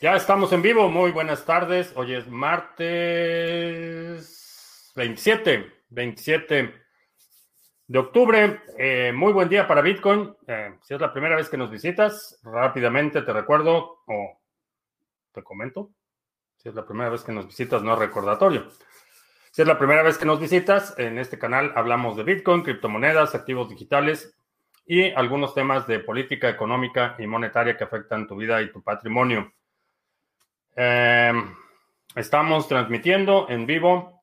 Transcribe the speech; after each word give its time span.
Ya 0.00 0.14
estamos 0.14 0.52
en 0.52 0.62
vivo, 0.62 0.88
muy 0.88 1.10
buenas 1.10 1.44
tardes. 1.44 1.92
Hoy 1.96 2.14
es 2.14 2.28
martes 2.28 2.92
27, 4.94 5.72
27 5.88 6.72
de 7.88 7.98
octubre. 7.98 8.62
Eh, 8.78 9.12
muy 9.12 9.32
buen 9.32 9.48
día 9.48 9.66
para 9.66 9.80
Bitcoin. 9.80 10.36
Eh, 10.46 10.78
si 10.82 10.94
es 10.94 11.00
la 11.00 11.12
primera 11.12 11.34
vez 11.34 11.48
que 11.48 11.56
nos 11.56 11.68
visitas, 11.68 12.38
rápidamente 12.44 13.22
te 13.22 13.32
recuerdo 13.32 14.04
o 14.06 14.40
te 15.32 15.42
comento. 15.42 15.90
Si 16.58 16.68
es 16.68 16.76
la 16.76 16.86
primera 16.86 17.10
vez 17.10 17.24
que 17.24 17.32
nos 17.32 17.48
visitas, 17.48 17.82
no 17.82 17.94
es 17.94 17.98
recordatorio. 17.98 18.70
Si 19.50 19.62
es 19.62 19.66
la 19.66 19.78
primera 19.78 20.04
vez 20.04 20.16
que 20.16 20.26
nos 20.26 20.38
visitas, 20.38 20.96
en 20.96 21.18
este 21.18 21.40
canal 21.40 21.72
hablamos 21.74 22.16
de 22.16 22.22
Bitcoin, 22.22 22.62
criptomonedas, 22.62 23.34
activos 23.34 23.68
digitales 23.68 24.38
y 24.86 25.10
algunos 25.10 25.54
temas 25.54 25.88
de 25.88 25.98
política 25.98 26.48
económica 26.48 27.16
y 27.18 27.26
monetaria 27.26 27.76
que 27.76 27.82
afectan 27.82 28.28
tu 28.28 28.36
vida 28.36 28.62
y 28.62 28.70
tu 28.70 28.80
patrimonio. 28.80 29.52
Eh, 30.80 31.32
estamos 32.14 32.68
transmitiendo 32.68 33.48
en 33.48 33.66
vivo 33.66 34.22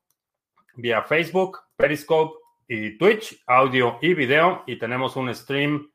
vía 0.76 1.04
Facebook, 1.04 1.59
Periscope 1.76 2.40
y 2.66 2.98
Twitch, 2.98 3.44
audio 3.46 4.00
y 4.02 4.13
video, 4.13 4.63
y 4.66 4.80
tenemos 4.80 5.18
un 5.18 5.36
stream 5.36 5.91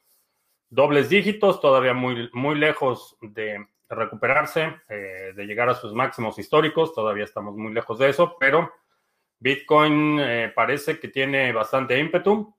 dobles 0.69 1.07
dígitos, 1.07 1.61
todavía 1.61 1.93
muy, 1.93 2.29
muy 2.33 2.55
lejos 2.55 3.15
de 3.21 3.65
recuperarse, 3.87 4.75
eh, 4.89 5.31
de 5.33 5.45
llegar 5.45 5.69
a 5.69 5.75
sus 5.75 5.93
máximos 5.93 6.37
históricos. 6.37 6.93
Todavía 6.93 7.23
estamos 7.23 7.55
muy 7.55 7.73
lejos 7.73 7.97
de 7.99 8.09
eso, 8.09 8.35
pero 8.37 8.69
Bitcoin 9.39 10.19
eh, 10.19 10.51
parece 10.53 10.99
que 10.99 11.07
tiene 11.07 11.53
bastante 11.53 11.97
ímpetu. 11.97 12.53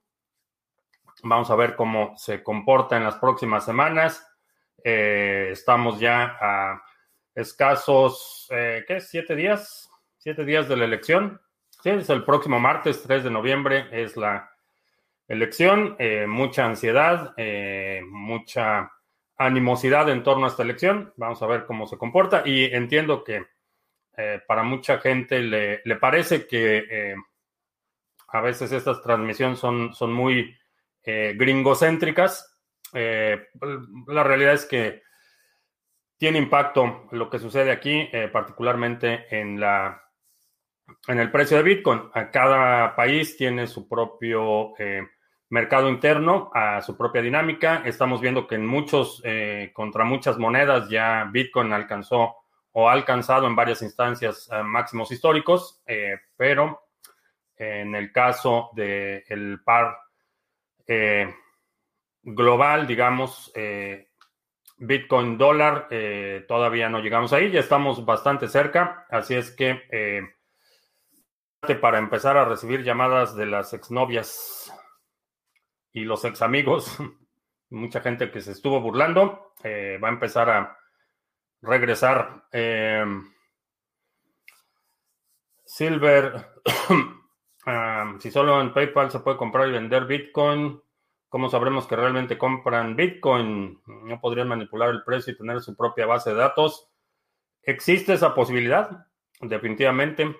Vamos 1.23 1.49
a 1.49 1.55
ver 1.55 1.75
cómo 1.75 2.13
se 2.17 2.43
comporta 2.43 2.95
en 2.95 3.03
las 3.03 3.15
próximas 3.15 3.65
semanas. 3.65 4.25
Eh, 4.83 5.49
estamos 5.51 5.99
ya 5.99 6.37
a 6.39 6.83
escasos, 7.33 8.47
eh, 8.51 8.85
¿qué? 8.87 9.01
¿Siete 9.01 9.35
días? 9.35 9.89
¿Siete 10.17 10.45
días 10.45 10.67
de 10.69 10.77
la 10.77 10.85
elección? 10.85 11.41
Sí, 11.81 11.89
es 11.89 12.09
el 12.09 12.23
próximo 12.23 12.59
martes, 12.59 13.01
3 13.03 13.23
de 13.23 13.31
noviembre, 13.31 13.87
es 13.91 14.15
la 14.15 14.51
elección. 15.27 15.95
Eh, 15.97 16.25
mucha 16.27 16.65
ansiedad, 16.65 17.35
mucha 18.05 18.91
animosidad 19.37 20.09
en 20.09 20.23
torno 20.23 20.45
a 20.45 20.49
esta 20.49 20.63
elección. 20.63 21.13
Vamos 21.17 21.41
a 21.41 21.47
ver 21.47 21.65
cómo 21.65 21.87
se 21.87 21.97
comporta. 21.97 22.43
Y 22.45 22.65
entiendo 22.65 23.23
que 23.23 23.45
para 24.47 24.63
mucha 24.63 24.97
gente 24.99 25.39
le, 25.39 25.81
le 25.85 25.95
parece 25.97 26.47
que 26.47 27.15
a 28.29 28.41
veces 28.41 28.71
estas 28.71 29.01
transmisiones 29.03 29.59
son, 29.59 29.93
son 29.93 30.11
muy 30.11 30.57
eh, 31.09 31.35
gringocéntricas. 31.37 32.53
Eh, 32.91 33.47
la 34.07 34.23
realidad 34.23 34.55
es 34.55 34.65
que 34.65 35.03
tiene 36.17 36.37
impacto 36.37 37.07
lo 37.11 37.29
que 37.29 37.39
sucede 37.39 37.71
aquí, 37.71 38.09
eh, 38.11 38.27
particularmente 38.27 39.25
en, 39.31 39.57
la, 39.57 40.03
en 41.07 41.19
el 41.21 41.31
precio 41.31 41.55
de 41.55 41.63
Bitcoin. 41.63 42.09
Cada 42.33 42.93
país 42.93 43.37
tiene 43.37 43.67
su 43.67 43.87
propio 43.87 44.73
mercado 45.47 45.87
interno, 45.87 46.51
a 46.53 46.81
su 46.81 46.97
propia 46.97 47.21
dinámica. 47.21 47.83
Estamos 47.85 48.19
viendo 48.19 48.45
que 48.45 48.55
en 48.55 48.65
muchos, 48.65 49.23
contra 49.71 50.03
muchas 50.03 50.37
monedas, 50.37 50.89
ya 50.89 51.29
Bitcoin 51.31 51.71
alcanzó 51.71 52.35
o 52.73 52.89
ha 52.89 52.91
alcanzado 52.91 53.47
en 53.47 53.55
varias 53.55 53.81
instancias 53.81 54.49
máximos 54.65 55.09
históricos, 55.09 55.81
pero 56.35 56.81
en 57.55 57.95
el 57.95 58.11
caso 58.11 58.71
del 58.75 59.61
par 59.63 59.95
eh, 60.87 61.35
global, 62.23 62.87
digamos, 62.87 63.51
eh, 63.55 64.09
Bitcoin 64.77 65.37
dólar, 65.37 65.87
eh, 65.91 66.45
todavía 66.47 66.89
no 66.89 66.99
llegamos 66.99 67.33
ahí, 67.33 67.51
ya 67.51 67.59
estamos 67.59 68.05
bastante 68.05 68.47
cerca, 68.47 69.05
así 69.09 69.35
es 69.35 69.51
que 69.51 69.81
para 71.81 71.97
empezar 71.97 72.37
a 72.37 72.45
recibir 72.45 72.83
llamadas 72.83 73.35
de 73.35 73.47
las 73.47 73.73
exnovias 73.73 74.71
y 75.91 76.05
los 76.05 76.23
ex 76.25 76.41
amigos, 76.41 76.97
mucha 77.69 78.01
gente 78.01 78.31
que 78.31 78.41
se 78.41 78.51
estuvo 78.51 78.79
burlando, 78.79 79.53
va 79.63 80.07
a 80.07 80.11
empezar 80.11 80.49
a 80.49 80.77
regresar. 81.61 82.43
Silver 85.65 86.53
si 88.19 88.31
solo 88.31 88.61
en 88.61 88.73
PayPal 88.73 89.11
se 89.11 89.19
puede 89.19 89.37
comprar 89.37 89.67
y 89.67 89.71
vender 89.71 90.05
Bitcoin, 90.05 90.81
¿cómo 91.29 91.49
sabremos 91.49 91.85
que 91.87 91.95
realmente 91.95 92.37
compran 92.37 92.95
Bitcoin? 92.95 93.81
¿No 93.85 94.19
podrían 94.21 94.47
manipular 94.47 94.89
el 94.89 95.03
precio 95.03 95.33
y 95.33 95.37
tener 95.37 95.61
su 95.61 95.75
propia 95.75 96.05
base 96.05 96.29
de 96.29 96.37
datos? 96.37 96.89
¿Existe 97.61 98.13
esa 98.13 98.33
posibilidad? 98.33 99.07
Definitivamente. 99.41 100.35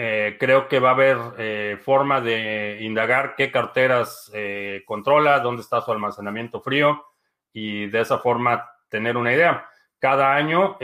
Eh, 0.00 0.36
creo 0.38 0.68
que 0.68 0.78
va 0.78 0.90
a 0.90 0.92
haber 0.92 1.16
eh, 1.38 1.78
forma 1.82 2.20
de 2.20 2.78
indagar 2.82 3.34
qué 3.36 3.50
carteras 3.50 4.30
eh, 4.32 4.84
controla, 4.86 5.40
dónde 5.40 5.62
está 5.62 5.80
su 5.80 5.90
almacenamiento 5.90 6.60
frío 6.60 7.04
y 7.52 7.86
de 7.86 8.00
esa 8.00 8.18
forma 8.18 8.70
tener 8.88 9.16
una 9.16 9.32
idea. 9.32 9.68
Cada 9.98 10.36
año 10.36 10.78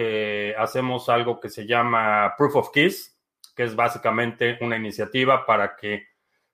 hacemos 0.59 1.09
algo 1.09 1.39
que 1.39 1.49
se 1.49 1.65
llama 1.65 2.35
Proof 2.37 2.57
of 2.57 2.71
Keys, 2.73 3.14
que 3.55 3.65
es 3.65 3.77
básicamente 3.77 4.59
una 4.61 4.77
iniciativa 4.77 5.47
para 5.47 5.77
que 5.77 6.09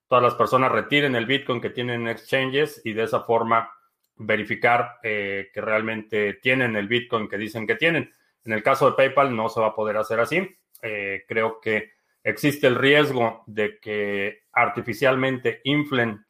todas 0.08 0.24
las 0.24 0.34
personas 0.34 0.72
retiren 0.72 1.14
el 1.14 1.26
Bitcoin 1.26 1.60
que 1.60 1.70
tienen 1.70 2.02
en 2.02 2.08
exchanges 2.08 2.82
y 2.84 2.92
de 2.92 3.04
esa 3.04 3.20
forma 3.20 3.70
verificar 4.16 4.98
eh, 5.02 5.50
que 5.52 5.60
realmente 5.60 6.34
tienen 6.34 6.76
el 6.76 6.88
Bitcoin 6.88 7.28
que 7.28 7.38
dicen 7.38 7.66
que 7.66 7.76
tienen. 7.76 8.12
En 8.44 8.52
el 8.52 8.62
caso 8.62 8.90
de 8.90 8.96
PayPal 8.96 9.34
no 9.34 9.48
se 9.48 9.60
va 9.60 9.68
a 9.68 9.74
poder 9.74 9.96
hacer 9.96 10.20
así. 10.20 10.56
Eh, 10.82 11.24
creo 11.26 11.60
que 11.60 11.92
existe 12.22 12.66
el 12.66 12.74
riesgo 12.74 13.44
de 13.46 13.78
que 13.78 14.44
artificialmente 14.52 15.60
inflen 15.64 16.24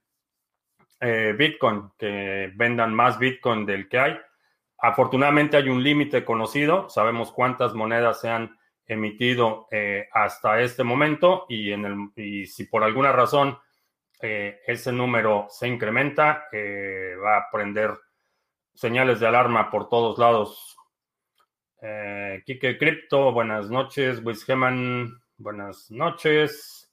eh, 1.00 1.34
Bitcoin, 1.36 1.90
que 1.98 2.52
vendan 2.54 2.94
más 2.94 3.18
Bitcoin 3.18 3.64
del 3.64 3.88
que 3.88 3.98
hay. 3.98 4.18
Afortunadamente 4.78 5.56
hay 5.56 5.68
un 5.68 5.82
límite 5.82 6.24
conocido, 6.24 6.88
sabemos 6.88 7.32
cuántas 7.32 7.74
monedas 7.74 8.20
se 8.20 8.28
han 8.28 8.58
emitido 8.90 9.68
eh, 9.70 10.08
hasta 10.12 10.60
este 10.60 10.82
momento 10.82 11.46
y, 11.48 11.70
en 11.70 11.84
el, 11.84 12.46
si 12.46 12.64
por 12.64 12.82
alguna 12.82 13.12
razón 13.12 13.56
eh, 14.20 14.60
ese 14.66 14.90
número 14.90 15.46
se 15.48 15.68
incrementa, 15.68 16.48
eh, 16.50 17.14
va 17.24 17.38
a 17.38 17.50
prender 17.52 17.92
señales 18.74 19.20
de 19.20 19.28
alarma 19.28 19.70
por 19.70 19.88
todos 19.88 20.18
lados. 20.18 20.76
Kike 22.44 22.76
Crypto, 22.76 23.32
buenas 23.32 23.70
noches. 23.70 24.22
Wisgeman, 24.22 25.18
buenas 25.38 25.90
noches. 25.90 26.92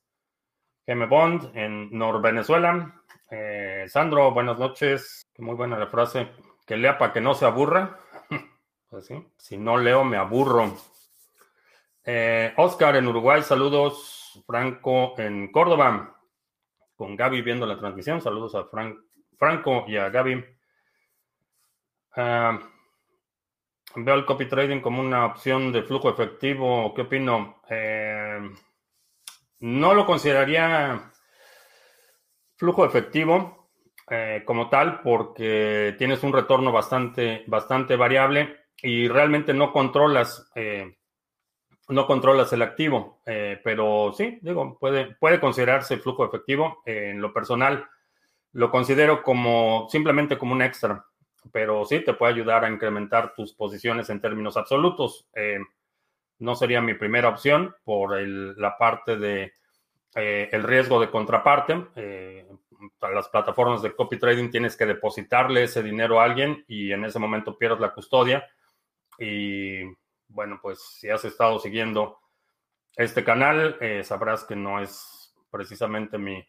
Geme 0.86 1.08
Bond 1.08 1.52
en 1.58 1.90
Nor 1.92 2.22
Venezuela. 2.22 2.96
Sandro, 3.88 4.32
buenas 4.32 4.58
noches. 4.58 5.28
Muy 5.40 5.56
buena 5.56 5.78
la 5.78 5.88
frase. 5.88 6.30
Que 6.66 6.78
lea 6.78 6.98
para 6.98 7.12
que 7.12 7.20
no 7.20 7.34
se 7.34 7.44
aburra. 7.44 8.00
pues 8.90 9.08
sí, 9.08 9.28
si 9.36 9.58
no 9.58 9.76
leo 9.76 10.06
me 10.06 10.16
aburro. 10.16 10.72
Eh, 12.10 12.54
Oscar 12.56 12.96
en 12.96 13.06
Uruguay, 13.06 13.44
saludos. 13.44 14.42
Franco 14.48 15.14
en 15.18 15.52
Córdoba, 15.52 16.16
con 16.96 17.18
Gaby 17.18 17.42
viendo 17.42 17.66
la 17.66 17.78
transmisión. 17.78 18.22
Saludos 18.22 18.56
a 18.56 18.66
Franco 19.38 19.84
y 19.90 19.98
a 19.98 20.08
Gaby. 20.08 20.46
Ah, 22.16 22.62
veo 23.98 24.16
el 24.16 24.26
copy 24.26 24.46
trading 24.46 24.80
como 24.80 25.02
una 25.02 25.26
opción 25.26 25.74
de 25.74 25.84
flujo 25.84 26.10
efectivo. 26.10 26.94
¿Qué 26.94 27.02
opino? 27.02 27.62
Eh, 27.70 28.40
no 29.60 29.94
lo 29.94 30.06
consideraría 30.06 31.12
flujo 32.56 32.86
efectivo 32.86 33.70
eh, 34.10 34.44
como 34.46 34.70
tal 34.70 35.02
porque 35.02 35.94
tienes 35.98 36.24
un 36.24 36.32
retorno 36.32 36.72
bastante, 36.72 37.44
bastante 37.48 37.98
variable 37.98 38.62
y 38.82 39.10
realmente 39.10 39.54
no 39.54 39.74
controlas 39.74 40.50
no 41.90 42.06
controlas 42.06 42.52
el 42.54 42.62
activo, 42.62 43.20
eh, 43.26 43.60
pero 43.64 44.14
sí, 44.16 44.40
digo, 44.42 44.78
puede, 44.80 45.16
puede 45.16 45.40
considerarse 45.40 45.98
flujo 45.98 46.26
efectivo. 46.26 46.82
en 46.86 47.22
lo 47.22 47.34
personal, 47.34 47.88
lo 48.54 48.72
considero 48.72 49.24
como 49.24 49.88
simplemente 49.90 50.38
como 50.38 50.54
un 50.54 50.62
extra, 50.62 51.06
pero 51.52 51.86
sí 51.86 52.00
te 52.00 52.14
puede 52.14 52.34
ayudar 52.34 52.66
a 52.66 52.70
incrementar 52.70 53.34
tus 53.36 53.54
posiciones 53.54 54.10
en 54.10 54.22
términos 54.22 54.58
absolutos. 54.58 55.28
Eh, 55.34 55.60
no 56.40 56.56
sería 56.56 56.82
mi 56.82 56.94
primera 56.94 57.30
opción 57.30 57.76
por 57.84 58.20
la 58.20 58.78
parte 58.78 59.18
de 59.18 59.54
eh, 60.16 60.50
el 60.52 60.64
riesgo 60.64 61.00
de 61.00 61.10
contraparte. 61.10 61.88
Eh, 61.96 62.48
para 63.00 63.16
las 63.16 63.28
plataformas 63.30 63.82
de 63.82 63.96
copy 63.96 64.18
trading 64.18 64.50
tienes 64.50 64.76
que 64.78 64.86
depositarle 64.86 65.64
ese 65.64 65.82
dinero 65.82 66.20
a 66.20 66.26
alguien 66.26 66.64
y 66.68 66.92
en 66.92 67.06
ese 67.06 67.20
momento 67.20 67.58
pierdes 67.58 67.80
la 67.80 67.94
custodia. 67.94 68.48
Y 69.20 69.84
bueno, 70.30 70.60
pues 70.62 70.82
si 71.00 71.10
has 71.10 71.24
estado 71.26 71.60
siguiendo 71.60 72.20
este 72.96 73.24
canal, 73.24 73.78
eh, 73.82 74.04
sabrás 74.04 74.44
que 74.44 74.56
no 74.56 74.80
es 74.80 75.34
precisamente 75.50 76.18
mi, 76.18 76.44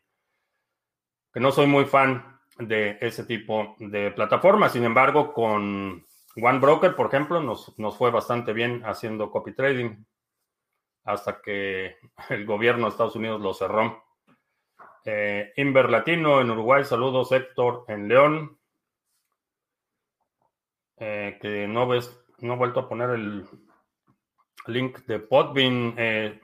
que 1.33 1.41
no 1.41 1.53
soy 1.53 1.67
muy 1.67 1.85
fan 1.85 2.41
de 2.59 2.99
ese 3.01 3.25
tipo 3.25 3.77
de 3.79 4.11
plataformas. 4.11 4.73
Sin 4.73 4.85
embargo, 4.85 5.33
con 5.33 6.05
One 6.37 6.59
Broker, 6.59 6.95
por 6.95 7.07
ejemplo, 7.07 7.41
nos, 7.41 7.79
nos 7.79 7.97
fue 7.97 8.11
bastante 8.11 8.53
bien 8.53 8.83
haciendo 8.85 9.31
copy 9.31 9.55
trading 9.55 10.05
hasta 11.05 11.41
que 11.41 11.97
el 12.31 12.47
gobierno 12.47 12.85
de 12.85 12.91
Estados 12.91 13.17
Unidos 13.17 13.41
lo 13.41 13.55
cerró. 13.55 14.05
Eh, 15.05 15.53
Inver 15.57 15.91
Latino 15.91 16.41
en 16.41 16.51
Uruguay, 16.51 16.85
saludos 16.85 17.33
Héctor 17.33 17.85
en 17.89 18.09
León. 18.09 18.59
Eh, 20.97 21.39
que 21.41 21.69
no 21.69 21.87
ves, 21.87 22.25
no 22.39 22.55
he 22.55 22.57
vuelto 22.57 22.81
a 22.81 22.89
poner 22.89 23.11
el 23.11 23.47
link 24.67 24.99
de 25.07 25.19
Podbean. 25.19 25.95
Eh, 25.97 26.41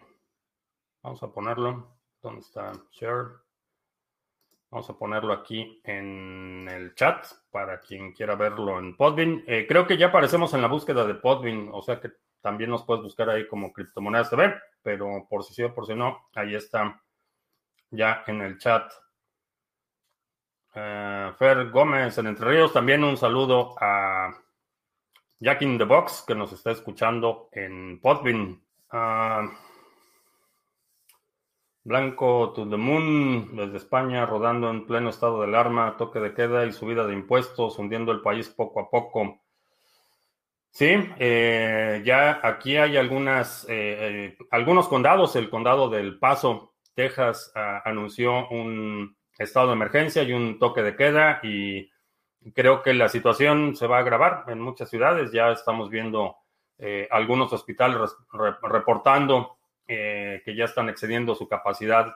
vamos 1.03 1.23
a 1.23 1.33
ponerlo. 1.33 1.99
¿Dónde 2.23 2.41
está? 2.41 2.73
Share. 2.93 3.29
Vamos 4.71 4.91
a 4.91 4.99
ponerlo 4.99 5.33
aquí 5.33 5.81
en 5.85 6.69
el 6.69 6.95
chat 6.95 7.27
para 7.51 7.81
quien 7.81 8.13
quiera 8.13 8.35
verlo 8.35 8.79
en 8.79 8.97
Podbean. 8.97 9.45
creo 9.69 9.87
que 9.87 9.97
ya 9.97 10.07
aparecemos 10.07 10.53
en 10.55 10.63
la 10.63 10.69
búsqueda 10.69 11.07
de 11.07 11.15
Podbean, 11.15 11.69
o 11.73 11.81
sea 11.81 12.01
que 12.01 12.11
también 12.45 12.69
nos 12.69 12.85
puedes 12.85 13.03
buscar 13.03 13.31
ahí 13.31 13.49
como 13.49 13.73
criptomonedas 13.73 14.29
TV, 14.29 14.55
pero 14.83 15.27
por 15.31 15.45
si 15.45 15.55
sí 15.55 15.63
o 15.63 15.73
por 15.73 15.87
si 15.87 15.95
no, 15.95 16.29
ahí 16.35 16.55
está 16.55 17.01
ya 17.91 18.23
en 18.27 18.43
el 18.43 18.59
chat. 18.59 18.93
Eh, 20.75 21.33
Fer 21.39 21.71
Gómez 21.71 22.19
en 22.19 22.27
Entre 22.27 22.47
Ríos, 22.47 22.73
también 22.73 23.03
un 23.03 23.17
saludo 23.17 23.75
a 23.81 24.37
Jack 25.41 25.63
in 25.63 25.79
the 25.79 25.85
Box 25.85 26.25
que 26.27 26.35
nos 26.35 26.53
está 26.53 26.71
escuchando 26.71 27.49
en 27.53 28.01
Podbean. 28.01 28.61
Ah, 28.91 29.51
Blanco 31.85 32.53
to 32.55 32.69
the 32.69 32.79
Moon 32.79 33.55
desde 33.57 33.77
España, 33.77 34.25
rodando 34.25 34.71
en 34.71 34.87
pleno 34.87 35.11
estado 35.11 35.41
de 35.41 35.49
alarma, 35.49 35.99
toque 35.99 36.19
de 36.19 36.33
queda 36.33 36.65
y 36.65 36.73
subida 36.73 37.07
de 37.07 37.13
impuestos, 37.13 37.79
hundiendo 37.79 38.11
el 38.11 38.23
país 38.23 38.49
poco 38.49 38.81
a 38.81 38.89
poco. 38.89 39.43
Sí, 40.71 40.93
eh, 41.19 42.03
ya 42.05 42.41
aquí 42.43 42.77
hay 42.79 42.97
algunas, 42.97 43.65
eh, 43.69 44.33
eh, 44.33 44.39
algunos 44.51 44.89
condados. 44.89 45.37
El 45.37 45.51
condado 45.51 45.91
del 45.91 46.19
Paso, 46.19 46.75
Texas, 46.95 47.53
ah, 47.55 47.83
anunció 47.85 48.49
un 48.49 49.17
estado 49.39 49.69
de 49.69 49.75
emergencia 49.75 50.23
y 50.23 50.33
un 50.33 50.59
toque 50.59 50.83
de 50.83 50.97
queda 50.97 51.41
y 51.43 51.91
creo 52.53 52.83
que 52.83 52.95
la 52.95 53.09
situación 53.09 53.77
se 53.77 53.87
va 53.87 53.99
a 53.99 54.01
agravar 54.01 54.45
en 54.49 54.61
muchas 54.61 54.91
ciudades. 54.91 55.33
Ya 55.33 55.51
estamos 55.51 55.91
viendo 55.91 56.37
algunos 57.11 57.53
hospitales 57.53 57.99
reportando 58.63 59.57
que 59.87 60.55
ya 60.57 60.65
están 60.65 60.89
excediendo 60.89 61.35
su 61.35 61.49
capacidad 61.49 62.15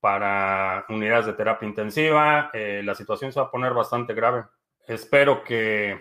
para 0.00 0.84
unidades 0.90 1.26
de 1.26 1.32
terapia 1.32 1.66
intensiva. 1.66 2.50
la 2.52 2.94
situación 2.94 3.32
se 3.32 3.40
va 3.40 3.46
a 3.46 3.50
poner 3.50 3.72
bastante 3.72 4.12
grave. 4.14 4.44
Espero 4.86 5.42
que 5.42 5.98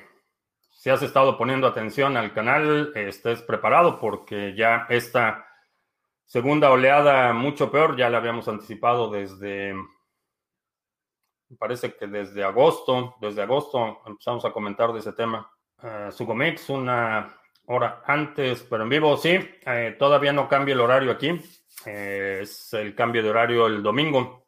si 0.84 0.90
has 0.90 1.02
estado 1.02 1.38
poniendo 1.38 1.66
atención 1.66 2.18
al 2.18 2.34
canal, 2.34 2.92
estés 2.96 3.42
preparado 3.42 4.02
porque 4.02 4.54
ya 4.54 4.86
esta 4.90 5.48
segunda 6.26 6.72
oleada, 6.72 7.32
mucho 7.32 7.72
peor, 7.72 7.96
ya 7.96 8.10
la 8.10 8.18
habíamos 8.18 8.50
anticipado 8.50 9.10
desde, 9.10 9.74
parece 11.58 11.96
que 11.96 12.08
desde 12.08 12.44
agosto, 12.44 13.16
desde 13.22 13.42
agosto 13.42 14.02
empezamos 14.06 14.46
a 14.46 14.52
comentar 14.52 14.92
de 14.94 15.00
ese 15.00 15.14
tema. 15.14 15.50
Uh, 15.82 16.12
Sugomix, 16.12 16.70
una 16.70 17.36
hora 17.66 18.04
antes, 18.06 18.66
pero 18.70 18.84
en 18.84 18.90
vivo, 18.90 19.18
sí, 19.18 19.40
eh, 19.66 19.96
todavía 19.98 20.34
no 20.34 20.48
cambia 20.48 20.74
el 20.74 20.82
horario 20.82 21.12
aquí. 21.12 21.40
Eh, 21.86 22.40
es 22.42 22.74
el 22.74 22.96
cambio 22.96 23.24
de 23.24 23.30
horario 23.30 23.68
el 23.68 23.82
domingo, 23.82 24.46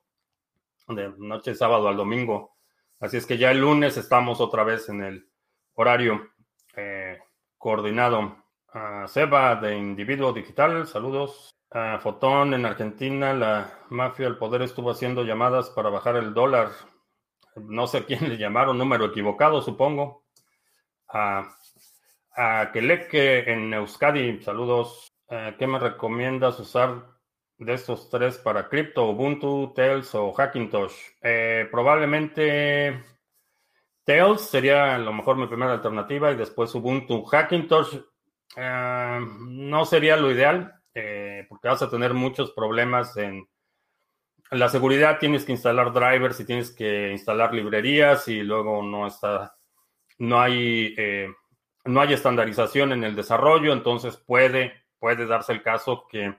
de 0.88 1.14
noche 1.18 1.56
sábado 1.56 1.88
al 1.88 1.98
domingo. 1.98 2.56
Así 3.00 3.18
es 3.18 3.26
que 3.26 3.38
ya 3.38 3.52
el 3.52 3.60
lunes 3.60 3.98
estamos 3.98 4.40
otra 4.40 4.64
vez 4.64 4.90
en 4.90 5.02
el 5.02 5.30
horario 5.74 6.30
eh, 6.76 7.20
coordinado. 7.58 8.44
a 8.74 9.08
Seba 9.08 9.56
de 9.56 9.78
Individuo 9.78 10.34
Digital, 10.34 10.88
saludos. 10.88 11.52
a 11.72 12.00
Fotón 12.00 12.54
en 12.54 12.66
Argentina, 12.66 13.34
la 13.34 13.80
mafia 13.90 14.26
del 14.26 14.38
poder 14.38 14.62
estuvo 14.62 14.92
haciendo 14.92 15.24
llamadas 15.24 15.70
para 15.70 15.90
bajar 15.90 16.16
el 16.16 16.34
dólar. 16.34 16.70
No 17.56 17.88
sé 17.88 18.06
quién 18.06 18.28
le 18.30 18.38
llamaron, 18.38 18.78
número 18.78 19.06
equivocado, 19.06 19.62
supongo. 19.62 20.26
A, 21.08 21.56
a 22.36 22.72
Keleke 22.74 23.52
en 23.52 23.74
Euskadi, 23.74 24.42
saludos. 24.42 25.14
Eh, 25.30 25.56
¿Qué 25.58 25.66
me 25.66 25.80
recomiendas 25.80 26.60
usar 26.60 27.06
de 27.58 27.74
estos 27.74 28.10
tres 28.10 28.38
para 28.38 28.68
cripto? 28.68 29.10
Ubuntu, 29.10 29.74
Tails 29.74 30.14
o 30.16 30.34
Hackintosh. 30.34 30.94
Eh, 31.22 31.68
probablemente 31.72 33.02
Tails 34.04 34.42
sería 34.42 34.96
a 34.96 35.00
lo 35.00 35.14
mejor 35.14 35.38
mi 35.38 35.48
primera 35.48 35.74
alternativa 35.74 36.32
y 36.32 36.36
después 36.36 36.76
Ubuntu. 36.76 37.26
Hackintosh 37.26 37.98
eh, 38.58 39.20
no 39.40 39.86
sería 39.86 40.18
lo 40.18 40.32
ideal 40.32 40.74
porque 41.50 41.68
vas 41.68 41.82
a 41.82 41.90
tener 41.90 42.14
muchos 42.14 42.52
problemas 42.52 43.18
en 43.18 43.46
la 44.52 44.70
seguridad. 44.70 45.20
Tienes 45.20 45.46
que 45.46 45.52
instalar 45.52 45.92
drivers 45.94 46.40
y 46.40 46.46
tienes 46.46 46.72
que 46.72 47.12
instalar 47.12 47.54
librerías 47.54 48.28
y 48.28 48.42
luego 48.42 48.84
no 48.84 49.08
está, 49.08 49.58
no 50.20 50.42
hay, 50.42 50.94
eh, 50.98 51.30
no 51.86 52.02
hay 52.02 52.14
estandarización 52.14 52.92
en 52.92 53.04
el 53.04 53.16
desarrollo. 53.16 53.74
Entonces 53.74 54.18
puede, 54.18 54.86
puede 55.00 55.26
darse 55.26 55.54
el 55.54 55.62
caso 55.62 56.08
que 56.10 56.36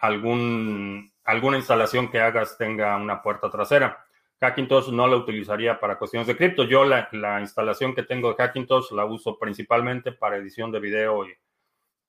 algún, 0.00 1.10
alguna 1.24 1.56
instalación 1.56 2.10
que 2.10 2.20
hagas 2.20 2.58
tenga 2.58 2.96
una 2.96 3.22
puerta 3.22 3.50
trasera. 3.50 4.04
Hackintosh 4.40 4.88
no 4.88 5.06
la 5.06 5.16
utilizaría 5.16 5.78
para 5.80 5.98
cuestiones 5.98 6.26
de 6.26 6.36
cripto. 6.36 6.64
Yo 6.64 6.84
la, 6.84 7.08
instalación 7.40 7.94
que 7.94 8.02
tengo 8.02 8.28
de 8.28 8.36
Hackintosh 8.36 8.92
la 8.92 9.04
uso 9.04 9.38
principalmente 9.38 10.12
para 10.12 10.36
edición 10.36 10.70
de 10.70 10.80
video 10.80 11.26
y 11.26 11.32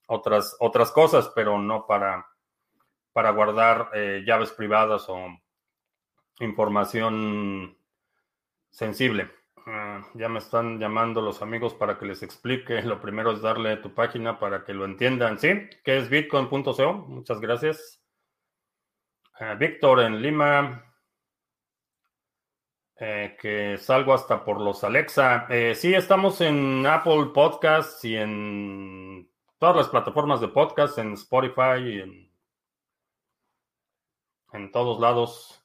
otras, 0.07 0.55
otras 0.59 0.91
cosas, 0.91 1.31
pero 1.33 1.57
no 1.59 1.85
para, 1.85 2.27
para 3.15 3.31
guardar 3.31 3.91
eh, 3.93 4.25
llaves 4.27 4.51
privadas 4.51 5.05
o 5.07 5.29
información 6.41 7.77
sensible. 8.69 9.31
Ah, 9.65 10.05
ya 10.15 10.27
me 10.27 10.39
están 10.39 10.79
llamando 10.81 11.21
los 11.21 11.41
amigos 11.41 11.73
para 11.73 11.97
que 11.97 12.07
les 12.07 12.23
explique. 12.23 12.81
Lo 12.83 12.99
primero 12.99 13.31
es 13.31 13.41
darle 13.41 13.77
tu 13.77 13.93
página 13.93 14.37
para 14.37 14.65
que 14.65 14.73
lo 14.73 14.83
entiendan. 14.83 15.39
¿Sí? 15.39 15.47
¿Qué 15.85 15.95
es 15.97 16.09
bitcoin.co? 16.09 16.93
Muchas 17.07 17.39
gracias. 17.39 18.03
Ah, 19.39 19.53
Víctor 19.53 20.01
en 20.01 20.21
Lima. 20.21 20.83
Eh, 22.97 23.37
que 23.39 23.77
salgo 23.77 24.13
hasta 24.13 24.43
por 24.43 24.59
los 24.59 24.83
Alexa. 24.83 25.47
Eh, 25.49 25.73
sí, 25.73 25.93
estamos 25.93 26.41
en 26.41 26.85
Apple 26.85 27.27
Podcasts 27.33 28.03
y 28.03 28.17
en 28.17 29.31
todas 29.57 29.77
las 29.77 29.87
plataformas 29.87 30.41
de 30.41 30.49
podcast, 30.49 30.97
en 30.97 31.13
Spotify 31.13 31.79
y 31.79 31.99
en, 32.01 32.24
en 34.55 34.71
todos 34.71 34.99
lados. 34.99 35.63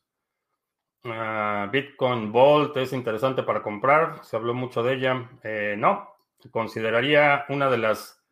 Ah, 1.05 1.69
Bitcoin 1.73 2.33
Vault 2.33 2.77
es 2.77 2.93
interesante 2.93 3.43
para 3.43 3.63
comprar, 3.63 4.23
se 4.25 4.37
habló 4.37 4.55
mucho 4.55 4.83
de 4.83 4.95
ella. 4.95 5.31
Eh, 5.43 5.75
no, 5.79 6.15
consideraría 6.51 7.47
una 7.49 7.71
de 7.71 7.79
las... 7.79 8.23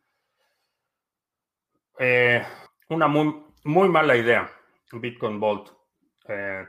una 2.89 3.07
muy, 3.07 3.43
muy 3.63 3.89
mala 3.89 4.15
idea, 4.15 4.49
Bitcoin 4.91 5.39
Vault. 5.39 5.71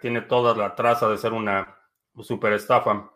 tiene 0.00 0.22
toda 0.22 0.56
la 0.56 0.74
traza 0.74 1.08
de 1.08 1.18
ser 1.18 1.32
una 1.32 1.76
super 2.22 2.52
estafa. 2.52 3.12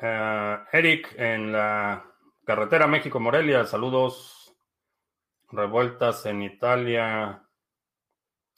Eh, 0.00 0.58
Eric 0.72 1.14
en 1.16 1.52
la 1.52 2.04
carretera 2.44 2.86
México-Morelia, 2.86 3.64
saludos. 3.64 4.54
Revueltas 5.50 6.26
en 6.26 6.42
Italia. 6.42 7.43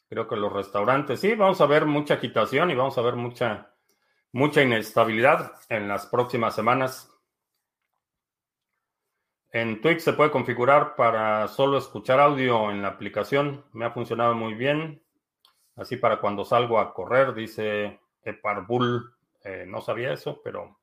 Creo 0.08 0.28
que 0.28 0.36
los 0.36 0.52
restaurantes. 0.52 1.20
Sí, 1.20 1.34
vamos 1.34 1.60
a 1.60 1.66
ver 1.66 1.86
mucha 1.86 2.14
agitación 2.14 2.70
y 2.70 2.74
vamos 2.74 2.96
a 2.96 3.02
ver 3.02 3.16
mucha, 3.16 3.74
mucha 4.32 4.62
inestabilidad 4.62 5.52
en 5.68 5.88
las 5.88 6.06
próximas 6.06 6.54
semanas. 6.54 7.12
En 9.50 9.80
Twitch 9.80 10.00
se 10.00 10.12
puede 10.12 10.30
configurar 10.30 10.94
para 10.96 11.48
solo 11.48 11.78
escuchar 11.78 12.20
audio 12.20 12.70
en 12.70 12.82
la 12.82 12.88
aplicación. 12.88 13.64
Me 13.72 13.84
ha 13.84 13.90
funcionado 13.90 14.34
muy 14.34 14.54
bien. 14.54 15.02
Así 15.76 15.96
para 15.96 16.20
cuando 16.20 16.44
salgo 16.44 16.78
a 16.78 16.94
correr, 16.94 17.34
dice 17.34 18.00
Eparbul. 18.22 19.14
no 19.66 19.80
sabía 19.80 20.12
eso, 20.12 20.40
pero 20.42 20.78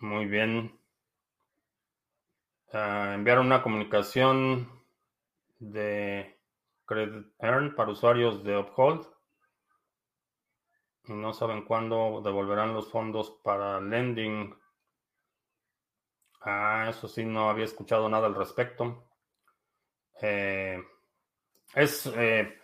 muy 0.00 0.26
bien. 0.26 0.78
Ah, 2.72 3.12
enviar 3.14 3.38
una 3.38 3.62
comunicación 3.62 4.68
de 5.58 6.38
Credit 6.84 7.26
Earn 7.38 7.74
para 7.74 7.92
usuarios 7.92 8.42
de 8.44 8.56
Uphold. 8.56 9.06
Y 11.04 11.12
no 11.12 11.32
saben 11.32 11.64
cuándo 11.64 12.20
devolverán 12.24 12.74
los 12.74 12.90
fondos 12.90 13.40
para 13.42 13.80
lending. 13.80 14.54
Ah, 16.42 16.86
eso 16.88 17.08
sí, 17.08 17.24
no 17.24 17.50
había 17.50 17.64
escuchado 17.64 18.08
nada 18.08 18.26
al 18.26 18.34
respecto. 18.34 19.08
Eh, 20.20 20.80
es, 21.74 22.06
eh, 22.06 22.58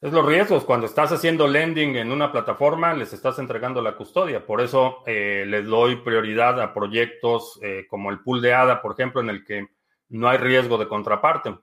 es 0.00 0.12
los 0.12 0.26
riesgos. 0.26 0.64
Cuando 0.64 0.86
estás 0.86 1.12
haciendo 1.12 1.46
lending 1.46 1.96
en 1.96 2.10
una 2.10 2.32
plataforma, 2.32 2.92
les 2.94 3.12
estás 3.12 3.38
entregando 3.38 3.80
la 3.80 3.96
custodia. 3.96 4.44
Por 4.44 4.60
eso 4.60 5.02
eh, 5.06 5.44
les 5.46 5.64
doy 5.66 5.96
prioridad 5.96 6.60
a 6.60 6.74
proyectos 6.74 7.60
como 7.88 8.10
el 8.10 8.20
pool 8.20 8.42
de 8.42 8.54
ADA, 8.54 8.82
por 8.82 8.92
ejemplo, 8.92 9.20
en 9.20 9.30
el 9.30 9.44
que 9.44 9.68
no 10.08 10.28
hay 10.28 10.38
riesgo 10.38 10.78
de 10.78 10.88
contraparte. 10.88 11.56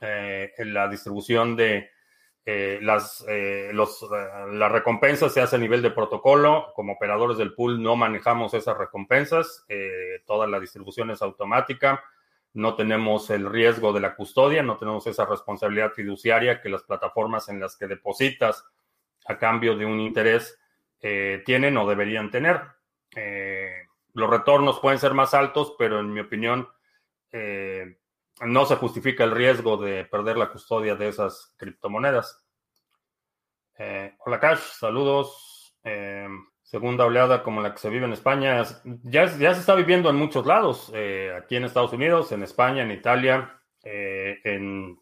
En 0.00 0.74
la 0.74 0.88
distribución 0.88 1.56
de 1.56 1.90
las, 2.46 3.24
los, 3.72 4.06
las 4.52 4.72
recompensas 4.72 5.32
se 5.32 5.40
hace 5.40 5.56
a 5.56 5.58
nivel 5.58 5.82
de 5.82 5.90
protocolo. 5.90 6.72
Como 6.74 6.94
operadores 6.94 7.38
del 7.38 7.54
pool 7.54 7.82
no 7.82 7.96
manejamos 7.96 8.54
esas 8.54 8.76
recompensas. 8.76 9.66
toda 10.26 10.46
la 10.46 10.58
distribución 10.58 11.10
es 11.10 11.22
automática 11.22 12.02
no 12.52 12.74
tenemos 12.74 13.30
el 13.30 13.48
riesgo 13.48 13.92
de 13.92 14.00
la 14.00 14.16
custodia, 14.16 14.62
no 14.62 14.76
tenemos 14.76 15.06
esa 15.06 15.24
responsabilidad 15.24 15.92
fiduciaria 15.92 16.60
que 16.60 16.68
las 16.68 16.82
plataformas 16.82 17.48
en 17.48 17.60
las 17.60 17.76
que 17.76 17.86
depositas 17.86 18.64
a 19.26 19.38
cambio 19.38 19.76
de 19.76 19.86
un 19.86 20.00
interés 20.00 20.58
eh, 21.00 21.42
tienen 21.46 21.76
o 21.76 21.88
deberían 21.88 22.30
tener. 22.30 22.60
Eh, 23.14 23.84
los 24.14 24.28
retornos 24.28 24.80
pueden 24.80 24.98
ser 24.98 25.14
más 25.14 25.34
altos, 25.34 25.74
pero 25.78 26.00
en 26.00 26.12
mi 26.12 26.20
opinión 26.20 26.68
eh, 27.30 27.98
no 28.40 28.66
se 28.66 28.76
justifica 28.76 29.24
el 29.24 29.32
riesgo 29.32 29.76
de 29.76 30.04
perder 30.04 30.36
la 30.36 30.50
custodia 30.50 30.94
de 30.94 31.08
esas 31.08 31.54
criptomonedas. 31.56 32.44
hola 34.24 34.40
Cash, 34.40 34.60
saludos 34.78 35.76
segunda 36.70 37.04
oleada 37.04 37.42
como 37.42 37.60
la 37.60 37.72
que 37.72 37.80
se 37.80 37.90
vive 37.90 38.04
en 38.04 38.12
España, 38.12 38.62
ya, 39.02 39.24
ya 39.24 39.54
se 39.54 39.60
está 39.60 39.74
viviendo 39.74 40.08
en 40.08 40.14
muchos 40.14 40.46
lados, 40.46 40.92
eh, 40.94 41.36
aquí 41.36 41.56
en 41.56 41.64
Estados 41.64 41.92
Unidos, 41.92 42.30
en 42.30 42.44
España, 42.44 42.84
en 42.84 42.92
Italia, 42.92 43.60
eh, 43.82 44.38
en, 44.44 44.96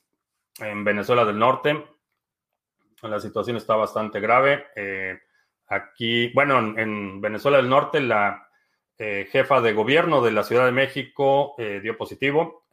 Venezuela 0.83 1.25
del 1.25 1.39
Norte. 1.39 1.85
La 3.03 3.21
situación 3.21 3.57
está 3.59 3.77
bastante 3.77 4.19
grave. 4.19 4.67
Eh, 4.75 5.17
aquí, 5.69 6.33
bueno, 6.33 6.59
en, 6.59 7.21
Venezuela 7.21 7.59
del 7.59 7.69
Norte, 7.69 8.01
la 8.01 8.49
jefa 8.99 9.61
de 9.61 9.73
gobierno 9.73 10.21
de 10.21 10.33
la 10.33 10.43
Ciudad 10.43 10.65
de 10.65 10.73
México 10.73 11.55
dio 11.57 11.97
positivo. 11.97 12.67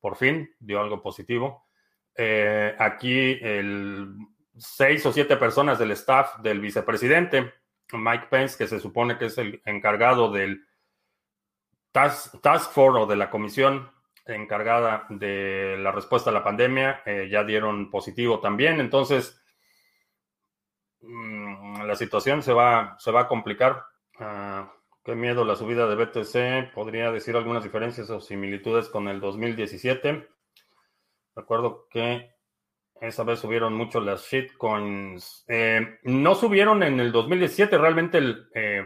Por 0.00 0.16
fin 0.16 0.54
dio 0.58 0.80
algo 0.80 1.02
positivo. 1.02 1.66
aquí 2.78 3.38
el 3.42 4.14
seis 4.56 5.04
o 5.04 5.12
siete 5.12 5.36
personas 5.36 5.78
del 5.78 5.90
staff 5.92 6.38
del 6.38 6.60
vicepresidente, 6.60 7.52
Mike 7.92 8.26
Pence, 8.30 8.56
que 8.56 8.66
se 8.66 8.80
supone 8.80 9.18
que 9.18 9.26
es 9.26 9.38
el 9.38 9.60
encargado 9.64 10.30
del 10.30 10.66
Task, 11.92 12.72
Force 12.72 13.00
o 13.00 13.06
de 13.06 13.16
la 13.16 13.30
comisión 13.30 13.90
encargada 14.26 15.06
de 15.08 15.76
la 15.78 15.92
respuesta 15.92 16.30
a 16.30 16.32
la 16.32 16.44
pandemia, 16.44 17.02
eh, 17.06 17.28
ya 17.30 17.44
dieron 17.44 17.90
positivo 17.90 18.40
también. 18.40 18.80
Entonces, 18.80 19.40
mm, 21.00 21.82
la 21.82 21.94
situación 21.94 22.42
se 22.42 22.52
va, 22.52 22.96
se 22.98 23.12
va 23.12 23.22
a 23.22 23.28
complicar. 23.28 23.84
Ah, 24.18 24.72
qué 25.06 25.14
miedo 25.14 25.44
la 25.44 25.54
subida 25.54 25.86
de 25.86 25.94
BTC. 25.94 26.74
Podría 26.74 27.12
decir 27.12 27.36
algunas 27.36 27.62
diferencias 27.62 28.10
o 28.10 28.20
similitudes 28.20 28.88
con 28.88 29.06
el 29.06 29.20
2017. 29.20 30.28
Recuerdo 31.36 31.86
que 31.88 32.34
esa 33.00 33.22
vez 33.22 33.38
subieron 33.38 33.72
mucho 33.72 34.00
las 34.00 34.24
shitcoins. 34.24 35.44
Eh, 35.46 36.00
no 36.02 36.34
subieron 36.34 36.82
en 36.82 36.98
el 36.98 37.12
2017, 37.12 37.78
realmente 37.78 38.18
eh, 38.52 38.84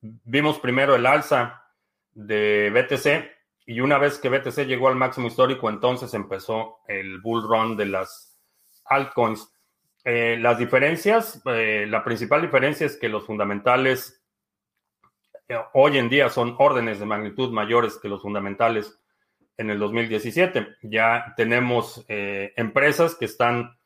vimos 0.00 0.58
primero 0.58 0.94
el 0.94 1.06
alza 1.06 1.64
de 2.12 2.70
BTC 2.70 3.64
y 3.64 3.80
una 3.80 3.96
vez 3.96 4.18
que 4.18 4.28
BTC 4.28 4.66
llegó 4.66 4.88
al 4.88 4.96
máximo 4.96 5.28
histórico, 5.28 5.70
entonces 5.70 6.12
empezó 6.12 6.80
el 6.86 7.22
bull 7.22 7.48
run 7.48 7.78
de 7.78 7.86
las 7.86 8.38
altcoins. 8.84 9.50
Eh, 10.04 10.36
las 10.38 10.58
diferencias, 10.58 11.40
la 11.46 12.04
principal 12.04 12.42
diferencia 12.42 12.84
es 12.84 12.98
que 12.98 13.08
los 13.08 13.24
fundamentales 13.24 14.21
hoy 15.72 15.98
en 15.98 16.08
día 16.08 16.28
son 16.28 16.56
órdenes 16.58 16.98
de 17.00 17.06
magnitud 17.06 17.50
mayores 17.52 17.98
que 17.98 18.08
los 18.08 18.22
fundamentales 18.22 18.98
en 19.56 19.70
el 19.70 19.78
2017. 19.78 20.76
Ya 20.82 21.34
tenemos 21.36 22.04
eh, 22.08 22.52
empresas 22.56 23.14
que 23.14 23.26
están 23.26 23.78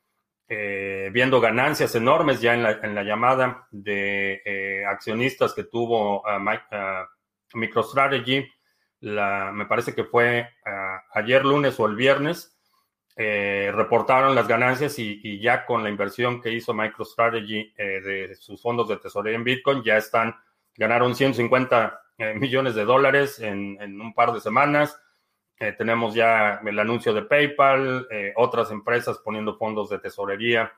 eh, 0.48 1.10
viendo 1.12 1.40
ganancias 1.40 1.94
enormes 1.94 2.40
ya 2.40 2.54
en 2.54 2.94
la, 2.94 3.02
llamada 3.02 3.66
de 3.70 4.42
eh, 4.44 4.84
accionistas 4.86 5.52
que 5.52 5.64
tuvo 5.64 6.22
MicroStrategy. 7.54 8.46
La, 9.00 9.50
me 9.52 9.66
parece 9.66 9.94
que 9.94 10.04
fue 10.04 10.48
ayer 11.12 11.44
lunes 11.44 11.78
o 11.78 11.86
el 11.86 11.96
viernes. 11.96 12.56
reportaron 13.16 14.34
las 14.34 14.48
ganancias 14.48 14.98
y, 14.98 15.40
ya 15.40 15.66
con 15.66 15.82
la 15.82 15.90
inversión 15.90 16.40
que 16.40 16.52
hizo 16.52 16.72
MicroStrategy 16.72 17.74
de 17.76 18.36
sus 18.36 18.60
fondos 18.62 18.88
de 18.88 18.96
tesorería 18.98 19.36
en 19.36 19.44
Bitcoin, 19.44 19.82
ya 19.82 19.96
están, 19.96 20.34
ganaron 20.76 21.14
150 21.14 22.00
millones 22.36 22.74
de 22.74 22.84
dólares 22.84 23.40
en, 23.40 23.76
en 23.80 24.00
un 24.00 24.14
par 24.14 24.32
de 24.32 24.40
semanas 24.40 24.98
eh, 25.58 25.72
tenemos 25.72 26.14
ya 26.14 26.60
el 26.66 26.78
anuncio 26.78 27.14
de 27.14 27.22
PayPal, 27.22 28.06
eh, 28.10 28.34
otras 28.36 28.70
empresas 28.70 29.18
poniendo 29.18 29.56
fondos 29.56 29.88
de 29.88 29.98
tesorería 29.98 30.70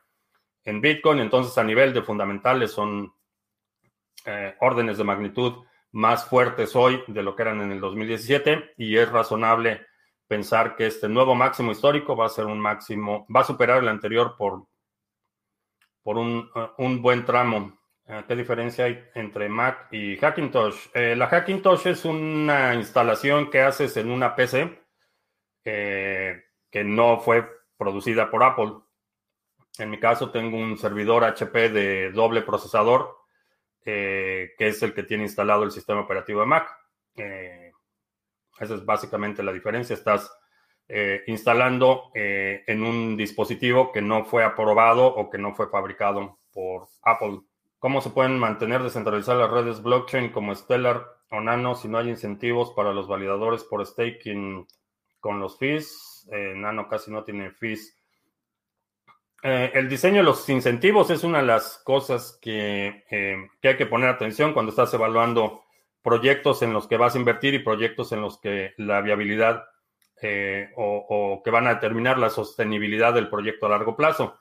en 0.64 0.81
Bitcoin. 0.81 1.19
Entonces, 1.19 1.59
a 1.59 1.64
nivel 1.64 1.93
de 1.93 2.02
fundamentales, 2.02 2.71
son 2.71 3.12
eh, 4.25 4.55
órdenes 4.61 4.99
de 4.99 5.05
magnitud 5.05 5.64
más 5.90 6.26
fuertes 6.26 6.76
hoy 6.76 7.02
de 7.09 7.23
lo 7.23 7.35
que 7.35 7.43
eran 7.43 7.61
en 7.61 7.73
el 7.73 7.81
2017 7.81 8.75
y 8.76 8.97
es 8.97 9.11
razonable 9.11 9.87
pensar 10.28 10.76
que 10.76 10.87
este 10.87 11.09
nuevo 11.09 11.35
máximo 11.35 11.73
histórico 11.73 12.14
va 12.14 12.26
a 12.26 12.31
ser 12.31 12.45
un 12.45 12.61
máximo, 12.61 13.26
va 13.35 13.40
a 13.40 13.45
superar 13.45 13.83
el 13.83 13.88
anterior 13.88 14.37
por, 14.37 14.67
por 16.02 16.19
un, 16.19 16.50
un 16.76 17.02
buen 17.02 17.25
tramo. 17.25 17.77
¿Qué 18.26 18.34
diferencia 18.34 18.86
hay 18.86 19.06
entre 19.14 19.50
Mac 19.50 19.88
y 19.90 20.16
Hackintosh? 20.16 20.86
Eh, 20.94 21.14
la 21.14 21.26
Hackintosh 21.26 21.88
es 21.88 22.06
una 22.06 22.74
instalación 22.74 23.50
que 23.50 23.60
haces 23.60 23.98
en 23.98 24.10
una 24.10 24.34
PC 24.34 24.80
eh, 25.62 26.42
que 26.70 26.84
no 26.84 27.20
fue 27.20 27.46
producida 27.76 28.30
por 28.30 28.42
Apple. 28.42 28.72
En 29.76 29.90
mi 29.90 30.00
caso 30.00 30.30
tengo 30.30 30.56
un 30.56 30.78
servidor 30.78 31.22
HP 31.22 31.68
de 31.68 32.10
doble 32.10 32.40
procesador, 32.40 33.14
eh, 33.84 34.54
que 34.56 34.68
es 34.68 34.82
el 34.82 34.94
que 34.94 35.02
tiene 35.02 35.24
instalado 35.24 35.64
el 35.64 35.70
sistema 35.70 36.00
operativo 36.00 36.40
de 36.40 36.46
Mac. 36.46 36.74
esa 37.14 38.74
es 38.74 38.86
básicamente 38.86 39.42
la 39.42 39.52
diferencia. 39.52 39.92
Estás 39.92 40.34
instalando 41.26 42.10
en 42.14 42.82
un 42.82 43.18
dispositivo 43.18 43.92
que 43.92 44.00
no 44.00 44.24
fue 44.24 44.42
aprobado 44.44 45.06
o 45.06 45.28
que 45.28 45.36
no 45.36 45.54
fue 45.54 45.68
fabricado 45.68 46.38
por 46.50 46.88
Apple. 47.02 47.42
¿Cómo 47.78 48.00
se 48.00 48.11
pueden 48.11 48.38
mantener 48.38 48.82
descentralizadas 48.82 49.40
las 49.40 49.50
redes 49.50 49.82
blockchain 49.82 50.30
como 50.30 50.52
Stellar 50.54 51.06
o 51.30 51.40
Nano 51.40 51.76
si 51.76 51.87
no 51.87 51.99
hay 51.99 52.08
incentivos 52.08 52.73
para 52.73 52.92
los 52.92 53.06
validadores 53.06 53.62
por 53.62 53.87
staking 53.87 54.66
con 55.20 55.38
los 55.38 55.58
fees? 55.58 56.28
Eh, 56.32 56.54
Nano 56.56 56.88
casi 56.88 57.12
no 57.12 57.23
tiene 57.23 57.52
fees. 57.52 57.97
Eh, 59.44 59.70
el 59.75 59.88
diseño 59.88 60.16
de 60.16 60.23
los 60.25 60.49
incentivos 60.49 61.11
es 61.11 61.23
una 61.23 61.38
de 61.38 61.47
las 61.47 61.80
cosas 61.85 62.37
que, 62.42 63.04
eh, 63.11 63.49
que, 63.62 63.68
hay 63.68 63.76
que 63.76 63.87
poner 63.87 64.08
atención 64.08 64.52
cuando 64.52 64.70
estás 64.70 64.92
evaluando 64.94 65.62
proyectos 66.02 66.62
en 66.62 66.73
los 66.73 66.88
que 66.88 66.97
vas 66.97 67.14
a 67.14 67.18
invertir 67.18 67.54
y 67.54 67.61
proyectos 67.61 68.11
en 68.11 68.23
los 68.23 68.40
que 68.40 68.75
la 68.78 69.00
viabilidad 69.02 69.64
o, 70.75 71.06
o 71.08 71.42
que 71.44 71.50
van 71.52 71.68
a 71.68 71.75
determinar 71.75 72.18
la 72.18 72.28
sostenibilidad 72.28 73.14
del 73.14 73.28
proyecto 73.28 73.66
a 73.66 73.68
largo 73.68 73.94
plazo. 73.94 74.40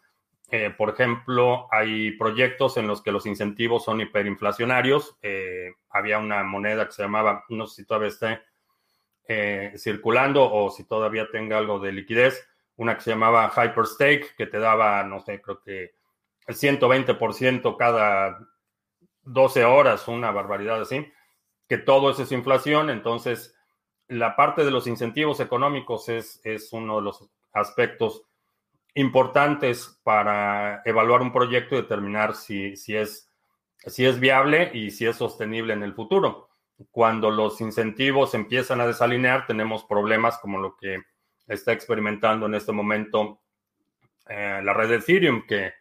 Eh, 0.50 0.74
por 0.78 0.90
ejemplo, 0.90 1.68
hay 1.72 2.12
proyectos 2.12 2.78
en 2.78 2.88
los 2.88 3.02
que 3.02 3.12
los 3.12 3.26
incentivos 3.26 3.84
son 3.84 4.00
hiperinflacionarios. 4.00 5.18
Eh, 5.22 5.74
había 5.90 6.20
una 6.20 6.44
moneda 6.44 6.86
que 6.86 6.94
se 6.94 7.04
llamaba, 7.04 7.44
no 7.50 7.68
sé 7.68 7.82
si 7.82 7.86
todavía 7.86 8.08
esté 8.10 8.42
eh, 9.28 9.74
circulando 9.78 10.50
o 10.50 10.70
si 10.70 10.86
todavía 10.86 11.28
tenga 11.30 11.58
algo 11.58 11.80
de 11.80 11.92
liquidez, 11.92 12.48
una 12.78 12.96
que 12.96 13.02
se 13.02 13.10
llamaba 13.10 13.52
Hyperstake, 13.54 14.36
que 14.38 14.46
te 14.48 14.60
daba, 14.60 15.04
no 15.04 15.20
sé, 15.20 15.42
creo 15.42 15.62
que 15.62 15.96
el 16.46 16.56
120% 16.56 17.76
cada 17.76 18.40
12 19.24 19.66
horas, 19.66 20.08
una 20.08 20.32
barbaridad 20.32 20.82
así, 20.82 21.12
que 21.68 21.78
todo 21.78 22.10
eso 22.10 22.24
es 22.24 22.32
inflación. 22.32 22.90
Entonces, 22.90 23.54
la 24.08 24.38
parte 24.38 24.64
de 24.64 24.72
los 24.72 24.88
incentivos 24.88 25.42
económicos 25.42 26.08
es, 26.08 26.40
es 26.46 26.72
uno 26.72 26.98
de 26.98 27.02
los 27.02 27.30
aspectos 27.52 28.27
importantes 28.98 30.00
para 30.04 30.82
evaluar 30.84 31.22
un 31.22 31.32
proyecto 31.32 31.76
y 31.76 31.82
determinar 31.82 32.34
si, 32.36 32.76
si, 32.76 32.96
es, 32.96 33.32
si 33.86 34.06
es 34.06 34.20
viable 34.20 34.72
y 34.74 34.90
si 34.90 35.06
es 35.06 35.16
sostenible 35.16 35.74
en 35.74 35.84
el 35.84 35.94
futuro. 35.94 36.50
Cuando 36.90 37.30
los 37.30 37.62
incentivos 37.62 38.34
empiezan 38.34 38.82
a 38.82 38.88
desalinear, 38.88 39.46
tenemos 39.46 39.84
problemas 39.84 40.40
como 40.40 40.58
lo 40.58 40.76
que 40.76 41.04
está 41.48 41.74
experimentando 41.74 42.48
en 42.48 42.56
este 42.56 42.72
momento 42.72 43.40
eh, 44.28 44.62
la 44.64 44.74
red 44.74 44.90
de 44.90 44.96
Ethereum, 44.96 45.46
que 45.46 45.74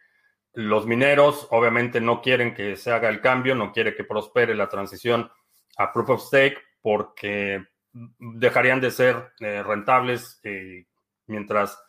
los 0.53 0.85
mineros 0.85 1.47
obviamente 1.49 1.99
no 1.99 2.21
quieren 2.21 2.53
que 2.53 2.75
se 2.75 2.91
haga 2.91 3.09
el 3.09 3.19
cambio, 3.19 3.55
no 3.55 3.71
quiere 3.71 3.95
que 3.95 4.03
prospere 4.03 4.53
la 4.53 4.69
transición 4.69 5.31
a 5.77 5.91
Proof 5.91 6.09
of 6.11 6.21
Stake 6.21 6.57
porque 6.83 7.65
dejarían 7.91 8.79
de 8.79 8.91
ser 8.91 9.31
eh, 9.39 9.63
rentables 9.63 10.39
mientras 11.25 11.79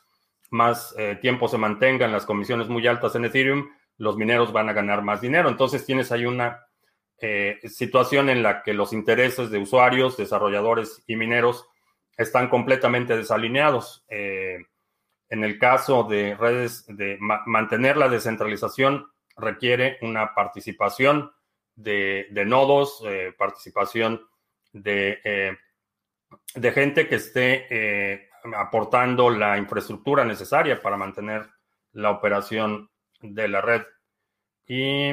más 0.50 0.94
eh, 0.98 1.18
tiempo 1.20 1.48
se 1.48 1.58
mantengan 1.58 2.12
las 2.12 2.24
comisiones 2.24 2.68
muy 2.68 2.86
altas 2.86 3.14
en 3.14 3.24
Ethereum, 3.24 3.68
los 3.96 4.16
mineros 4.16 4.52
van 4.52 4.68
a 4.68 4.72
ganar 4.72 5.02
más 5.02 5.20
dinero. 5.20 5.48
Entonces 5.48 5.84
tienes 5.84 6.12
ahí 6.12 6.24
una 6.24 6.66
eh, 7.20 7.58
situación 7.68 8.30
en 8.30 8.42
la 8.42 8.62
que 8.62 8.72
los 8.72 8.92
intereses 8.92 9.50
de 9.50 9.58
usuarios, 9.58 10.16
desarrolladores 10.16 11.02
y 11.06 11.16
mineros 11.16 11.66
están 12.16 12.48
completamente 12.48 13.16
desalineados. 13.16 14.04
Eh, 14.08 14.58
en 15.30 15.44
el 15.44 15.58
caso 15.58 16.04
de 16.04 16.34
redes, 16.36 16.86
de 16.86 17.18
mantener 17.20 17.96
la 17.96 18.08
descentralización 18.08 19.08
requiere 19.36 19.98
una 20.00 20.34
participación 20.34 21.32
de, 21.74 22.26
nodos, 22.46 23.04
participación 23.36 24.26
de, 24.72 25.58
de, 26.54 26.72
gente 26.72 27.06
que 27.08 27.16
esté 27.16 28.27
aportando 28.56 29.30
la 29.30 29.58
infraestructura 29.58 30.24
necesaria 30.24 30.80
para 30.80 30.96
mantener 30.96 31.48
la 31.92 32.10
operación 32.10 32.90
de 33.20 33.48
la 33.48 33.60
red. 33.60 33.82
Y, 34.66 35.10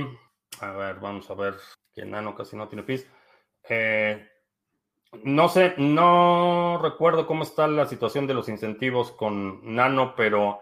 a 0.61 0.71
ver, 0.71 0.99
vamos 0.99 1.29
a 1.29 1.33
ver 1.33 1.55
que 1.93 2.05
Nano 2.05 2.35
casi 2.35 2.55
no 2.55 2.67
tiene 2.67 2.83
PIS. 2.83 3.07
Eh, 3.69 4.29
no 5.23 5.47
sé, 5.47 5.75
no 5.77 6.79
recuerdo 6.81 7.25
cómo 7.25 7.43
está 7.43 7.67
la 7.67 7.85
situación 7.85 8.27
de 8.27 8.33
los 8.33 8.49
incentivos 8.49 9.11
con 9.11 9.73
Nano, 9.75 10.13
pero 10.15 10.59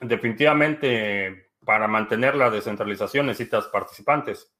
definitivamente 0.00 1.50
para 1.64 1.86
mantener 1.86 2.34
la 2.34 2.50
descentralización 2.50 3.26
necesitas 3.26 3.66
participantes. 3.66 4.52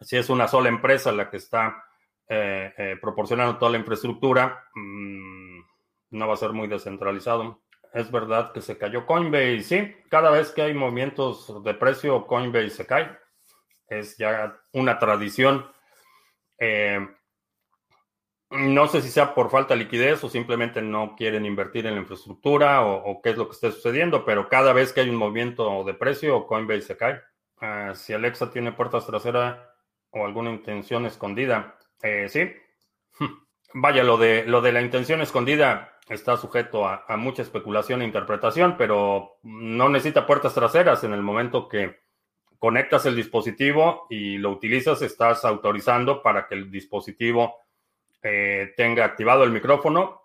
Si 0.00 0.16
es 0.16 0.30
una 0.30 0.48
sola 0.48 0.68
empresa 0.68 1.12
la 1.12 1.28
que 1.28 1.36
está 1.36 1.84
eh, 2.28 2.72
eh, 2.76 2.96
proporcionando 3.00 3.58
toda 3.58 3.72
la 3.72 3.78
infraestructura, 3.78 4.64
mmm, 4.74 5.47
no 6.10 6.28
va 6.28 6.34
a 6.34 6.38
ser 6.38 6.52
muy 6.52 6.68
descentralizado. 6.68 7.60
Es 7.92 8.10
verdad 8.10 8.52
que 8.52 8.60
se 8.60 8.76
cayó 8.76 9.06
Coinbase, 9.06 9.62
sí, 9.62 9.94
cada 10.08 10.30
vez 10.30 10.50
que 10.50 10.62
hay 10.62 10.74
movimientos 10.74 11.62
de 11.64 11.74
precio, 11.74 12.26
Coinbase 12.26 12.70
se 12.70 12.86
cae. 12.86 13.16
Es 13.88 14.16
ya 14.18 14.60
una 14.72 14.98
tradición. 14.98 15.70
Eh, 16.58 17.00
no 18.50 18.88
sé 18.88 19.02
si 19.02 19.10
sea 19.10 19.34
por 19.34 19.50
falta 19.50 19.74
de 19.74 19.80
liquidez 19.80 20.24
o 20.24 20.30
simplemente 20.30 20.80
no 20.80 21.14
quieren 21.16 21.44
invertir 21.44 21.86
en 21.86 21.94
la 21.94 22.00
infraestructura 22.00 22.82
o, 22.82 23.20
qué 23.22 23.30
es 23.30 23.36
lo 23.36 23.46
que 23.46 23.54
esté 23.54 23.72
sucediendo, 23.72 24.24
pero 24.24 24.48
cada 24.48 24.72
vez 24.72 24.92
que 24.92 25.00
hay 25.00 25.10
un 25.10 25.16
movimiento 25.16 25.84
de 25.84 25.94
precio, 25.94 26.46
Coinbase 26.46 26.82
se 26.82 26.96
cae. 26.96 27.20
Ah, 27.60 27.92
si 27.94 28.12
Alexa 28.12 28.50
tiene 28.50 28.72
puertas 28.72 29.06
traseras 29.06 29.58
o 30.10 30.24
alguna 30.24 30.50
intención 30.50 31.04
escondida, 31.06 31.76
eh, 32.02 32.28
sí. 32.28 32.52
Vaya, 33.74 34.02
lo 34.02 34.16
de, 34.16 34.44
lo 34.46 34.62
de 34.62 34.72
la 34.72 34.80
intención 34.80 35.20
escondida 35.20 35.97
está 36.10 36.36
sujeto 36.36 36.86
a, 36.86 37.04
mucha 37.16 37.42
especulación 37.42 38.02
e 38.02 38.06
interpretación, 38.06 38.76
pero 38.76 39.38
no 39.42 39.88
necesita 39.88 40.26
puertas 40.26 40.54
traseras. 40.54 41.04
En 41.04 41.12
el 41.12 41.22
momento 41.22 41.68
que 41.68 42.00
conectas 42.58 43.06
el 43.06 43.14
dispositivo 43.14 44.06
y 44.08 44.38
lo 44.38 44.50
utilizas, 44.50 45.02
estás 45.02 45.44
autorizando 45.44 46.22
para 46.22 46.46
que 46.46 46.54
el 46.54 46.70
dispositivo 46.70 47.56
eh, 48.22 48.72
tenga 48.76 49.04
activado 49.04 49.44
el 49.44 49.50
micrófono 49.50 50.22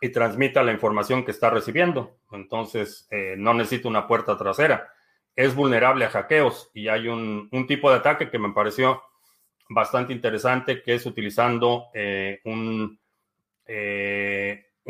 y 0.00 0.10
transmita 0.10 0.62
la 0.62 0.72
información 0.72 1.24
que 1.24 1.32
está 1.32 1.50
recibiendo. 1.50 2.16
Entonces, 2.32 3.06
eh, 3.10 3.34
no 3.36 3.52
necesita 3.52 3.88
una 3.88 4.06
puerta 4.06 4.36
trasera. 4.36 4.92
Es 5.36 5.54
vulnerable 5.54 6.04
a 6.04 6.10
hackeos 6.10 6.70
y 6.72 6.88
hay 6.88 7.08
un, 7.08 7.48
tipo 7.66 7.90
de 7.90 7.96
ataque 7.96 8.30
que 8.30 8.38
me 8.38 8.52
pareció 8.52 9.02
bastante 9.68 10.12
interesante, 10.12 10.82
que 10.82 10.94
es 10.94 11.04
utilizando 11.04 11.88
eh, 11.94 12.40
un 12.44 12.98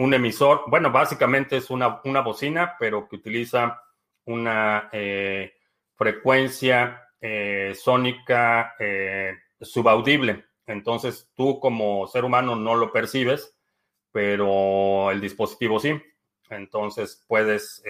un 0.00 0.14
emisor, 0.14 0.62
bueno, 0.68 0.90
básicamente 0.90 1.58
es 1.58 1.68
una, 1.68 2.00
una 2.04 2.22
bocina, 2.22 2.74
pero 2.78 3.06
que 3.06 3.16
utiliza 3.16 3.82
una 4.24 4.88
eh, 4.92 5.52
frecuencia 5.94 7.06
eh, 7.20 7.74
sónica 7.78 8.76
eh, 8.78 9.34
subaudible. 9.60 10.46
Entonces 10.66 11.30
tú 11.34 11.60
como 11.60 12.06
ser 12.06 12.24
humano 12.24 12.56
no 12.56 12.76
lo 12.76 12.90
percibes, 12.90 13.54
pero 14.10 15.10
el 15.10 15.20
dispositivo 15.20 15.78
sí. 15.78 16.00
Entonces 16.48 17.22
puedes 17.28 17.82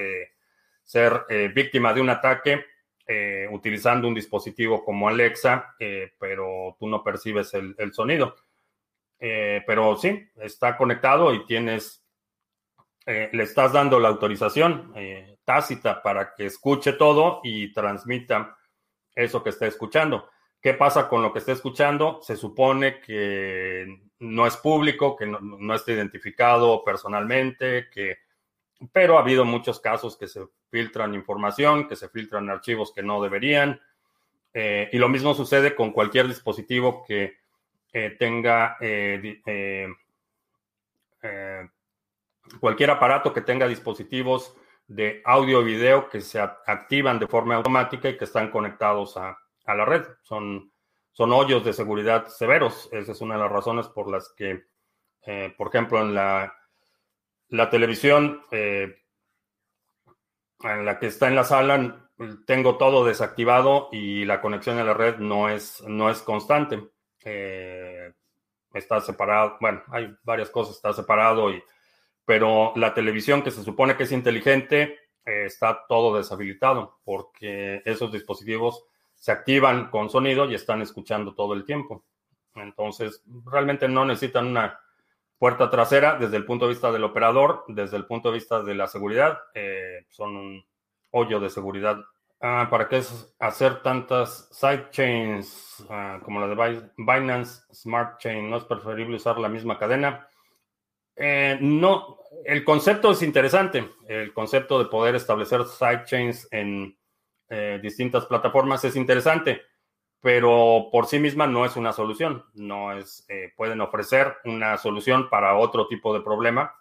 ser 0.83 1.25
víctima 1.55 1.94
de 1.94 2.01
un 2.01 2.11
ataque 2.11 2.64
utilizando 3.51 4.09
un 4.09 4.14
dispositivo 4.14 4.85
como 4.85 5.09
Alexa, 5.09 5.77
pero 6.18 6.77
tú 6.79 6.88
no 6.88 7.03
percibes 7.03 7.55
el, 7.55 7.75
el 7.79 7.94
sonido. 7.94 8.37
pero 9.18 9.96
sí, 9.96 10.29
está 10.37 10.77
conectado 10.77 11.33
y 11.35 11.46
tienes 11.46 12.00
eh, 13.12 13.29
le 13.33 13.42
estás 13.42 13.73
dando 13.73 13.99
la 13.99 14.07
autorización 14.07 14.92
eh, 14.94 15.38
tácita 15.44 16.01
para 16.01 16.33
que 16.33 16.46
escuche 16.46 16.92
todo 16.92 17.40
y 17.42 17.73
transmita 17.73 18.57
eso 19.16 19.42
que 19.42 19.51
está 19.51 19.66
escuchando. 19.66 20.31
¿Qué 20.62 20.75
pasa 20.75 21.09
con 21.09 21.20
lo 21.20 21.33
que 21.33 21.40
está 21.40 21.51
escuchando? 21.51 22.20
Se 22.23 22.37
supone 22.37 23.01
que 23.01 24.01
no 24.20 24.46
es 24.46 24.57
público, 24.59 25.16
que 25.16 25.27
no, 25.27 25.75
está 25.75 25.90
identificado 25.90 26.85
personalmente, 26.85 27.88
que, 27.92 28.18
pero 28.92 29.18
ha 29.18 29.23
habido 29.23 29.44
muchos 29.44 29.81
casos 29.81 30.16
que 30.16 30.29
se 30.29 30.42
filtran 30.70 31.12
información, 31.12 31.88
que 31.88 31.96
se 31.96 32.09
filtran 32.11 32.49
archivos 32.49 32.92
que 32.94 33.03
no 33.03 33.20
deberían. 33.20 33.81
Eh, 34.55 34.88
y 34.92 34.99
lo 34.99 35.09
mismo 35.09 35.35
sucede 35.35 35.75
con 35.75 35.90
cualquier 35.90 36.29
dispositivo 36.29 37.05
que 37.05 37.40
tenga 38.20 38.77
cualquier 42.59 42.91
aparato 42.91 43.33
que 43.33 43.43
tenga 43.43 43.67
dispositivos 43.69 44.57
de 44.87 45.23
audio 45.25 45.63
y 45.63 45.65
video 45.67 46.09
que 46.09 46.21
se 46.21 46.41
activan 46.41 47.19
de 47.19 47.29
forma 47.29 47.55
automática 47.55 48.09
y 48.09 48.17
que 48.17 48.25
están 48.25 48.51
conectados 48.51 49.17
a, 49.17 49.39
la 49.67 49.85
red. 49.85 50.05
Son, 50.23 50.73
son 51.13 51.33
hoyos 51.33 51.65
de 51.65 51.73
seguridad 51.73 52.27
severos. 52.27 52.89
Esa 52.91 53.13
es 53.13 53.21
una 53.21 53.35
de 53.35 53.41
las 53.43 53.53
razones 53.53 53.87
por 53.87 54.11
las 54.11 54.33
que, 54.37 54.65
eh, 55.27 55.55
por 55.57 55.69
ejemplo, 55.69 56.01
en 56.01 56.13
la, 56.13 56.53
la 57.51 57.71
televisión 57.71 58.43
eh, 58.51 58.97
en 60.63 60.85
la 60.85 60.99
que 60.99 61.07
está 61.07 61.29
en 61.29 61.37
la 61.37 61.45
sala, 61.45 62.11
tengo 62.47 62.77
todo 62.77 63.05
desactivado 63.05 63.89
y 63.93 64.25
la 64.25 64.41
conexión 64.41 64.79
a 64.79 64.85
la 64.85 64.95
red 64.95 65.19
no 65.19 65.49
es, 65.49 65.83
no 65.87 66.11
es 66.11 66.21
constante. 66.23 66.91
Eh, 67.25 68.13
está 68.75 69.01
separado, 69.01 69.57
bueno, 69.61 69.83
hay 69.89 70.15
varias 70.23 70.51
cosas, 70.51 70.77
está 70.77 70.93
separado 70.93 71.51
y 71.51 71.63
pero 72.31 72.73
la 72.77 72.95
televisión 72.95 73.43
que 73.43 73.51
se 73.51 73.64
supone 73.64 73.97
que 73.97 74.05
es 74.05 74.12
inteligente 74.12 75.01
eh, 75.27 75.47
está 75.47 75.85
todo 75.88 76.16
deshabilitado 76.16 77.01
porque 77.03 77.83
esos 77.85 78.12
dispositivos 78.12 78.85
se 79.16 79.33
activan 79.33 79.90
con 79.90 80.09
sonido 80.11 80.49
y 80.49 80.55
están 80.55 80.81
escuchando 80.81 81.35
todo 81.35 81.55
el 81.55 81.64
tiempo. 81.64 82.05
Entonces, 82.55 83.25
realmente 83.45 83.88
no 83.88 84.05
necesitan 84.05 84.47
una 84.47 84.79
puerta 85.38 85.71
trasera 85.71 86.19
desde 86.21 86.37
el 86.37 86.45
punto 86.45 86.66
de 86.66 86.75
vista 86.75 86.93
del 86.93 87.03
operador, 87.03 87.64
desde 87.66 87.97
el 87.97 88.07
punto 88.07 88.29
de 88.29 88.35
vista 88.35 88.62
de 88.62 88.77
la 88.77 88.87
seguridad, 88.87 89.40
eh, 89.53 90.07
son 90.09 90.37
un 90.37 90.64
hoyo 91.11 91.40
de 91.40 91.51
seguridad. 91.51 91.99
Ah, 92.40 92.69
¿Para 92.71 92.87
qué 92.88 92.99
es 92.99 93.35
hacer 93.40 93.83
tantas 93.83 94.49
sidechains 94.53 95.85
ah, 95.90 96.21
como 96.23 96.38
la 96.38 96.47
de 96.47 96.90
Binance 96.97 97.64
Smart 97.75 98.21
Chain? 98.21 98.49
¿No 98.49 98.59
es 98.59 98.64
preferible 98.66 99.16
usar 99.16 99.37
la 99.37 99.49
misma 99.49 99.81
cadena? 99.81 100.29
Eh, 101.16 101.59
no, 101.61 102.19
el 102.45 102.64
concepto 102.64 103.12
es 103.12 103.23
interesante. 103.23 103.88
El 104.09 104.33
concepto 104.33 104.79
de 104.79 104.88
poder 104.88 105.14
establecer 105.14 105.64
sidechains 105.64 106.49
en 106.51 106.97
eh, 107.49 107.81
distintas 107.83 108.27
plataformas 108.27 108.85
es 108.85 108.97
interesante, 108.97 109.62
pero 110.21 110.88
por 110.93 111.07
sí 111.07 111.19
misma 111.19 111.47
no 111.47 111.64
es 111.64 111.77
una 111.77 111.93
solución. 111.93 112.45
No 112.55 112.93
es, 112.93 113.25
eh, 113.29 113.53
pueden 113.57 113.81
ofrecer 113.81 114.37
una 114.45 114.77
solución 114.77 115.29
para 115.29 115.57
otro 115.57 115.87
tipo 115.88 116.14
de 116.14 116.21
problema, 116.21 116.75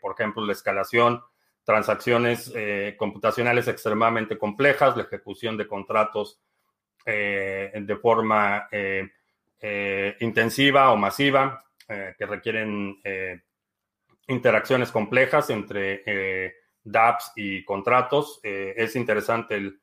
por 0.00 0.12
ejemplo, 0.12 0.46
la 0.46 0.52
escalación, 0.52 1.20
transacciones 1.64 2.54
computacionales 2.96 3.66
extremadamente 3.66 4.38
complejas, 4.38 4.96
la 4.96 5.02
ejecución 5.02 5.56
de 5.56 5.66
contratos 5.66 6.40
de 7.04 7.98
forma 8.00 8.68
intensiva 10.20 10.92
o 10.92 10.96
masiva, 10.96 11.64
que 11.88 12.24
requieren 12.24 13.00
interacciones 14.28 14.90
complejas 14.90 15.50
entre 15.50 16.02
eh, 16.06 16.54
dApps 16.82 17.32
y 17.36 17.64
contratos. 17.64 18.40
es 18.42 18.96
interesante 18.96 19.74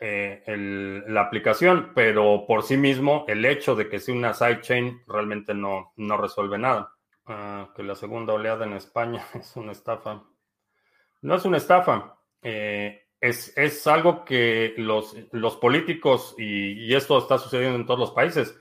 la 0.00 1.20
aplicación, 1.22 1.92
pero 1.94 2.44
por 2.46 2.62
sí 2.62 2.76
mismo 2.76 3.24
el 3.26 3.44
hecho 3.44 3.74
de 3.74 3.88
que 3.88 4.00
sea 4.00 4.14
una 4.14 4.34
sidechain 4.34 5.02
realmente 5.06 5.54
no, 5.54 5.92
no 5.96 6.16
resuelve 6.16 6.58
nada. 6.58 6.94
Ah, 7.26 7.70
que 7.74 7.82
la 7.82 7.94
segunda 7.94 8.34
oleada 8.34 8.66
en 8.66 8.74
España 8.74 9.24
es 9.34 9.56
una 9.56 9.72
estafa. 9.72 10.22
No 11.22 11.36
es 11.36 11.44
una 11.44 11.56
estafa. 11.56 12.18
Es, 12.42 13.56
es, 13.56 13.86
algo 13.86 14.24
que 14.26 14.74
los, 14.76 15.16
los 15.32 15.56
políticos, 15.56 16.34
y, 16.36 16.94
esto 16.94 17.16
está 17.16 17.38
sucediendo 17.38 17.76
en 17.76 17.86
todos 17.86 17.98
los 17.98 18.10
países, 18.10 18.60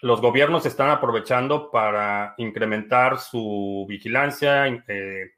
los 0.00 0.20
gobiernos 0.20 0.64
están 0.66 0.90
aprovechando 0.90 1.70
para 1.70 2.34
incrementar 2.38 3.18
su 3.18 3.84
vigilancia, 3.88 4.66
eh, 4.86 5.32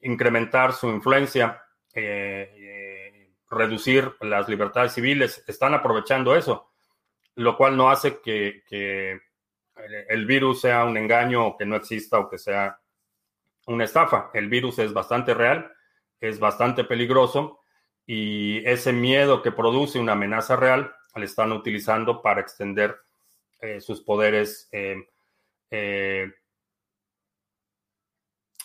incrementar 0.00 0.72
su 0.72 0.88
influencia, 0.88 1.62
eh, 1.94 2.52
eh, 2.56 3.30
reducir 3.50 4.12
las 4.20 4.48
libertades 4.48 4.92
civiles. 4.92 5.42
Están 5.46 5.74
aprovechando 5.74 6.36
eso, 6.36 6.70
lo 7.36 7.56
cual 7.56 7.76
no 7.76 7.90
hace 7.90 8.20
que, 8.20 9.20
el 10.08 10.26
virus 10.26 10.62
sea 10.62 10.84
un 10.84 10.96
engaño 10.96 11.46
o 11.46 11.56
que 11.56 11.64
no 11.64 11.76
exista 11.76 12.18
o 12.18 12.28
que 12.28 12.36
sea 12.36 12.80
una 13.66 13.84
estafa. 13.84 14.30
El 14.34 14.48
virus 14.48 14.80
es 14.80 14.92
bastante 14.92 15.34
real, 15.34 15.72
es 16.20 16.40
bastante 16.40 16.84
peligroso 16.84 17.60
y 18.04 18.58
ese 18.66 18.92
miedo 18.92 19.40
que 19.40 19.52
produce 19.52 20.00
una 20.00 20.12
amenaza 20.12 20.56
real 20.56 20.92
le 21.14 21.24
están 21.24 21.52
utilizando 21.52 22.22
para 22.22 22.40
extender 22.40 22.98
eh, 23.60 23.80
sus 23.80 24.02
poderes 24.02 24.68
eh, 24.70 25.08
eh, 25.68 26.30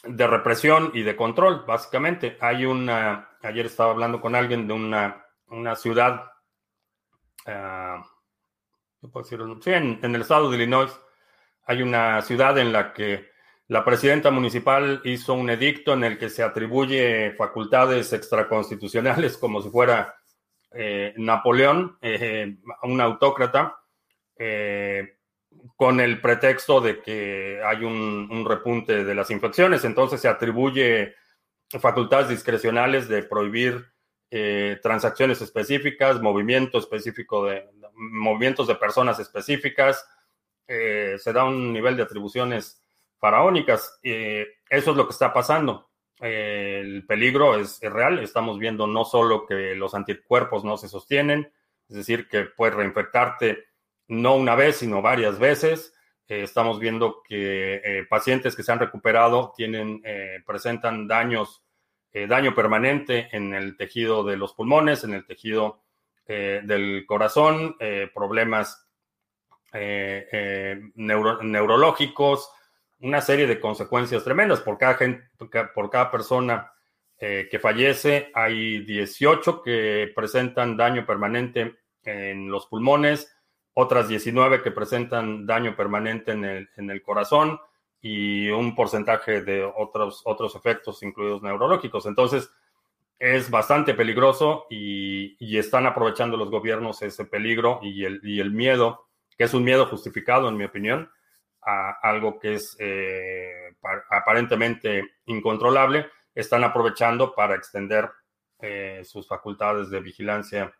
de 0.04 0.28
represión 0.28 0.92
y 0.94 1.02
de 1.02 1.16
control, 1.16 1.66
básicamente. 1.66 2.38
Hay 2.40 2.66
una, 2.66 3.32
ayer 3.42 3.66
estaba 3.66 3.92
hablando 3.92 4.22
con 4.22 4.36
alguien 4.36 4.68
de 4.68 4.74
una, 4.74 5.26
una 5.48 5.76
ciudad, 5.76 6.30
decir? 9.02 9.40
Sí, 9.62 9.72
en, 9.72 10.00
en, 10.04 10.14
el 10.14 10.22
estado 10.22 10.52
de 10.52 10.58
Illinois, 10.58 10.92
hay 11.66 11.82
una 11.82 12.22
ciudad 12.22 12.56
en 12.60 12.72
la 12.72 12.94
que 12.94 13.32
la 13.70 13.84
presidenta 13.84 14.30
municipal 14.30 15.02
hizo 15.06 15.34
un 15.34 15.50
edicto 15.50 15.94
en 15.94 16.04
el 16.04 16.20
que 16.20 16.30
se 16.30 16.44
atribuye 16.44 17.34
facultades 17.36 18.14
extraconstitucionales 18.14 19.38
como 19.38 19.60
si 19.62 19.70
fuera 19.70 20.16
Napoleón, 21.18 21.98
un 22.84 23.02
autócrata, 23.02 23.83
eh, 24.46 25.16
con 25.78 26.02
el 26.02 26.20
pretexto 26.20 26.82
de 26.82 27.02
que 27.02 27.62
hay 27.64 27.86
un, 27.86 28.46
repunte 28.46 29.06
de 29.06 29.16
las 29.16 29.32
infecciones, 29.32 29.86
entonces 29.86 30.20
se 30.20 30.28
atribuye 30.28 31.16
facultades 31.80 32.28
discrecionales 32.28 33.08
de 33.08 33.24
prohibir 33.24 33.86
eh, 34.30 34.80
transacciones 34.82 35.42
específicas, 35.42 36.22
movimiento 36.22 36.78
específico 36.78 37.46
de 37.46 37.70
movimientos 37.96 38.68
de 38.68 38.76
personas 38.76 39.18
específicas, 39.20 40.06
eh, 40.68 41.16
se 41.18 41.32
da 41.32 41.46
un 41.46 41.72
nivel 41.72 41.96
de 41.96 42.04
atribuciones 42.04 42.84
faraónicas. 43.18 44.00
eso 44.04 44.92
es 44.92 44.98
lo 44.98 45.08
que 45.08 45.14
está 45.14 45.32
pasando. 45.32 45.90
el 46.20 47.06
peligro 47.06 47.56
es, 47.58 47.82
es, 47.82 47.94
real. 47.94 48.20
Estamos 48.20 48.60
viendo 48.60 48.88
no 48.88 49.06
solo 49.06 49.46
que 49.46 49.76
los 49.76 49.94
anticuerpos 49.94 50.66
no 50.66 50.76
se 50.78 50.90
sostienen, 50.90 51.50
es 51.88 51.96
decir, 51.96 52.28
que 52.28 52.44
puedes 52.44 52.76
reinfectarte 52.76 53.73
no 54.08 54.36
una 54.36 54.56
vez, 54.56 54.78
sino 54.78 55.02
varias 55.02 55.39
veces. 55.39 55.94
Eh, 56.28 56.44
estamos 56.44 56.80
viendo 56.80 57.22
que 57.28 57.82
eh, 57.84 58.06
pacientes 58.10 58.56
que 58.56 58.63
se 58.63 58.72
han 58.72 58.80
recuperado 58.80 59.54
tienen, 59.56 60.02
eh, 60.04 60.42
presentan 60.46 61.08
daños, 61.08 61.63
daño 62.13 62.54
permanente 62.54 63.28
en 63.32 63.56
el 63.56 63.76
tejido 63.76 64.24
de 64.24 64.38
los 64.38 64.54
pulmones, 64.54 65.04
en 65.04 65.16
el 65.16 65.26
tejido 65.26 65.82
del 66.28 67.06
corazón, 67.08 67.76
problemas 68.13 68.88
neurológicos, 70.94 72.52
una 73.00 73.20
serie 73.20 73.48
de 73.48 73.60
consecuencias 73.60 74.24
tremendas. 74.24 74.62
Por 74.62 74.78
cada, 74.78 74.94
gente, 74.94 75.28
por 75.74 75.89
cada 75.89 76.12
persona 76.12 76.72
que 77.18 77.60
fallece, 77.60 78.30
hay 78.36 78.86
18 78.86 79.63
que 79.63 80.12
presentan 80.16 80.78
daño 80.78 81.08
permanente 81.08 81.78
en 82.04 82.48
los 82.52 82.68
pulmones, 82.68 83.36
otras 83.74 84.08
19 84.08 84.62
que 84.62 84.72
presentan 84.72 85.46
daño 85.46 85.76
permanente 85.76 86.32
en 86.32 86.46
el, 86.46 86.70
en 86.78 86.90
el 86.90 87.02
corazón 87.02 87.60
y 88.02 88.50
un 88.50 88.76
porcentaje 88.76 89.42
de 89.42 89.64
otros, 89.64 90.22
otros 90.26 90.56
efectos, 90.56 91.02
incluidos 91.04 91.42
neurológicos. 91.42 92.06
Entonces, 92.06 92.52
es 93.18 93.50
bastante 93.50 93.94
peligroso 93.94 94.66
y, 94.70 95.38
y, 95.40 95.58
están 95.58 95.86
aprovechando 95.86 96.36
los 96.36 96.52
gobiernos 96.52 97.02
ese 97.02 97.24
peligro 97.24 97.80
y 97.82 98.04
el, 98.04 98.20
y 98.24 98.42
el, 98.42 98.52
miedo, 98.52 99.08
que 99.38 99.46
es 99.46 99.54
un 99.54 99.64
miedo 99.64 99.86
justificado, 99.86 100.50
en 100.50 100.58
mi 100.58 100.66
opinión, 100.66 101.10
a 101.62 101.92
algo 102.02 102.40
que 102.40 102.56
es 102.56 102.76
eh, 102.80 103.76
aparentemente 104.10 105.16
incontrolable, 105.28 106.08
están 106.36 106.64
aprovechando 106.66 107.34
para 107.34 107.56
extender 107.56 108.10
eh, 108.60 109.02
sus 109.06 109.28
facultades 109.28 109.90
de 109.90 110.02
vigilancia 110.02 110.74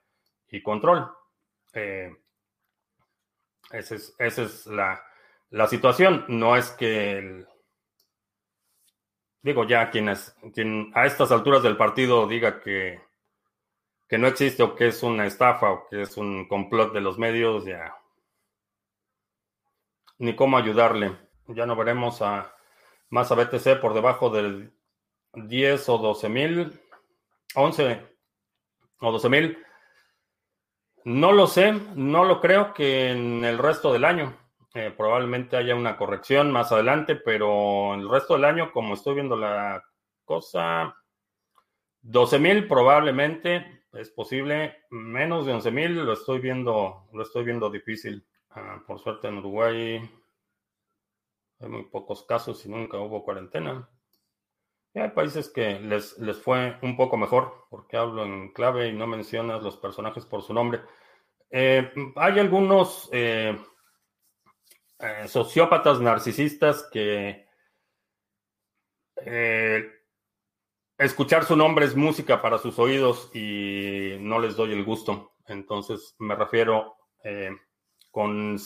y 0.49 0.62
control. 0.62 1.10
Eh, 1.73 2.12
esa 3.73 3.95
es, 4.43 4.67
la, 4.67 5.67
situación. 5.67 6.25
No 6.27 6.55
es 6.55 6.69
que, 6.71 7.45
digo, 9.41 9.65
ya 9.65 9.89
quienes, 9.89 10.36
quien 10.53 10.91
a 10.93 11.05
estas 11.05 11.31
alturas 11.31 11.63
del 11.63 11.75
partido 11.75 12.27
diga 12.27 12.59
que, 12.59 13.01
que 14.07 14.17
no 14.17 14.27
existe 14.27 14.63
o 14.63 14.75
que 14.75 14.88
es 14.88 15.01
una 15.03 15.25
estafa 15.25 15.71
o 15.71 15.88
que 15.89 16.03
es 16.03 16.17
un 16.17 16.47
complot 16.47 16.93
de 16.93 17.01
los 17.01 17.17
medios, 17.17 17.65
ya 17.65 17.97
ni 20.19 20.36
cómo 20.36 20.57
ayudarle. 20.57 21.17
Ya 21.47 21.65
no 21.65 21.75
veremos 21.75 22.21
a 22.21 22.55
más 23.09 23.31
a 23.31 23.36
BTC 23.36 23.81
por 23.81 23.93
debajo 23.93 24.29
del 24.29 24.71
10 25.33 25.89
o 25.89 25.97
12 25.97 26.29
mil, 26.29 26.81
11 27.55 28.01
o 28.99 29.12
12 29.12 29.29
mil. 29.29 29.57
No 31.05 31.31
lo 31.33 31.47
sé, 31.47 31.73
no 31.95 32.23
lo 32.23 32.39
creo 32.39 32.73
que 32.73 33.11
en 33.11 33.43
el 33.43 33.57
resto 33.57 33.91
del 33.91 34.05
año. 34.05 34.37
Eh, 34.73 34.91
probablemente 34.95 35.57
haya 35.57 35.75
una 35.75 35.97
corrección 35.97 36.51
más 36.51 36.71
adelante, 36.71 37.15
pero 37.15 37.93
el 37.93 38.09
resto 38.09 38.33
del 38.33 38.45
año, 38.45 38.71
como 38.71 38.95
estoy 38.95 39.15
viendo 39.15 39.35
la 39.35 39.83
cosa, 40.25 40.95
12 42.01 42.39
mil 42.39 42.67
probablemente 42.67 43.83
es 43.93 44.09
posible, 44.09 44.77
menos 44.89 45.45
de 45.45 45.53
11 45.53 45.71
mil 45.71 46.05
lo 46.05 46.13
estoy 46.13 46.39
viendo, 46.39 47.07
lo 47.13 47.23
estoy 47.23 47.43
viendo 47.43 47.69
difícil. 47.69 48.25
Ah, 48.49 48.81
por 48.87 48.99
suerte 48.99 49.27
en 49.27 49.37
Uruguay 49.37 50.09
hay 51.59 51.69
muy 51.69 51.83
pocos 51.85 52.23
casos 52.23 52.65
y 52.65 52.69
nunca 52.69 52.97
hubo 52.97 53.23
cuarentena. 53.23 53.87
Hay 54.95 55.10
países 55.10 55.49
que 55.49 55.79
les, 55.79 56.17
les 56.19 56.38
fue 56.38 56.77
un 56.84 56.95
poco 56.95 57.17
mejor, 57.17 57.65
porque 57.69 57.97
hablo 57.97 58.23
en 58.23 58.53
clave 58.53 58.89
y 58.89 58.93
no 58.93 59.08
mencionas 59.08 59.63
los 59.63 59.77
personajes 59.77 60.25
por 60.25 60.43
su 60.43 60.53
nombre. 60.53 60.82
Eh, 61.56 61.91
hay 62.15 62.39
algunos 62.39 63.10
eh, 63.12 63.56
eh, 64.97 65.27
sociópatas 65.27 66.01
narcisistas 66.01 66.89
que 66.91 67.45
escuchar 70.97 71.45
su 71.45 71.56
nombre 71.56 71.86
es 71.86 71.95
música 71.95 72.41
para 72.41 72.58
sus 72.58 72.79
oídos 72.79 73.29
y 73.36 74.17
no 74.19 74.39
les 74.39 74.56
doy 74.56 74.73
el 74.73 74.84
gusto. 74.84 75.34
Entonces 75.45 76.15
me 76.17 76.36
refiero 76.36 76.97
con 78.10 78.58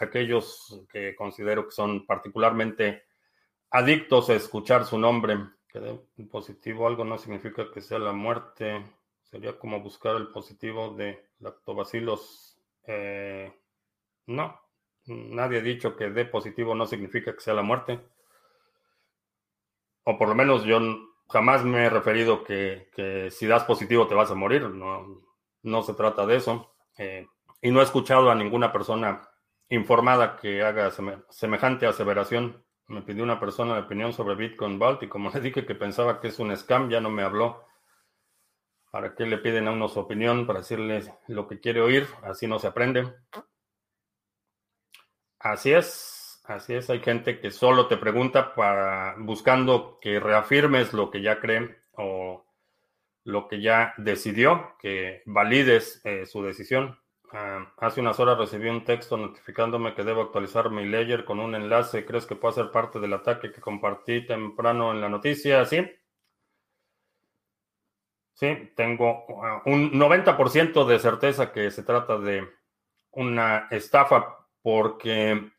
aquellos 0.00 0.84
que 0.92 1.16
considero 1.16 1.64
que 1.64 1.72
son 1.72 2.06
particularmente 2.06 3.04
adictos 3.72 4.28
a 4.30 4.34
escuchar 4.34 4.84
su 4.84 4.98
nombre. 4.98 5.38
Que 5.68 5.80
de 5.80 5.98
positivo 6.30 6.86
algo 6.86 7.04
no 7.04 7.18
significa 7.18 7.70
que 7.72 7.80
sea 7.80 7.98
la 7.98 8.12
muerte. 8.12 8.84
Sería 9.22 9.58
como 9.58 9.80
buscar 9.80 10.16
el 10.16 10.28
positivo 10.28 10.94
de 10.94 11.24
lactobacilos. 11.40 12.58
Eh, 12.86 13.50
no, 14.26 14.60
nadie 15.06 15.58
ha 15.58 15.62
dicho 15.62 15.96
que 15.96 16.10
de 16.10 16.26
positivo 16.26 16.74
no 16.74 16.86
significa 16.86 17.32
que 17.32 17.40
sea 17.40 17.54
la 17.54 17.62
muerte. 17.62 18.00
O 20.04 20.18
por 20.18 20.28
lo 20.28 20.34
menos 20.34 20.64
yo 20.64 20.78
jamás 21.28 21.64
me 21.64 21.86
he 21.86 21.90
referido 21.90 22.44
que, 22.44 23.30
si 23.30 23.46
das 23.46 23.64
positivo 23.64 24.06
te 24.06 24.14
vas 24.14 24.30
a 24.30 24.34
morir. 24.34 24.62
No, 24.68 25.22
no 25.62 25.82
se 25.82 25.94
trata 25.94 26.26
de 26.26 26.36
eso. 26.36 26.74
Eh, 26.98 27.26
y 27.62 27.70
no 27.70 27.80
he 27.80 27.84
escuchado 27.84 28.30
a 28.30 28.34
ninguna 28.34 28.70
persona 28.70 29.26
informada 29.70 30.36
que 30.36 30.62
haga 30.62 30.90
semejante 31.30 31.86
aseveración. 31.86 32.62
Me 32.88 33.02
pidió 33.02 33.22
una 33.24 33.40
persona 33.40 33.74
de 33.74 33.80
opinión 33.80 34.12
sobre 34.12 34.34
Bitcoin 34.34 34.78
Vault 34.78 35.02
y 35.02 35.08
como 35.08 35.30
le 35.34 35.40
dije 35.40 35.64
que 35.64 35.74
pensaba 35.74 36.20
que 36.20 36.28
es 36.28 36.38
un 36.38 36.56
scam, 36.56 36.90
ya 36.90 37.00
no 37.00 37.10
me 37.10 37.22
habló. 37.22 37.64
¿Para 38.90 39.14
qué 39.14 39.24
le 39.24 39.38
piden 39.38 39.68
a 39.68 39.72
uno 39.72 39.88
su 39.88 40.00
opinión? 40.00 40.46
Para 40.46 40.58
decirle 40.58 41.02
lo 41.28 41.48
que 41.48 41.60
quiere 41.60 41.80
oír, 41.80 42.06
así 42.22 42.46
no 42.46 42.58
se 42.58 42.66
aprende. 42.66 43.10
Así 45.38 45.72
es, 45.72 46.42
así 46.44 46.74
es. 46.74 46.90
Hay 46.90 47.00
gente 47.00 47.40
que 47.40 47.50
solo 47.50 47.88
te 47.88 47.96
pregunta 47.96 48.54
para 48.54 49.16
buscando 49.18 49.98
que 50.00 50.20
reafirmes 50.20 50.92
lo 50.92 51.10
que 51.10 51.22
ya 51.22 51.40
creen 51.40 51.74
o 51.92 52.44
lo 53.24 53.48
que 53.48 53.60
ya 53.60 53.94
decidió, 53.96 54.76
que 54.78 55.22
valides 55.26 56.00
eh, 56.04 56.26
su 56.26 56.42
decisión. 56.42 56.98
Ah, 57.34 57.72
hace 57.78 58.00
unas 58.00 58.20
horas 58.20 58.36
recibí 58.38 58.68
un 58.68 58.84
texto 58.84 59.16
notificándome 59.16 59.94
que 59.94 60.04
debo 60.04 60.20
actualizar 60.20 60.70
mi 60.70 60.84
ledger 60.84 61.24
con 61.24 61.40
un 61.40 61.54
enlace. 61.54 62.04
¿Crees 62.04 62.26
que 62.26 62.36
puede 62.36 62.54
ser 62.54 62.70
parte 62.70 63.00
del 63.00 63.14
ataque 63.14 63.50
que 63.50 63.60
compartí 63.60 64.26
temprano 64.26 64.92
en 64.92 65.00
la 65.00 65.08
noticia? 65.08 65.64
Sí. 65.64 65.90
Sí, 68.34 68.72
tengo 68.76 69.24
ah, 69.42 69.62
un 69.66 69.92
90% 69.92 70.84
de 70.84 70.98
certeza 70.98 71.52
que 71.52 71.70
se 71.70 71.82
trata 71.84 72.18
de 72.18 72.46
una 73.12 73.68
estafa 73.70 74.46
porque 74.60 75.52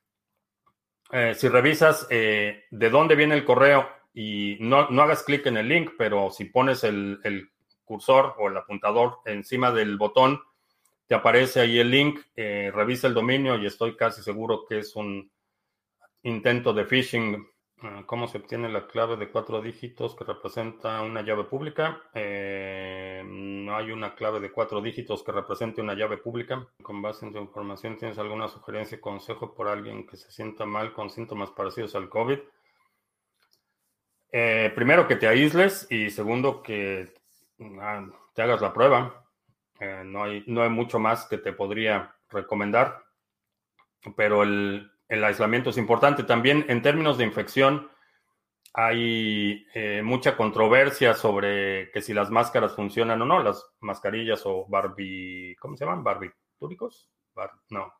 eh, 1.12 1.34
si 1.36 1.48
revisas 1.48 2.08
eh, 2.10 2.66
de 2.70 2.90
dónde 2.90 3.16
viene 3.16 3.36
el 3.36 3.46
correo 3.46 3.88
y 4.14 4.58
no, 4.60 4.90
no 4.90 5.02
hagas 5.02 5.24
clic 5.24 5.46
en 5.48 5.58
el 5.58 5.68
link, 5.68 5.92
pero 5.98 6.30
si 6.30 6.46
pones 6.46 6.84
el, 6.84 7.20
el, 7.24 7.50
cursor 7.84 8.36
o 8.38 8.48
el 8.48 8.58
apuntador 8.58 9.20
encima 9.26 9.72
del 9.72 9.98
botón, 9.98 10.42
te 11.08 11.16
aparece 11.16 11.60
ahí 11.60 11.80
el 11.80 11.92
link, 11.92 12.20
eh, 12.36 12.72
revisa 12.74 13.08
el 13.08 13.14
dominio 13.14 13.58
y 13.58 13.66
estoy 13.66 13.96
casi 13.96 14.22
seguro 14.22 14.66
que 14.68 14.80
es 14.80 14.96
un 14.96 15.32
intento 16.24 16.74
de 16.74 16.86
phishing 16.86 17.46
Ah, 17.86 18.04
¿Cómo 18.06 18.30
se 18.30 18.38
obtiene 18.38 18.70
la 18.70 18.88
clave 18.88 19.18
de 19.18 19.30
cuatro 19.30 19.62
dígitos 19.62 20.16
que 20.16 20.24
representa 20.24 21.02
una 21.02 21.22
llave 21.22 21.44
pública? 21.44 22.02
Eh, 22.14 23.22
no 23.26 23.76
hay 23.76 23.92
una 23.92 24.16
clave 24.16 24.40
de 24.40 24.54
cuatro 24.54 24.82
dígitos 24.82 25.22
que 25.22 25.34
represente 25.34 25.82
una 25.82 25.94
llave 25.94 26.18
pública. 26.18 26.66
Con 26.82 27.02
base 27.02 27.26
en 27.26 27.34
tu 27.34 27.40
información, 27.40 27.98
¿tienes 27.98 28.18
alguna 28.18 28.48
sugerencia 28.48 29.02
consejo 29.02 29.54
por 29.54 29.68
alguien 29.68 30.08
que 30.08 30.16
se 30.16 30.32
sienta 30.32 30.66
mal 30.66 30.94
con 30.94 31.10
síntomas 31.10 31.52
parecidos 31.52 31.94
al 31.96 32.08
COVID? 32.08 32.40
Eh, 34.32 34.72
primero, 34.74 35.06
que 35.06 35.18
te 35.18 35.28
aísles 35.28 35.86
y 35.92 36.10
segundo, 36.10 36.64
que 36.64 37.14
ah, 37.82 38.08
te 38.34 38.42
hagas 38.44 38.62
la 38.62 38.72
prueba. 38.72 39.23
Eh, 39.84 40.04
no, 40.06 40.24
hay, 40.24 40.44
no 40.48 40.64
hay 40.64 40.70
mucho 40.70 40.98
más 40.98 41.26
que 41.26 41.38
te 41.38 41.52
podría 41.52 42.16
recomendar, 42.30 43.04
pero 44.16 44.44
el, 44.44 44.90
el 45.10 45.24
aislamiento 45.24 45.72
es 45.72 45.78
importante. 45.78 46.24
También 46.24 46.66
en 46.70 46.82
términos 46.82 47.18
de 47.18 47.26
infección, 47.26 47.90
hay 48.74 49.68
eh, 49.76 50.02
mucha 50.04 50.38
controversia 50.38 51.14
sobre 51.14 51.92
que 51.92 52.02
si 52.02 52.14
las 52.14 52.32
máscaras 52.32 52.76
funcionan 52.76 53.22
o 53.22 53.26
no, 53.26 53.44
las 53.44 53.64
mascarillas 53.82 54.42
o 54.46 54.66
barbi, 54.68 55.56
¿cómo 55.60 55.76
se 55.76 55.86
llaman? 55.86 56.04
Barbitúricos, 56.04 57.12
no, 57.70 57.94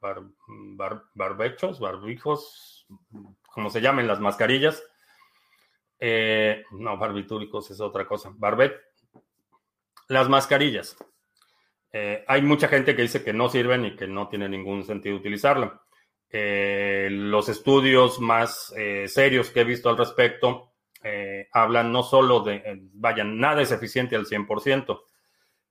barbechos, 1.14 1.80
barbijos, 1.80 2.88
como 3.52 3.70
se 3.70 3.82
llamen 3.82 4.08
las 4.08 4.20
mascarillas. 4.20 4.84
Eh, 6.00 6.64
no, 6.72 6.98
barbitúricos 6.98 7.70
es 7.72 7.80
otra 7.82 8.08
cosa. 8.08 8.32
Barbet, 8.36 8.74
las 10.08 10.30
mascarillas. 10.30 10.98
Eh, 11.94 12.26
hay 12.28 12.42
mucha 12.42 12.68
gente 12.68 12.96
que 12.96 13.04
dice 13.04 13.24
que 13.24 13.34
no 13.34 13.48
sirven 13.48 13.86
y 13.86 13.96
que 13.96 14.08
no 14.08 14.28
tiene 14.28 14.50
ningún 14.50 14.84
sentido 14.84 15.16
utilizarla. 15.16 15.80
Eh, 16.36 17.10
los 17.12 17.48
estudios 17.48 18.20
más 18.20 18.74
eh, 18.76 19.08
serios 19.08 19.52
que 19.52 19.62
he 19.62 19.64
visto 19.64 19.88
al 19.88 20.00
respecto 20.00 20.72
eh, 21.04 21.48
hablan 21.52 21.92
no 21.92 22.02
solo 22.02 22.40
de, 22.40 22.82
vaya, 22.94 23.24
nada 23.24 23.62
es 23.62 23.72
eficiente 23.72 24.16
al 24.16 24.26
100%, 24.26 25.04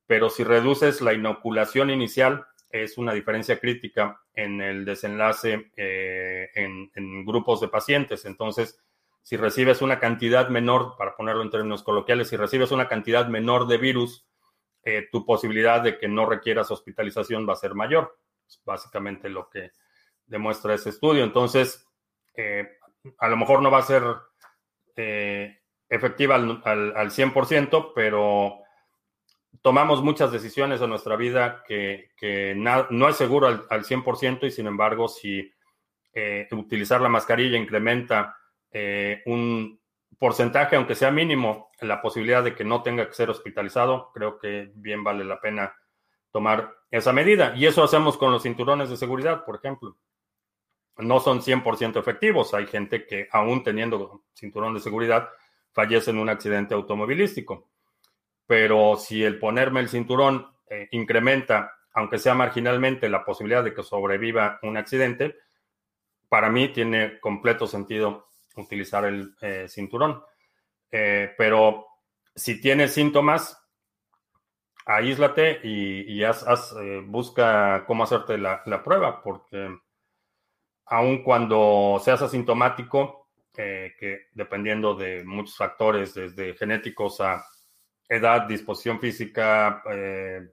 pero 0.07 0.31
si 0.31 0.45
reduces 0.45 1.01
la 1.01 1.15
inoculación 1.15 1.91
inicial, 1.91 2.47
es 2.71 2.97
una 2.97 3.13
diferencia 3.13 3.59
crítica 3.59 4.21
en 4.35 4.61
el 4.61 4.85
desenlace 4.85 5.73
en, 5.77 6.91
en, 6.95 7.27
grupos 7.27 7.61
de 7.61 7.69
pacientes. 7.69 8.25
Entonces, 8.25 8.81
si 9.23 9.37
recibes 9.37 9.83
una 9.83 9.99
cantidad 9.99 10.49
menor, 10.49 10.95
para 10.97 11.17
ponerlo 11.17 11.43
en 11.43 11.51
términos 11.51 11.83
coloquiales, 11.83 12.29
si 12.29 12.37
recibes 12.37 12.71
una 12.71 12.89
cantidad 12.89 13.27
menor 13.27 13.67
de 13.67 13.79
virus, 13.79 14.27
tu 15.11 15.25
posibilidad 15.25 15.81
de 15.81 15.99
que 15.99 16.09
no 16.09 16.27
requieras 16.27 16.71
hospitalización 16.71 17.49
va 17.49 17.53
a 17.53 17.57
ser 17.57 17.75
mayor. 17.75 18.19
Es 18.47 18.61
básicamente 18.65 19.29
lo 19.29 19.49
que, 19.49 19.71
demuestra 20.33 20.75
ese 20.75 20.89
estudio. 20.89 21.23
Entonces, 21.23 21.87
eh, 22.35 22.79
a 23.19 23.29
lo 23.29 23.37
mejor 23.37 23.63
no 23.63 23.71
va 23.71 23.79
a 23.79 23.83
ser 23.83 24.03
eh, 24.97 25.61
efectiva 25.89 26.35
al, 26.35 26.63
al, 26.65 27.11
100%, 27.11 27.93
pero 27.95 28.59
tomamos 29.61 30.03
muchas 30.03 30.33
decisiones 30.33 30.81
en 30.81 30.91
nuestra 30.91 31.17
vida 31.17 31.63
que, 31.67 32.11
que 32.17 32.55
no 32.57 33.09
es 33.09 33.17
seguro 33.17 33.47
al, 33.47 33.67
al, 33.69 33.85
100% 33.85 34.47
y 34.47 34.51
sin 34.51 34.67
embargo, 34.67 35.07
si 35.07 35.53
eh, 36.15 36.49
utilizar 36.53 37.01
la 37.01 37.09
mascarilla 37.09 37.59
incrementa 37.59 38.37
un 39.27 39.82
porcentaje, 40.23 40.77
aunque 40.77 40.95
sea 40.95 41.11
mínimo, 41.11 41.73
la 41.81 42.01
posibilidad 42.01 42.45
de 42.45 42.55
que 42.55 42.65
no 42.65 42.83
tenga 42.83 43.09
que 43.09 43.15
ser 43.15 43.29
hospitalizado, 43.29 44.13
creo 44.15 44.39
que 44.39 44.71
bien 44.77 45.03
vale 45.03 45.25
la 45.25 45.41
pena 45.41 45.75
tomar 46.31 46.77
esa 46.93 47.13
medida. 47.13 47.55
Y 47.57 47.67
eso 47.67 47.83
hacemos 47.83 48.17
con 48.17 48.31
los 48.31 48.45
cinturones 48.45 48.89
de 48.89 48.97
seguridad, 48.97 49.45
por 49.45 49.57
ejemplo 49.57 49.97
no 50.99 51.21
son 51.21 51.41
100% 51.41 51.99
efectivos. 51.99 52.55
Hay 52.55 52.67
gente 52.67 53.07
que 53.07 53.29
aún 53.31 53.63
teniendo 53.63 54.25
cinturón 54.35 54.75
de 54.75 54.81
seguridad 54.81 55.29
fallece 55.73 56.11
en 56.11 56.19
un 56.19 56.29
accidente 56.29 56.75
automovilístico. 56.75 57.71
Pero 58.47 58.97
si 58.97 59.23
el 59.25 59.39
ponerme 59.39 59.81
el 59.81 59.89
cinturón 59.89 60.47
eh, 60.69 60.89
incrementa, 60.93 61.73
aunque 61.95 62.19
sea 62.19 62.35
marginalmente, 62.35 63.09
la 63.09 63.25
posibilidad 63.25 63.65
de 63.65 63.75
que 63.75 63.83
sobreviva 63.83 64.59
un 64.63 64.77
accidente, 64.77 65.37
para 66.29 66.51
mí 66.51 66.69
tiene 66.69 67.21
completo 67.21 67.67
sentido 67.67 68.29
utilizar 68.57 69.05
el 69.05 69.35
eh, 69.41 69.67
cinturón. 69.69 70.23
Eh, 70.91 71.33
pero 71.37 71.87
si 72.35 72.61
tienes 72.61 72.93
síntomas, 72.93 73.59
aíslate 74.85 75.61
y, 75.63 76.23
haz, 76.25 76.75
busca 77.07 77.85
cómo 77.87 78.05
hacerte 78.05 78.39
la, 78.39 78.83
prueba, 78.85 79.23
porque 79.23 79.79
aun 80.87 81.23
cuando 81.23 82.01
seas 82.03 82.23
asintomático, 82.23 83.29
eh, 83.57 83.93
que 83.99 84.29
dependiendo 84.33 84.95
de 84.95 85.25
muchos 85.25 85.57
factores, 85.57 86.15
desde 86.15 86.55
genéticos 86.55 87.21
a 87.21 87.45
edad, 88.09 88.43
disposición 88.43 88.99
física, 88.99 89.83
eh, 89.91 90.49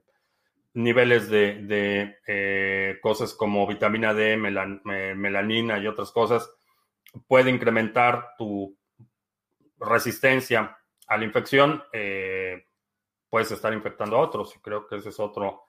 niveles 0.74 1.28
de, 1.28 2.18
eh, 2.26 2.98
cosas 3.02 3.34
como 3.34 3.66
vitamina 3.66 4.14
D, 4.14 4.36
melanina 4.36 5.78
y 5.78 5.86
otras 5.86 6.12
cosas, 6.12 6.50
puede 7.26 7.50
incrementar 7.50 8.34
tu 8.36 8.76
resistencia 9.78 10.76
a 11.06 11.16
la 11.16 11.24
infección, 11.24 11.82
puedes 13.28 13.50
estar 13.52 13.72
infectando 13.72 14.16
a 14.16 14.20
otros. 14.20 14.54
Y 14.56 14.60
creo 14.60 14.86
que 14.86 14.96
ese 14.96 15.08
es 15.08 15.20
otro, 15.20 15.64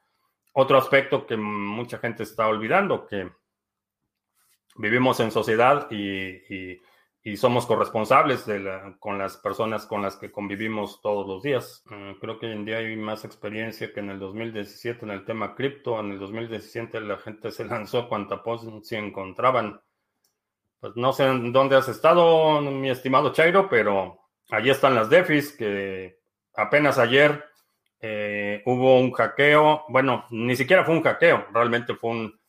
otro 0.53 0.77
aspecto 0.77 1.25
que 1.25 1.37
mucha 1.37 1.97
gente 1.99 2.23
está 2.23 2.47
olvidando, 2.47 3.05
que 3.07 3.31
vivimos 4.75 5.19
en 5.19 5.31
sociedad 5.31 5.87
y, 5.91 6.79
somos 7.35 7.67
corresponsables 7.67 8.47
con 8.99 9.19
las 9.19 9.37
personas 9.37 9.85
con 9.85 10.01
las 10.01 10.15
que 10.15 10.31
convivimos 10.31 11.01
todos 11.01 11.27
los 11.27 11.43
días. 11.43 11.83
Mm, 11.85 12.13
creo 12.19 12.39
que 12.39 12.47
hoy 12.47 12.53
en 12.53 12.65
día 12.65 12.77
hay 12.77 12.95
más 12.95 13.23
experiencia 13.25 13.93
que 13.93 13.99
en 13.99 14.09
el 14.09 14.17
2017 14.19 15.05
en 15.05 15.11
el 15.11 15.23
tema 15.23 15.53
cripto. 15.53 15.99
En 15.99 16.11
el 16.11 16.19
2017 16.19 16.99
la 17.01 17.17
gente 17.17 17.51
se 17.51 17.65
lanzó 17.65 18.09
cuanta 18.09 18.41
se 18.81 18.97
encontraban. 18.97 19.79
Pues 20.81 20.97
no 20.97 21.13
sé 21.13 21.23
en 21.25 21.53
dónde 21.53 21.77
has 21.77 21.87
estado, 21.87 22.59
mi 22.59 22.89
estimado 22.89 23.31
Chairo, 23.31 23.69
pero 23.69 24.19
allí 24.49 24.69
están 24.69 24.95
las 24.95 25.09
DEFIs 25.09 25.53
que 25.53 26.19
apenas 26.55 26.97
ayer 26.97 27.45
eh, 28.01 28.61
hubo 28.65 28.99
un 28.99 29.13
hackeo. 29.13 29.85
Bueno, 29.87 30.25
ni 30.31 30.57
siquiera 30.57 30.83
fue 30.83 30.95
un 30.95 31.03
hackeo, 31.03 31.47
realmente 31.53 31.95
fue 31.95 32.09
un 32.09 32.41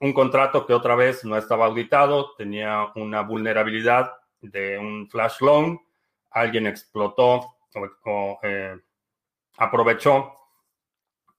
un 0.00 0.12
contrato 0.12 0.66
que 0.66 0.74
otra 0.74 0.94
vez 0.94 1.24
no 1.24 1.36
estaba 1.36 1.66
auditado, 1.66 2.34
tenía 2.36 2.92
una 2.96 3.22
vulnerabilidad 3.22 4.12
de 4.40 4.78
un 4.78 5.08
flash 5.08 5.40
loan, 5.40 5.78
alguien 6.30 6.66
explotó 6.66 7.56
o, 8.04 8.38
eh, 8.42 8.76
aprovechó 9.58 10.32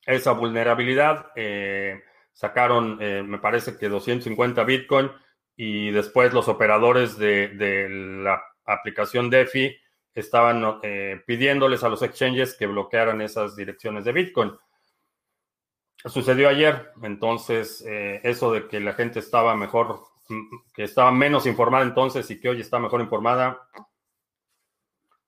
esa 0.05 0.31
vulnerabilidad, 0.31 1.27
eh, 1.35 2.01
sacaron, 2.33 2.97
eh, 3.01 3.23
me 3.23 3.37
parece 3.37 3.77
que 3.77 3.89
250 3.89 4.63
Bitcoin 4.63 5.11
y 5.57 5.91
después 5.91 6.33
los 6.33 6.47
operadores 6.47 7.17
de, 7.17 7.87
la 7.89 8.41
aplicación 8.65 9.29
DeFi 9.29 9.75
estaban 10.13 10.79
pidiéndoles 11.25 11.83
a 11.83 11.89
los 11.89 12.01
exchanges 12.01 12.55
que 12.55 12.67
bloquearan 12.67 13.21
esas 13.21 13.55
direcciones 13.55 14.05
de 14.05 14.13
Bitcoin. 14.13 14.53
Sucedió 16.05 16.47
ayer, 16.47 16.91
entonces 17.01 17.83
eh, 17.85 18.21
eso 18.23 18.51
de 18.53 18.67
que 18.67 18.79
la 18.79 18.93
gente 18.93 19.19
estaba 19.19 19.55
mejor, 19.55 20.01
que 20.73 20.83
estaba 20.83 21.11
menos 21.11 21.47
informada 21.47 21.83
entonces 21.83 22.29
y 22.29 22.39
que 22.39 22.49
hoy 22.49 22.61
está 22.61 22.77
mejor 22.77 23.01
informada, 23.01 23.67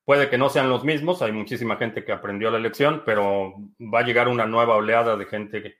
puede 0.05 0.29
que 0.29 0.37
no 0.37 0.49
sean 0.49 0.69
los 0.69 0.83
mismos, 0.83 1.21
hay 1.21 1.31
muchísima 1.31 1.75
gente 1.77 2.05
que 2.05 2.11
aprendió 2.11 2.51
la 2.51 2.59
lección, 2.59 3.01
pero 3.03 3.55
va 3.79 3.99
a 3.99 4.03
llegar 4.03 4.27
una 4.27 4.45
nueva 4.45 4.75
oleada 4.75 5.17
de 5.17 5.25
gente 5.25 5.77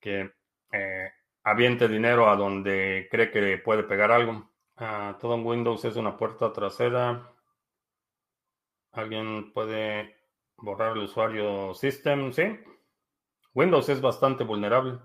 que, 0.00 0.30
eh, 0.72 1.10
aviente 1.50 1.88
dinero 1.88 2.28
a 2.28 2.36
donde 2.36 3.08
cree 3.10 3.30
que 3.30 3.58
puede 3.58 3.82
pegar 3.84 4.12
algo. 4.12 4.50
Ah, 4.76 5.16
todo 5.20 5.34
en 5.34 5.46
Windows 5.46 5.84
es 5.84 5.96
una 5.96 6.16
puerta 6.16 6.52
trasera. 6.52 7.32
Alguien 8.92 9.52
puede 9.52 10.18
Borrar 10.60 10.96
el 10.96 11.04
usuario 11.04 11.72
system, 11.72 12.32
sí. 12.32 12.58
Windows 13.54 13.88
es 13.88 14.00
bastante 14.00 14.42
vulnerable. 14.42 14.98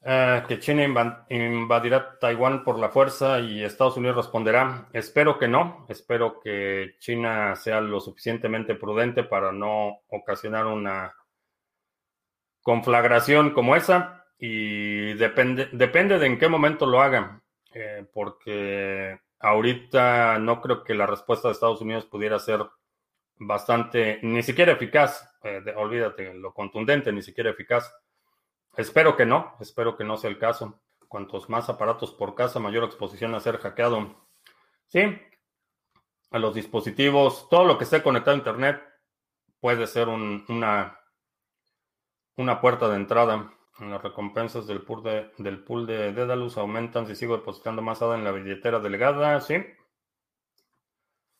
Eh, 0.00 0.44
que 0.46 0.60
China 0.60 1.26
invadirá 1.28 2.16
Taiwán 2.20 2.62
por 2.62 2.78
la 2.78 2.90
fuerza 2.90 3.40
y 3.40 3.64
Estados 3.64 3.96
Unidos 3.96 4.16
responderá. 4.16 4.88
Espero 4.92 5.38
que 5.38 5.48
no. 5.48 5.86
Espero 5.88 6.38
que 6.38 6.94
China 7.00 7.56
sea 7.56 7.80
lo 7.80 7.98
suficientemente 7.98 8.76
prudente 8.76 9.24
para 9.24 9.50
no 9.50 10.02
ocasionar 10.08 10.66
una 10.66 11.12
conflagración 12.66 13.50
como 13.50 13.76
esa. 13.76 14.26
Y 14.40 15.14
depende, 15.14 15.68
depende 15.70 16.18
de 16.18 16.26
en 16.26 16.36
qué 16.36 16.48
momento 16.48 16.84
lo 16.84 17.00
hagan. 17.00 17.40
Eh, 17.72 18.04
porque 18.12 19.20
ahorita 19.38 20.40
no 20.40 20.60
creo 20.60 20.82
que 20.82 20.94
la 20.94 21.06
respuesta 21.06 21.46
de 21.46 21.52
Estados 21.52 21.80
Unidos 21.80 22.06
pudiera 22.06 22.40
ser 22.40 22.66
bastante, 23.36 24.18
ni 24.22 24.42
siquiera 24.42 24.72
eficaz. 24.72 25.32
Eh, 25.44 25.62
olvídate, 25.76 26.34
lo 26.34 26.52
contundente, 26.52 27.12
ni 27.12 27.22
siquiera 27.22 27.50
eficaz. 27.50 27.94
Espero 28.76 29.16
que 29.16 29.26
no, 29.26 29.54
espero 29.60 29.96
que 29.96 30.02
no 30.02 30.16
sea 30.16 30.30
el 30.30 30.38
caso. 30.38 30.80
Cuantos 31.06 31.48
más 31.48 31.68
aparatos 31.68 32.10
por 32.10 32.34
casa, 32.34 32.58
mayor 32.58 32.82
exposición 32.82 33.32
a 33.36 33.40
ser 33.40 33.58
hackeado. 33.58 34.26
Sí, 34.88 35.02
a 36.32 36.38
los 36.40 36.52
dispositivos, 36.52 37.48
todo 37.48 37.64
lo 37.64 37.78
que 37.78 37.84
esté 37.84 38.02
conectado 38.02 38.34
a 38.34 38.38
Internet 38.38 38.82
puede 39.60 39.86
ser 39.86 40.08
una, 40.08 40.95
una 42.36 42.60
puerta 42.60 42.88
de 42.88 42.96
entrada. 42.96 43.52
Las 43.80 44.02
recompensas 44.02 44.66
del 44.66 44.82
pool 44.82 45.02
de, 45.02 45.30
del 45.38 45.62
pool 45.62 45.86
de 45.86 46.52
aumentan 46.56 47.06
si 47.06 47.14
sigo 47.14 47.36
depositando 47.36 47.82
más 47.82 48.00
ADA 48.00 48.16
en 48.16 48.24
la 48.24 48.32
billetera 48.32 48.80
delegada. 48.80 49.40
Sí. 49.40 49.56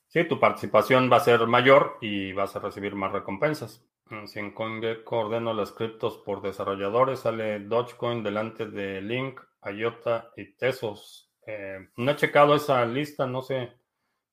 Sí, 0.09 0.25
tu 0.25 0.39
participación 0.39 1.11
va 1.11 1.17
a 1.17 1.21
ser 1.21 1.47
mayor 1.47 1.99
y 2.01 2.33
vas 2.33 2.55
a 2.57 2.61
recibir 2.61 2.95
más 2.95 3.13
recompensas. 3.13 3.85
Si 4.27 4.39
en 4.39 4.53
CoinGecko 4.53 5.19
ordeno 5.19 5.53
las 5.53 5.73
criptos 5.73 6.19
por 6.19 6.41
desarrolladores, 6.41 7.21
sale 7.21 7.59
Dogecoin 7.61 8.23
delante 8.23 8.67
de 8.67 9.01
Link, 9.01 9.41
IOTA 9.65 10.31
y 10.37 10.55
Tesos. 10.57 11.33
Eh, 11.45 11.89
no 11.97 12.13
he 12.13 12.17
checado 12.17 12.55
esa 12.55 12.85
lista, 12.87 13.27
no 13.27 13.43
sé 13.43 13.73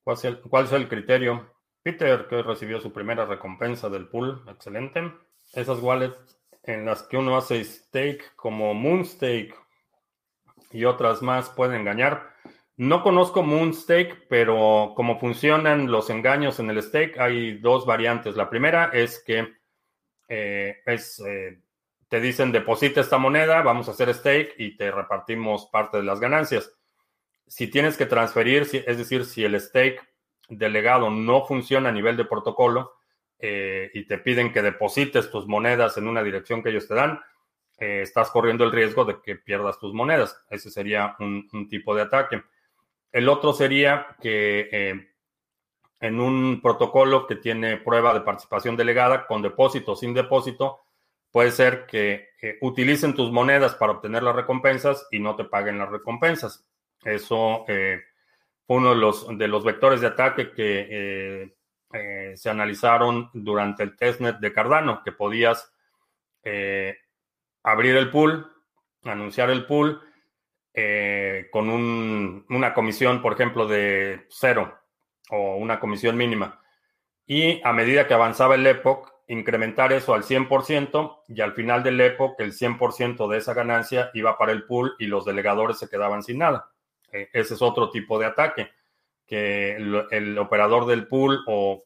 cuál 0.04 0.18
es, 0.18 0.26
el, 0.26 0.42
cuál 0.42 0.66
es 0.66 0.72
el 0.74 0.88
criterio. 0.88 1.54
Peter, 1.82 2.28
que 2.28 2.44
recibió 2.44 2.80
su 2.80 2.94
primera 2.94 3.26
recompensa 3.26 3.90
del 3.90 4.08
pool, 4.08 4.44
excelente. 4.48 5.12
Esas 5.54 5.80
wallets 5.80 6.43
en 6.64 6.86
las 6.86 7.04
que 7.04 7.18
uno 7.18 7.38
hace 7.38 7.64
stake 7.64 8.36
como 8.36 8.74
Moonstake 8.74 9.56
y 10.72 10.86
otras 10.86 11.22
más 11.22 11.50
pueden 11.50 11.82
engañar. 11.82 12.34
No 12.76 13.04
conozco 13.04 13.44
Moonstake, 13.44 14.28
pero 14.30 14.94
como 14.96 15.20
funcionan 15.20 15.92
los 15.92 16.10
engaños 16.10 16.60
en 16.60 16.70
el 16.70 16.82
stake, 16.82 17.20
hay 17.20 17.58
dos 17.60 17.86
variantes. 17.86 18.36
La 18.36 18.50
primera 18.50 18.90
es 18.94 19.24
que 19.24 19.54
eh, 20.28 20.78
es, 20.86 21.20
eh, 21.20 21.62
te 22.08 22.20
dicen 22.20 22.52
deposita 22.52 23.02
esta 23.02 23.18
moneda, 23.18 23.62
vamos 23.62 23.88
a 23.88 23.92
hacer 23.92 24.14
stake 24.14 24.56
y 24.58 24.76
te 24.76 24.90
repartimos 24.90 25.68
parte 25.68 25.98
de 25.98 26.04
las 26.04 26.20
ganancias. 26.20 26.74
Si 27.46 27.68
tienes 27.68 27.98
que 27.98 28.08
transferir, 28.08 28.64
es 28.64 28.98
decir, 28.98 29.26
si 29.26 29.44
el 29.44 29.60
stake 29.60 30.02
delegado 30.50 31.10
no 31.10 31.46
funciona 31.46 31.90
a 31.90 31.92
nivel 31.92 32.18
de 32.18 32.26
protocolo 32.26 32.94
eh, 33.46 33.92
y 33.94 34.06
te 34.08 34.20
piden 34.20 34.54
que 34.54 34.62
deposites 34.62 35.30
tus 35.30 35.48
monedas 35.48 35.98
en 35.98 36.08
una 36.08 36.24
dirección 36.24 36.64
que 36.64 36.70
ellos 36.70 36.88
te 36.88 36.96
dan, 36.96 37.20
estás 37.76 38.30
corriendo 38.30 38.64
el 38.64 38.72
riesgo 38.72 39.04
de 39.04 39.20
que 39.22 39.36
pierdas 39.36 39.78
tus 39.78 39.94
monedas. 39.94 40.42
Ese 40.50 40.72
sería 40.72 41.18
un, 41.20 41.68
tipo 41.70 41.94
de 41.94 42.04
ataque. 42.04 42.42
El 43.12 43.28
otro 43.28 43.52
sería 43.52 44.16
que 44.22 45.10
en 46.00 46.20
un 46.22 46.62
protocolo 46.62 47.28
que 47.28 47.36
tiene 47.36 47.76
prueba 47.76 48.14
de 48.14 48.22
participación 48.22 48.78
delegada 48.78 49.28
con 49.28 49.42
depósito 49.42 49.92
o 49.92 49.96
sin 49.98 50.14
depósito, 50.14 50.80
puede 51.30 51.52
ser 51.52 51.86
que 51.86 52.30
utilicen 52.62 53.16
tus 53.16 53.34
monedas 53.34 53.76
para 53.76 53.94
obtener 53.94 54.24
las 54.24 54.36
recompensas 54.36 55.06
y 55.12 55.20
no 55.20 55.36
te 55.36 55.44
paguen 55.44 55.78
las 55.80 55.90
recompensas. 55.90 56.66
Eso 57.04 57.66
eh, 57.68 58.02
fue 58.66 58.78
uno 58.78 58.92
de 58.92 58.96
los, 58.96 59.38
de 59.38 59.48
los 59.48 59.64
vectores 59.66 60.00
de 60.00 60.08
ataque 60.08 60.52
que 60.52 61.54
eh, 61.94 62.32
eh, 62.34 62.38
se 62.38 62.50
analizaron 62.50 63.30
durante 63.34 63.84
el 63.84 63.96
testnet 63.96 64.38
de 64.40 64.54
Cardano, 64.54 65.02
que 65.04 65.12
podías 65.12 65.72
abrir 67.64 67.96
el 67.96 68.10
pool, 68.12 68.52
anunciar 69.06 69.50
el 69.50 69.66
pool 69.66 70.02
con 71.52 71.70
una 72.50 72.74
comisión, 72.74 73.22
por 73.22 73.34
ejemplo, 73.34 73.66
de 73.66 74.26
cero 74.30 74.78
o 75.30 75.56
una 75.56 75.80
comisión 75.80 76.18
mínima. 76.18 76.60
Y 77.26 77.62
a 77.66 77.72
medida 77.72 78.08
que 78.08 78.14
avanzaba 78.14 78.56
el 78.56 78.68
Epoch, 78.68 79.10
incrementar 79.28 79.94
eso 79.94 80.14
al 80.14 80.24
100% 80.24 81.24
y 81.30 81.40
al 81.40 81.54
final 81.54 81.82
del 81.82 82.02
Epoch 82.02 82.38
el 82.40 82.52
100% 82.52 83.30
de 83.30 83.38
esa 83.38 83.54
ganancia 83.54 84.12
iba 84.14 84.38
para 84.38 84.52
el 84.52 84.66
pool 84.66 84.96
y 85.00 85.06
los 85.06 85.24
delegadores 85.24 85.80
se 85.80 85.88
quedaban 85.88 86.24
sin 86.24 86.40
nada. 86.40 86.70
Ese 87.10 87.54
es 87.54 87.62
otro 87.62 87.90
tipo 87.90 88.20
de 88.20 88.26
ataque, 88.26 88.72
que 89.26 89.76
el, 89.76 90.38
operador 90.38 90.86
del 90.86 91.08
pool 91.08 91.40
o, 91.48 91.84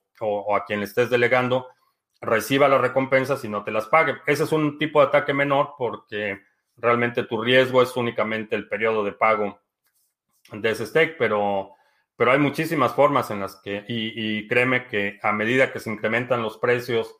a 0.55 0.65
quien 0.65 0.79
le 0.79 0.85
estés 0.85 1.09
delegando 1.09 1.67
reciba 2.19 2.67
las 2.67 2.81
recompensas 2.81 3.43
y 3.45 3.49
no 3.49 3.63
te 3.63 3.71
las 3.71 3.87
pague. 3.87 4.15
Ese 4.25 4.43
es 4.43 4.51
un 4.51 4.77
tipo 4.79 4.99
de 4.99 5.07
ataque 5.07 5.33
menor 5.33 5.75
porque 5.77 6.41
realmente 6.77 7.23
tu 7.23 7.41
riesgo 7.41 7.81
es 7.81 7.95
únicamente 7.95 8.55
el 8.55 8.67
periodo 8.67 9.03
de 9.03 9.11
pago 9.11 9.59
de 10.51 10.69
ese 10.69 10.85
stake, 10.85 11.15
pero 11.17 11.77
pero 12.17 12.31
hay 12.31 12.39
muchísimas 12.39 12.93
formas 12.93 13.29
en 13.29 13.39
las 13.39 13.55
que, 13.57 13.85
y, 13.87 14.47
créeme 14.47 14.87
que 14.87 15.19
a 15.21 15.31
medida 15.31 15.71
que 15.71 15.79
se 15.79 15.91
incrementan 15.91 16.41
los 16.41 16.57
precios, 16.57 17.15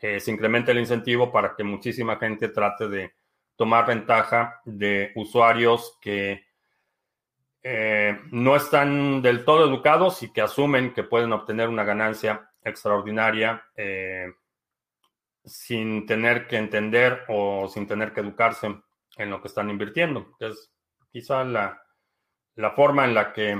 se 0.00 0.30
incrementa 0.30 0.70
el 0.70 0.80
incentivo 0.80 1.32
para 1.32 1.56
que 1.56 1.64
muchísima 1.64 2.16
gente 2.16 2.50
trate 2.50 2.88
de 2.88 3.14
tomar 3.56 3.86
ventaja 3.86 4.60
de 4.66 5.12
usuarios 5.14 5.98
que 6.02 6.43
eh, 7.66 8.20
no 8.30 8.56
están 8.56 9.22
del 9.22 9.42
todo 9.46 9.64
educados 9.64 10.22
y 10.22 10.30
que 10.30 10.42
asumen 10.42 10.92
que 10.92 11.02
pueden 11.02 11.32
obtener 11.32 11.70
una 11.70 11.82
ganancia 11.82 12.50
extraordinaria 12.62 13.64
eh, 13.74 14.34
sin 15.46 16.04
tener 16.04 16.46
que 16.46 16.58
entender 16.58 17.24
o 17.28 17.66
sin 17.68 17.86
tener 17.86 18.12
que 18.12 18.20
educarse 18.20 18.82
en 19.16 19.30
lo 19.30 19.40
que 19.40 19.48
están 19.48 19.70
invirtiendo, 19.70 20.36
que 20.38 20.48
es 20.48 20.70
quizá 21.10 21.42
la, 21.42 21.82
la 22.56 22.72
forma 22.72 23.06
en 23.06 23.14
la 23.14 23.32
que 23.32 23.52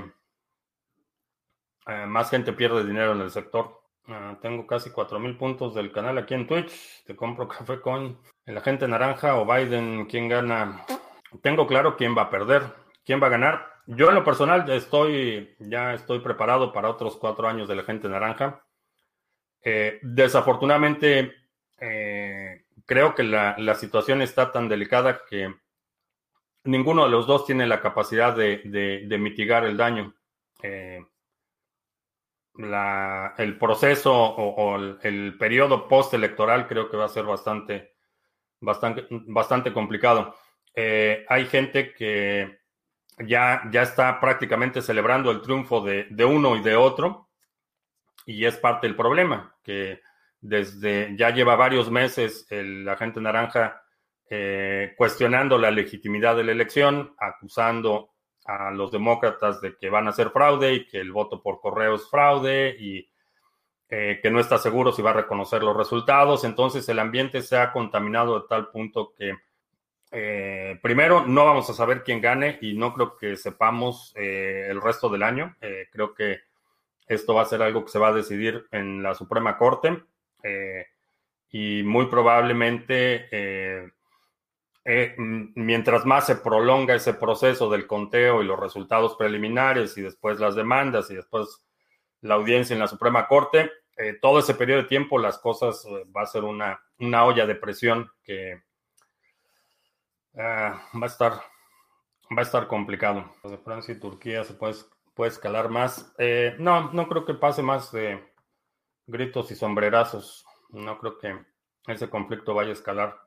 eh, 1.86 2.06
más 2.06 2.28
gente 2.28 2.52
pierde 2.52 2.84
dinero 2.84 3.12
en 3.12 3.22
el 3.22 3.30
sector. 3.30 3.80
Ah, 4.06 4.36
tengo 4.42 4.66
casi 4.66 4.90
4.000 4.90 5.38
puntos 5.38 5.74
del 5.74 5.90
canal 5.92 6.18
aquí 6.18 6.34
en 6.34 6.46
Twitch. 6.46 7.04
Te 7.04 7.16
compro 7.16 7.48
café 7.48 7.80
con 7.80 8.18
el 8.44 8.58
agente 8.58 8.86
naranja 8.86 9.36
o 9.36 9.46
Biden. 9.46 10.04
¿Quién 10.04 10.28
gana? 10.28 10.84
Tengo 11.40 11.66
claro 11.66 11.96
quién 11.96 12.14
va 12.14 12.22
a 12.22 12.30
perder. 12.30 12.83
¿Quién 13.04 13.22
va 13.22 13.26
a 13.26 13.30
ganar? 13.30 13.66
Yo 13.86 14.08
en 14.08 14.14
lo 14.14 14.24
personal 14.24 14.64
ya 14.66 14.74
estoy, 14.74 15.54
ya 15.58 15.94
estoy 15.94 16.20
preparado 16.20 16.72
para 16.72 16.88
otros 16.88 17.16
cuatro 17.16 17.48
años 17.48 17.68
del 17.68 17.80
agente 17.80 18.08
naranja. 18.08 18.64
Eh, 19.62 19.98
desafortunadamente, 20.02 21.34
eh, 21.78 22.64
creo 22.86 23.14
que 23.14 23.22
la, 23.22 23.74
situación 23.74 24.22
está 24.22 24.52
tan 24.52 24.68
delicada 24.68 25.20
que 25.28 25.54
ninguno 26.64 27.04
de 27.04 27.10
los 27.10 27.26
dos 27.26 27.44
tiene 27.44 27.66
la 27.66 27.80
capacidad 27.80 28.34
de, 28.34 29.18
mitigar 29.18 29.64
el 29.64 29.76
daño 29.76 30.14
la, 32.56 33.34
el 33.38 33.58
proceso 33.58 34.12
o, 34.14 34.76
el, 34.76 35.36
periodo 35.38 35.88
postelectoral 35.88 36.66
creo 36.66 36.88
que 36.88 36.96
va 36.96 37.06
a 37.06 37.08
ser 37.08 37.24
bastante, 37.24 37.94
bastante, 38.60 39.06
bastante 39.10 39.72
complicado. 39.72 40.34
Eh, 40.74 41.24
hay 41.28 41.46
gente 41.46 41.92
que 41.92 42.63
ya, 43.18 43.62
ya 43.70 43.82
está 43.82 44.20
prácticamente 44.20 44.82
celebrando 44.82 45.30
el 45.30 45.40
triunfo 45.40 45.80
de, 45.80 46.24
uno 46.24 46.56
y 46.56 46.62
de 46.62 46.76
otro, 46.76 47.28
y 48.26 48.44
es 48.44 48.56
parte 48.56 48.86
del 48.86 48.96
problema, 48.96 49.54
que 49.62 50.00
desde 50.40 51.16
ya 51.16 51.30
lleva 51.30 51.56
varios 51.56 51.90
meses 51.90 52.46
el 52.50 52.88
agente 52.88 53.20
naranja 53.20 53.82
eh, 54.28 54.94
cuestionando 54.96 55.58
la 55.58 55.70
legitimidad 55.70 56.36
de 56.36 56.44
la 56.44 56.52
elección, 56.52 57.14
acusando 57.18 58.10
a 58.46 58.70
los 58.70 58.90
demócratas 58.90 59.60
de 59.60 59.76
que 59.76 59.88
van 59.88 60.06
a 60.06 60.10
hacer 60.10 60.30
fraude 60.30 60.74
y 60.74 60.86
que 60.86 60.98
el 60.98 61.12
voto 61.12 61.42
por 61.42 61.60
correo 61.60 61.94
es 61.94 62.08
fraude 62.10 62.76
y 62.78 63.08
eh, 63.88 64.18
que 64.22 64.30
no 64.30 64.40
está 64.40 64.58
seguro 64.58 64.92
si 64.92 65.02
va 65.02 65.10
a 65.10 65.14
reconocer 65.14 65.62
los 65.62 65.76
resultados. 65.76 66.44
Entonces 66.44 66.86
el 66.88 66.98
ambiente 66.98 67.42
se 67.42 67.56
ha 67.56 67.72
contaminado 67.72 68.40
de 68.40 68.46
tal 68.48 68.68
punto 68.68 69.12
que 69.16 69.34
eh, 70.16 70.78
primero 70.80 71.26
no 71.26 71.44
vamos 71.44 71.68
a 71.68 71.74
saber 71.74 72.04
quién 72.04 72.20
gane 72.20 72.56
y 72.60 72.74
no 72.74 72.94
creo 72.94 73.16
que 73.16 73.36
sepamos 73.36 74.12
eh, 74.14 74.68
el 74.70 74.80
resto 74.80 75.08
del 75.08 75.24
año. 75.24 75.56
creo 75.90 76.14
que 76.14 76.40
esto 77.08 77.34
va 77.34 77.42
a 77.42 77.46
ser 77.46 77.62
algo 77.62 77.84
que 77.84 77.90
se 77.90 77.98
va 77.98 78.08
a 78.08 78.12
decidir 78.14 78.66
en 78.70 79.02
la 79.02 79.14
Suprema 79.14 79.58
Corte 79.58 80.04
y 81.50 81.82
muy 81.82 82.06
probablemente 82.06 83.28
eh, 83.30 85.14
mientras 85.16 86.06
más 86.06 86.26
se 86.26 86.36
prolonga 86.36 86.94
ese 86.94 87.14
proceso 87.14 87.68
del 87.68 87.88
conteo 87.88 88.40
y 88.40 88.46
los 88.46 88.60
resultados 88.60 89.16
preliminares 89.16 89.98
y 89.98 90.02
después 90.02 90.38
las 90.38 90.54
demandas 90.54 91.10
y 91.10 91.16
después 91.16 91.64
la 92.20 92.34
audiencia 92.34 92.74
en 92.74 92.80
la 92.80 92.88
Suprema 92.88 93.26
Corte, 93.26 93.70
todo 94.20 94.38
ese 94.38 94.54
periodo 94.54 94.82
de 94.82 94.88
tiempo 94.88 95.18
las 95.18 95.38
cosas 95.38 95.86
va 96.16 96.22
a 96.22 96.26
ser 96.26 96.44
una, 96.44 96.80
una 96.98 97.24
olla 97.24 97.46
de 97.46 97.54
presión 97.54 98.10
que 98.22 98.62
va 100.36 101.02
a 101.02 101.06
estar 101.06 101.32
va 102.36 102.40
a 102.40 102.42
estar 102.42 102.66
complicado. 102.66 103.32
De 103.44 103.58
Francia 103.58 103.94
y 103.94 104.00
Turquía 104.00 104.44
se 104.44 104.54
puede, 104.54 104.74
puede 105.14 105.30
escalar 105.30 105.68
más. 105.68 106.14
no, 106.58 106.92
no 106.92 107.08
creo 107.08 107.24
que 107.24 107.34
pase 107.34 107.62
más 107.62 107.92
de 107.92 108.22
gritos 109.06 109.50
y 109.50 109.54
sombrerazos. 109.54 110.44
No 110.70 110.98
creo 110.98 111.18
que 111.18 111.38
ese 111.86 112.08
conflicto 112.08 112.54
vaya 112.54 112.70
a 112.70 112.74
escalar. 112.74 113.24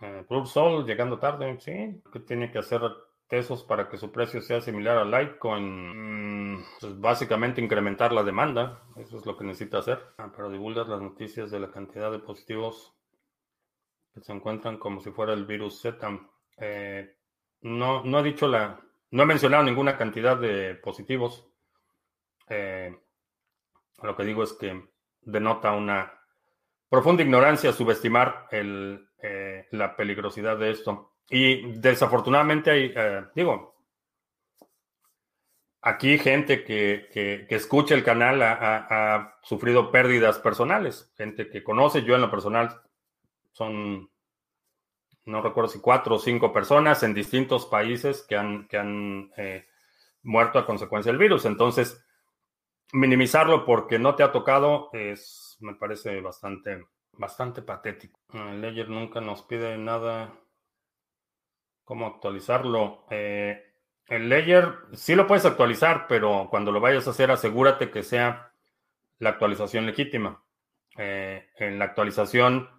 Eh, 0.00 0.26
Sol 0.44 0.86
llegando 0.86 1.18
tarde, 1.18 1.58
sí. 1.60 2.02
¿Qué 2.12 2.20
tiene 2.20 2.50
que 2.50 2.58
hacer 2.58 2.80
Tesos 3.28 3.64
para 3.64 3.88
que 3.88 3.96
su 3.96 4.12
precio 4.12 4.40
sea 4.40 4.60
similar 4.60 4.98
a 4.98 5.04
Litecoin? 5.04 6.54
Mm, 6.54 6.64
pues 6.80 7.00
básicamente 7.00 7.60
incrementar 7.60 8.12
la 8.12 8.22
demanda. 8.22 8.82
Eso 8.96 9.18
es 9.18 9.26
lo 9.26 9.36
que 9.36 9.44
necesita 9.44 9.78
hacer. 9.78 10.00
Ah, 10.18 10.30
para 10.34 10.48
divulgar 10.48 10.88
las 10.88 11.00
noticias 11.00 11.50
de 11.50 11.58
la 11.58 11.72
cantidad 11.72 12.12
de 12.12 12.20
positivos 12.20 12.95
que 14.16 14.22
se 14.22 14.32
encuentran 14.32 14.78
como 14.78 15.00
si 15.00 15.10
fuera 15.10 15.34
el 15.34 15.44
virus 15.44 15.82
Z. 15.82 16.18
Eh, 16.56 17.16
no, 17.60 18.02
no 18.02 18.20
he 18.20 18.22
dicho 18.22 18.48
la. 18.48 18.80
No 19.10 19.22
he 19.22 19.26
mencionado 19.26 19.62
ninguna 19.62 19.98
cantidad 19.98 20.38
de 20.38 20.74
positivos. 20.76 21.46
Eh, 22.48 22.96
lo 24.02 24.16
que 24.16 24.24
digo 24.24 24.42
es 24.42 24.54
que 24.54 24.88
denota 25.20 25.72
una 25.72 26.18
profunda 26.88 27.22
ignorancia 27.22 27.72
subestimar 27.72 28.48
eh, 28.50 29.66
la 29.70 29.94
peligrosidad 29.94 30.56
de 30.56 30.70
esto. 30.70 31.12
Y 31.28 31.72
desafortunadamente 31.78 32.70
hay, 32.70 32.94
digo, 33.34 33.76
aquí 35.82 36.16
gente 36.18 36.64
que, 36.64 37.08
que, 37.12 37.54
escucha 37.54 37.94
el 37.94 38.04
canal 38.04 38.40
ha, 38.42 39.36
sufrido 39.42 39.90
pérdidas 39.90 40.38
personales, 40.38 41.12
gente 41.16 41.50
que 41.50 41.64
conoce, 41.64 42.02
yo 42.02 42.14
en 42.14 42.20
lo 42.22 42.30
personal 42.30 42.80
son, 43.56 44.10
no 45.24 45.40
recuerdo 45.40 45.68
si 45.68 45.80
cuatro 45.80 46.16
o 46.16 46.18
cinco 46.18 46.52
personas 46.52 47.02
en 47.02 47.14
distintos 47.14 47.64
países 47.64 48.22
que 48.28 48.36
han, 48.36 48.68
que 48.68 48.76
han 48.76 49.32
eh, 49.38 49.66
muerto 50.22 50.58
a 50.58 50.66
consecuencia 50.66 51.10
del 51.10 51.18
virus. 51.18 51.46
Entonces, 51.46 52.04
minimizarlo 52.92 53.64
porque 53.64 53.98
no 53.98 54.14
te 54.14 54.22
ha 54.22 54.30
tocado 54.30 54.90
es, 54.92 55.56
me 55.60 55.74
parece 55.74 56.20
bastante, 56.20 56.86
bastante 57.12 57.62
patético. 57.62 58.20
El 58.34 58.60
Ledger 58.60 58.90
nunca 58.90 59.22
nos 59.22 59.42
pide 59.42 59.78
nada 59.78 60.38
cómo 61.82 62.06
actualizarlo. 62.06 63.06
Eh, 63.08 63.58
el 64.06 64.28
Ledger 64.28 64.74
sí 64.92 65.14
lo 65.14 65.26
puedes 65.26 65.46
actualizar, 65.46 66.06
pero 66.08 66.48
cuando 66.50 66.72
lo 66.72 66.80
vayas 66.80 67.06
a 67.06 67.10
hacer, 67.10 67.30
asegúrate 67.30 67.90
que 67.90 68.02
sea 68.02 68.52
la 69.18 69.30
actualización 69.30 69.86
legítima. 69.86 70.42
Eh, 70.98 71.48
en 71.58 71.78
la 71.78 71.86
actualización, 71.86 72.75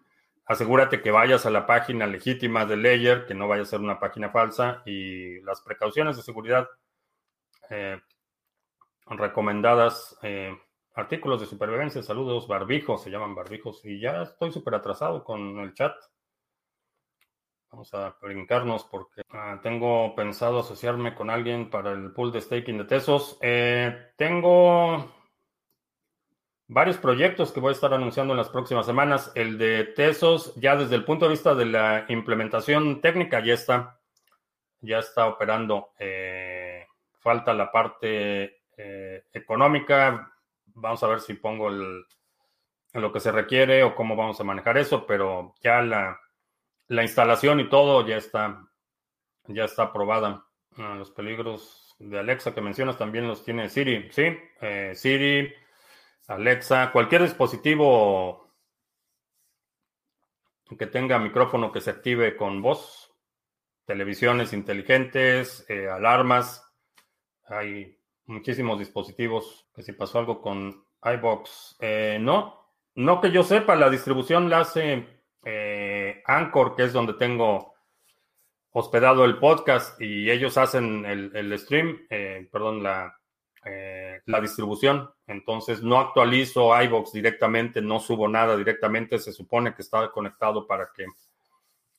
asegúrate 0.48 1.02
que 1.02 1.12
vayas 1.12 1.46
a 1.46 1.52
la 1.52 1.66
página 1.66 2.08
legítima 2.08 2.66
del 2.66 2.82
Ledger, 2.82 3.26
que 3.26 3.34
no 3.36 3.48
vaya 3.48 3.64
a 3.64 3.66
ser 3.66 3.80
una 3.80 4.00
página 4.00 4.30
falsa 4.30 4.82
y 4.86 5.42
las 5.42 5.62
precauciones 5.62 6.18
de 6.18 6.24
seguridad. 6.24 6.68
Eh, 7.70 8.00
recomendadas. 9.16 10.18
Eh, 10.22 10.58
artículos 10.96 11.40
de 11.40 11.46
supervivencia, 11.46 12.02
saludos, 12.04 12.48
barbijos, 12.48 13.04
se 13.04 13.12
llaman 13.12 13.36
barbijos. 13.36 13.84
Y 13.86 14.00
ya 14.00 14.24
estoy 14.24 14.52
súper 14.52 14.76
atrasado 14.76 15.24
con 15.24 15.60
el 15.60 15.74
chat. 15.74 15.96
Vamos 17.72 17.94
a 17.94 18.18
brincarnos 18.22 18.86
porque 18.86 19.22
ah, 19.30 19.60
tengo 19.62 20.16
pensado 20.16 20.60
asociarme 20.60 21.14
con 21.14 21.30
alguien 21.30 21.70
para 21.70 21.92
el 21.92 22.12
pool 22.14 22.32
de 22.32 22.42
staking 22.42 22.78
de 22.78 22.86
Tesos. 22.86 23.38
Eh, 23.42 24.14
tengo 24.18 25.17
varios 26.68 26.98
proyectos 26.98 27.52
que 27.52 27.60
voy 27.60 27.70
a 27.70 27.74
estar 27.74 27.94
anunciando 27.94 28.34
en 28.34 28.38
las 28.38 28.50
próximas 28.50 28.86
semanas. 28.86 29.32
El 29.36 29.58
de 29.58 29.86
Tesos, 29.86 30.54
ya 30.56 30.76
desde 30.76 30.96
el 30.96 31.06
punto 31.06 31.26
de 31.26 31.32
vista 31.32 31.56
de 31.56 31.66
la 31.66 32.06
implementación 32.10 33.02
técnica, 33.02 33.44
ya 33.44 33.54
está, 33.54 34.00
ya 34.82 35.00
está 35.00 35.28
operando. 35.28 35.90
Eh, 36.00 36.86
falta 37.20 37.54
la 37.54 37.72
parte 37.72 38.62
eh, 38.78 39.26
económica. 39.34 40.32
Vamos 40.66 41.02
a 41.04 41.08
ver 41.08 41.22
si 41.22 41.34
pongo 41.34 41.70
el, 41.70 42.06
lo 42.94 43.12
que 43.12 43.20
se 43.20 43.32
requiere 43.32 43.84
o 43.84 43.96
cómo 43.96 44.16
vamos 44.16 44.40
a 44.40 44.44
manejar 44.44 44.78
eso, 44.78 45.06
pero 45.06 45.56
ya 45.62 45.82
la, 45.82 46.20
la 46.88 47.04
instalación 47.04 47.60
y 47.60 47.70
todo 47.70 48.06
ya 48.06 48.18
está, 48.18 48.68
ya 49.48 49.66
está 49.66 49.84
aprobada. 49.84 50.46
Ah, 50.78 50.96
los 50.98 51.12
peligros 51.12 51.96
de 52.00 52.20
Alexa 52.20 52.54
que 52.54 52.62
mencionas 52.62 52.98
también 52.98 53.28
los 53.28 53.44
tiene 53.44 53.70
Siri, 53.70 54.10
sí, 54.12 54.38
eh, 54.62 54.92
Siri, 54.94 55.52
Alexa, 56.28 56.92
cualquier 56.92 57.24
dispositivo 57.24 58.54
que 60.78 60.88
tenga 60.88 61.18
micrófono 61.20 61.72
que 61.72 61.82
se 61.82 61.90
active 61.90 62.36
con 62.36 62.62
voz, 62.62 63.14
televisiones 63.86 64.52
inteligentes, 64.52 65.66
eh, 65.70 65.90
alarmas, 65.90 66.68
hay 67.46 67.98
muchísimos 68.26 68.78
dispositivos. 68.78 69.68
Que 69.74 69.82
si 69.82 69.94
pasó 69.94 70.20
algo 70.20 70.42
con 70.42 70.86
iBox. 71.04 71.78
Eh, 71.80 72.18
no, 72.20 72.72
no 72.96 73.22
que 73.22 73.32
yo 73.32 73.44
sepa, 73.44 73.76
la 73.76 73.90
distribución 73.90 74.50
la 74.50 74.60
hace 74.62 75.08
eh, 75.44 76.22
Anchor, 76.26 76.76
que 76.76 76.84
es 76.84 76.94
donde 76.94 77.14
tengo 77.14 77.74
hospedado 78.72 79.26
el 79.26 79.40
podcast 79.40 80.00
y 80.02 80.30
ellos 80.30 80.58
hacen 80.58 81.06
el, 81.06 81.58
stream, 81.58 82.06
eh, 82.10 82.48
perdón, 82.52 82.84
la, 82.84 83.18
la 84.26 84.42
distribución. 84.42 85.10
Entonces 85.26 85.84
no 85.84 86.00
actualizo 86.00 86.80
iBox 86.82 87.12
directamente, 87.12 87.82
no 87.82 88.00
subo 88.00 88.28
nada 88.28 88.56
directamente. 88.56 89.20
Se 89.20 89.32
supone 89.32 89.74
que 89.74 89.82
está 89.82 90.10
conectado 90.12 90.68
para 90.68 90.90
que 90.96 91.06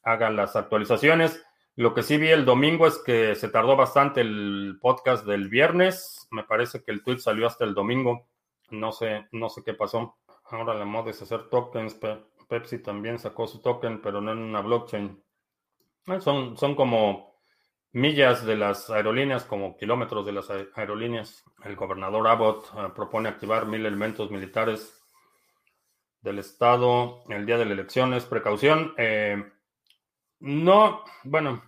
hagan 0.03 0.37
las 0.37 0.57
actualizaciones. 0.57 1.45
Lo 1.77 1.95
que 1.95 2.03
sí 2.03 2.17
vi 2.17 2.29
el 2.29 2.45
domingo 2.45 2.87
es 2.87 2.99
que 2.99 3.35
se 3.35 3.49
tardó 3.49 3.77
bastante 3.77 4.21
el 4.21 4.79
podcast 4.81 5.25
del 5.25 5.49
viernes. 5.49 6.27
Me 6.31 6.43
parece 6.43 6.83
que 6.83 6.91
el 6.91 7.05
tweet 7.05 7.19
salió 7.19 7.47
hasta 7.47 7.65
el 7.65 7.75
domingo. 7.75 8.27
No 8.71 8.91
sé, 8.93 9.29
no 9.33 9.49
sé 9.49 9.63
qué 9.65 9.75
pasó. 9.75 10.17
Ahora 10.51 10.75
la 10.75 10.85
moda 10.85 11.11
es 11.11 11.23
hacer 11.23 11.49
tokens. 11.49 11.99
Pepsi 12.49 12.79
también 12.79 13.19
sacó 13.19 13.47
su 13.47 13.61
token, 13.61 14.01
pero 14.01 14.21
no 14.21 14.33
en 14.33 14.39
una 14.39 14.61
blockchain. 14.61 15.23
Eh, 16.07 16.21
son, 16.21 16.57
son 16.57 16.75
como 16.75 17.28
millas 17.99 18.45
de 18.45 18.57
las 18.57 18.91
aerolíneas, 18.91 19.45
como 19.45 19.77
kilómetros 19.77 20.25
de 20.25 20.33
las 20.33 20.49
aerolíneas. 20.75 21.45
El 21.65 21.77
gobernador 21.77 22.27
Abbott 22.29 22.67
eh, 22.77 22.89
propone 22.95 23.29
activar 23.29 23.67
mil 23.67 23.85
elementos 23.85 24.31
militares 24.31 25.03
del 26.21 26.39
Estado 26.39 27.25
el 27.29 27.47
día 27.47 27.59
de 27.59 27.65
las 27.65 27.73
elecciones. 27.73 28.25
Precaución. 28.25 28.95
Eh, 28.97 29.45
no, 30.41 31.05
bueno, 31.25 31.63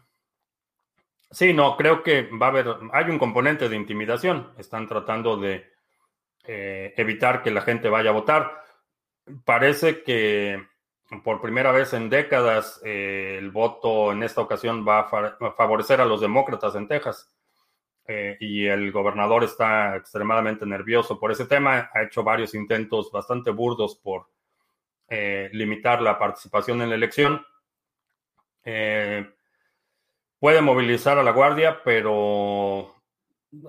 Sí, 1.32 1.52
no, 1.52 1.76
creo 1.76 2.02
que 2.02 2.22
va 2.22 2.46
a 2.46 2.48
haber, 2.48 2.66
hay 2.92 3.04
un 3.04 3.18
componente 3.18 3.68
de 3.68 3.76
intimidación. 3.76 4.52
Están 4.58 4.88
tratando 4.88 5.36
de 5.36 5.70
eh, 6.44 6.92
evitar 6.96 7.42
que 7.42 7.52
la 7.52 7.62
gente 7.62 7.88
vaya 7.88 8.10
a 8.10 8.14
votar. 8.14 8.64
Parece 9.44 10.02
que 10.02 10.66
por 11.24 11.40
primera 11.40 11.72
vez 11.72 11.92
en 11.92 12.08
décadas 12.08 12.80
eh, 12.84 13.36
el 13.38 13.50
voto 13.50 14.12
en 14.12 14.22
esta 14.22 14.40
ocasión 14.40 14.86
va 14.86 15.00
a, 15.00 15.52
favorecer 15.52 16.00
a 16.00 16.04
los 16.04 16.20
demócratas 16.20 16.74
en 16.74 16.88
Texas. 16.88 17.34
Eh, 18.06 18.36
y 18.40 18.66
el 18.66 18.90
gobernador 18.90 19.44
está 19.44 19.96
extremadamente 19.96 20.66
nervioso 20.66 21.18
por 21.18 21.30
ese 21.30 21.46
tema. 21.46 21.90
Ha 21.94 22.02
hecho 22.02 22.24
varios 22.24 22.54
intentos 22.54 23.10
bastante 23.12 23.50
burdos 23.50 23.96
por 23.96 24.26
limitar 25.52 26.00
la 26.00 26.16
participación 26.16 26.82
en 26.82 26.90
la 26.90 26.94
elección. 26.94 27.44
Eh, 28.64 29.28
puede 30.38 30.60
movilizar 30.60 31.18
a 31.18 31.22
la 31.22 31.32
Guardia, 31.32 31.82
pero 31.84 32.94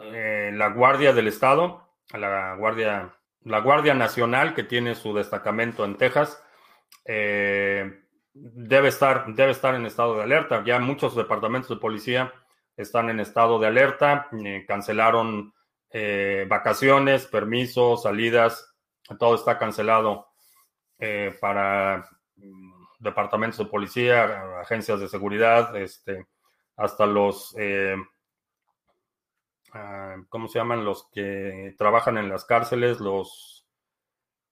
eh, 0.03 0.51
la 0.53 0.69
Guardia 0.69 1.13
del 1.13 1.27
Estado, 1.27 1.89
la 2.13 2.55
Guardia, 2.55 3.15
la 3.43 3.59
Guardia 3.59 3.93
Nacional, 3.93 4.53
que 4.53 4.63
tiene 4.63 4.95
su 4.95 5.13
destacamento 5.13 5.85
en 5.85 5.97
Texas, 5.97 6.43
eh, 7.05 8.03
debe, 8.33 8.89
estar, 8.89 9.33
debe 9.33 9.51
estar 9.51 9.75
en 9.75 9.85
estado 9.85 10.17
de 10.17 10.23
alerta. 10.23 10.63
Ya 10.65 10.79
muchos 10.79 11.15
departamentos 11.15 11.69
de 11.69 11.77
policía 11.77 12.33
están 12.77 13.09
en 13.09 13.19
estado 13.19 13.59
de 13.59 13.67
alerta, 13.67 14.29
eh, 14.43 14.65
cancelaron 14.67 15.53
vacaciones, 16.47 17.27
permisos, 17.27 18.03
salidas, 18.03 18.73
todo 19.19 19.35
está 19.35 19.57
cancelado 19.57 20.27
para 21.41 22.07
mm, 22.37 22.81
departamentos 23.01 23.57
de 23.57 23.65
policía, 23.65 24.59
agencias 24.61 25.01
de 25.01 25.09
seguridad, 25.09 25.75
este, 25.75 26.27
hasta 26.77 27.05
los, 27.05 27.55
eh, 27.57 27.95
ah, 29.73 30.17
¿cómo 30.29 30.47
se 30.47 30.59
llaman? 30.59 30.85
Los 30.85 31.09
que 31.11 31.75
trabajan 31.77 32.17
en 32.17 32.29
las 32.29 32.45
cárceles, 32.45 32.99
los 32.99 33.60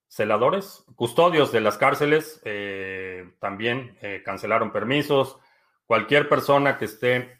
celadores, 0.10 0.84
custodios 0.96 1.52
de 1.52 1.62
las 1.62 1.78
cárceles, 1.78 2.42
eh, 2.44 3.32
también 3.40 3.98
eh, 4.02 4.24
cancelaron 4.26 4.74
permisos. 4.74 5.38
Cualquier 5.86 6.28
persona 6.28 6.78
que 6.78 6.86
esté 6.86 7.40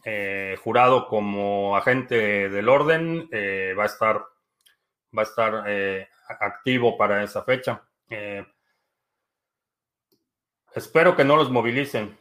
jurado 0.64 1.08
como 1.08 1.76
agente 1.76 2.50
del 2.50 2.68
orden 2.68 3.30
va 3.78 3.84
a 3.84 3.86
estar 3.86 4.26
va 5.16 5.22
a 5.22 5.24
estar 5.24 6.08
activo 6.40 6.98
para 6.98 7.24
esa 7.24 7.44
fecha. 7.44 7.84
espero 10.74 11.16
que 11.16 11.24
no 11.26 11.36
los 11.36 11.52
movilicen. 11.52 12.18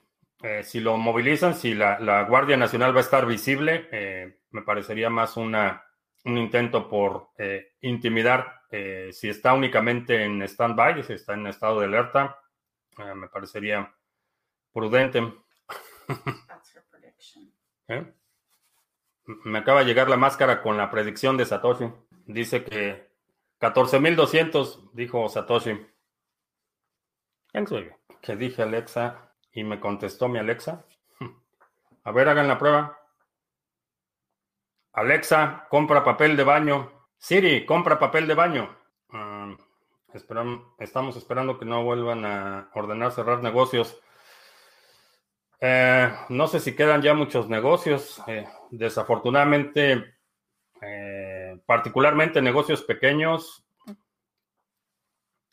si 0.64 0.80
lo 0.80 0.98
movilizan, 0.98 1.54
si 1.54 1.72
la, 1.72 2.26
Guardia 2.28 2.58
Nacional 2.58 2.94
va 2.94 2.98
a 2.98 3.08
estar 3.08 3.24
visible, 3.24 3.88
me 4.50 4.60
parecería 4.60 5.08
más 5.08 5.38
una, 5.38 5.82
un 6.26 6.36
intento 6.36 6.90
por 6.90 7.30
intimidar. 7.80 8.57
Si 8.70 9.28
está 9.28 9.54
únicamente 9.54 10.24
en 10.24 10.42
stand-by, 10.42 11.02
si 11.02 11.14
está 11.14 11.34
en 11.34 11.46
estado 11.46 11.80
de 11.80 11.86
alerta, 11.86 12.38
me 13.14 13.28
parecería 13.28 13.94
prudente. 14.72 15.22
¿Eh? 17.88 18.14
Me 19.44 19.58
acaba 19.58 19.80
de 19.80 19.86
llegar 19.86 20.08
la 20.08 20.16
máscara 20.16 20.62
con 20.62 20.76
la 20.76 20.90
predicción 20.90 21.36
de 21.36 21.44
Satoshi. 21.44 21.90
Dice 22.26 22.64
que 22.64 23.08
14.200, 23.60 24.90
dijo 24.92 25.28
Satoshi. 25.28 25.86
Que 28.22 28.36
dije 28.36 28.62
Alexa 28.62 29.34
y 29.52 29.64
me 29.64 29.80
contestó 29.80 30.28
mi 30.28 30.38
Alexa. 30.38 30.84
A 32.04 32.12
ver, 32.12 32.28
hagan 32.28 32.48
la 32.48 32.58
prueba. 32.58 32.98
Alexa, 34.92 35.66
compra 35.70 36.04
papel 36.04 36.36
de 36.36 36.44
baño. 36.44 36.97
Siri, 37.18 37.66
compra 37.66 37.98
papel 37.98 38.26
de 38.26 38.34
baño. 38.34 38.76
Estamos 40.78 41.16
esperando 41.16 41.58
que 41.58 41.64
no 41.64 41.84
vuelvan 41.84 42.24
a 42.24 42.70
ordenar 42.74 43.12
cerrar 43.12 43.42
negocios. 43.42 44.00
Eh, 45.60 46.10
no 46.28 46.46
sé 46.46 46.60
si 46.60 46.76
quedan 46.76 47.02
ya 47.02 47.14
muchos 47.14 47.48
negocios. 47.48 48.22
Eh, 48.28 48.46
desafortunadamente, 48.70 50.16
eh, 50.80 51.60
particularmente 51.66 52.40
negocios 52.40 52.82
pequeños, 52.82 53.66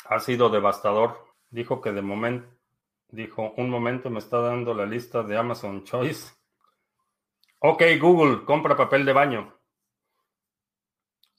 ha 0.08 0.20
sido 0.20 0.50
devastador. 0.50 1.26
Dijo 1.50 1.82
que 1.82 1.92
de 1.92 2.02
momento, 2.04 2.48
dijo, 3.10 3.54
un 3.58 3.70
momento 3.72 4.10
me 4.12 4.20
está 4.20 4.40
dando 4.40 4.74
la 4.76 4.86
lista 4.86 5.24
de 5.24 5.36
Amazon 5.36 5.84
Choice. 5.84 6.32
Ok, 7.60 7.82
Google, 8.00 8.46
compra 8.46 8.78
papel 8.78 9.04
de 9.06 9.14
baño. 9.14 9.55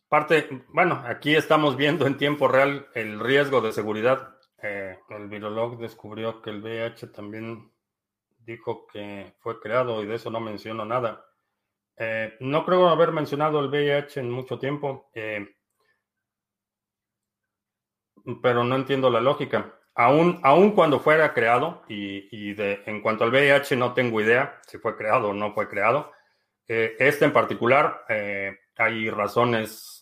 Parte, 0.09 0.65
bueno, 0.69 1.03
aquí 1.05 1.35
estamos 1.35 1.77
viendo 1.77 2.07
en 2.07 2.17
tiempo 2.17 2.47
real 2.47 2.87
el 2.95 3.19
riesgo 3.19 3.61
de 3.61 3.73
seguridad. 3.73 4.37
el 4.63 5.29
virolog 5.29 5.79
descubrió 5.79 6.41
que 6.43 6.51
el 6.51 6.63
VIH 6.63 7.09
también 7.09 7.73
dijo 8.39 8.87
que 8.87 9.35
fue 9.41 9.61
creado 9.61 10.03
y 10.03 10.07
de 10.07 10.15
eso 10.15 10.31
no 10.31 10.41
menciono 10.41 10.85
nada. 10.85 11.27
Eh, 11.99 12.37
no 12.41 12.65
creo 12.65 12.89
haber 12.89 13.11
mencionado 13.11 13.59
el 13.61 13.69
VIH 13.69 14.21
en 14.21 14.31
mucho 14.31 14.59
tiempo, 14.59 15.11
eh, 15.15 15.57
pero 18.43 18.65
no 18.65 18.77
entiendo 18.77 19.11
la 19.11 19.21
lógica. 19.21 19.75
Aún, 19.95 20.41
aún 20.43 20.73
cuando 20.73 21.01
fuera 21.01 21.33
creado, 21.33 21.83
y, 21.89 22.53
de, 22.55 22.83
en 22.87 23.01
cuanto 23.01 23.25
al 23.25 23.31
VIH 23.31 23.77
no 23.77 23.95
tengo 23.95 24.21
idea 24.21 24.61
si 24.67 24.79
fue 24.79 24.97
creado 24.97 25.31
o 25.31 25.35
no 25.35 25.53
fue 25.55 25.69
creado, 25.69 26.13
eh, 26.69 26.97
este 26.99 27.25
en 27.25 27.33
particular 27.33 28.05
hay 28.77 29.09
razones 29.11 29.96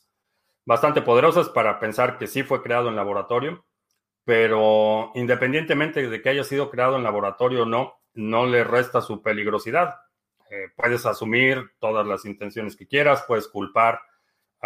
bastante 0.65 1.03
poderosas 1.03 1.49
para 1.49 1.79
pensar 1.79 2.19
que 2.19 2.27
sí 2.27 2.43
fue 2.43 2.63
creado 2.63 2.89
en 2.89 2.97
laboratorio, 2.97 3.65
pero 4.25 5.13
independientemente 5.15 6.09
de 6.09 6.23
que 6.23 6.29
haya 6.31 6.45
sido 6.45 6.71
creado 6.71 6.97
en 6.97 7.03
laboratorio 7.03 7.63
o 7.63 7.67
no, 7.67 8.01
no 8.15 8.47
le 8.47 8.65
resta 8.65 9.01
su 9.01 9.23
peligrosidad. 9.23 9.97
Eh, 10.51 10.69
puedes 10.77 11.05
asumir 11.07 11.73
todas 11.79 12.07
las 12.07 12.25
intenciones 12.25 12.77
que 12.77 12.87
quieras, 12.87 13.25
puedes 13.27 13.49
culpar 13.49 14.01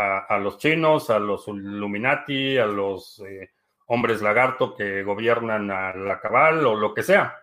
a, 0.01 0.39
los 0.39 0.59
chinos, 0.59 1.11
a 1.11 1.19
los 1.19 1.49
Illuminati, 1.49 2.57
a 2.57 2.67
los 2.67 3.21
eh, 3.27 3.51
hombres 3.87 4.23
lagarto 4.23 4.77
que 4.77 5.03
gobiernan 5.03 5.73
a 5.73 5.93
la 5.93 6.21
cabal 6.21 6.65
o 6.67 6.77
lo 6.77 6.95
que 6.95 7.03
sea. 7.03 7.37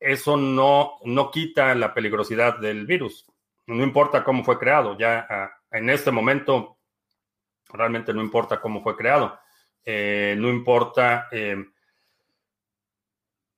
Eso 0.00 0.38
no, 0.38 0.94
no 1.04 1.30
quita 1.30 1.74
la 1.74 1.92
peligrosidad 1.92 2.58
del 2.58 2.86
virus. 2.86 3.26
No 3.66 3.82
importa 3.82 4.24
cómo 4.24 4.44
fue 4.44 4.58
creado, 4.58 4.96
ya 4.96 5.26
ah, 5.28 5.50
en 5.70 5.90
este 5.90 6.10
momento 6.10 6.78
realmente 7.72 8.12
no 8.12 8.22
importa 8.22 8.60
cómo 8.60 8.82
fue 8.82 8.96
creado. 8.96 9.38
Eh, 9.84 10.36
no 10.38 10.48
importa 10.48 11.28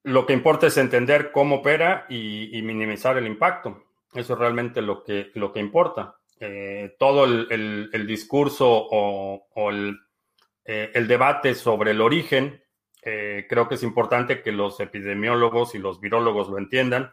lo 0.05 0.27
que 0.27 0.35
importa 0.35 0.67
es 0.67 0.77
entender 0.77 1.33
cómo 1.33 1.57
opera 1.57 2.07
y, 2.09 2.61
minimizar 2.63 3.17
el 3.17 3.27
impacto. 3.27 3.85
Eso 4.13 4.35
es 4.35 4.39
realmente 4.39 4.81
lo 4.83 5.03
que, 5.03 5.31
lo 5.35 5.53
que 5.53 5.61
importa. 5.61 6.17
Eh, 6.39 6.95
todo 6.99 7.25
el, 7.25 8.07
discurso 8.07 8.69
o, 8.69 9.71
eh, 10.65 10.91
el, 10.95 11.09
debate 11.09 11.55
sobre 11.55 11.93
el 11.93 12.03
origen, 12.03 12.63
eh, 13.03 13.47
creo 13.49 13.67
que 13.67 13.77
es 13.77 13.83
importante 13.83 14.43
que 14.43 14.53
los 14.53 14.79
epidemiólogos 14.79 15.75
y 15.75 15.79
los 15.79 16.01
virólogos 16.01 16.49
lo 16.49 16.59
entiendan, 16.59 17.13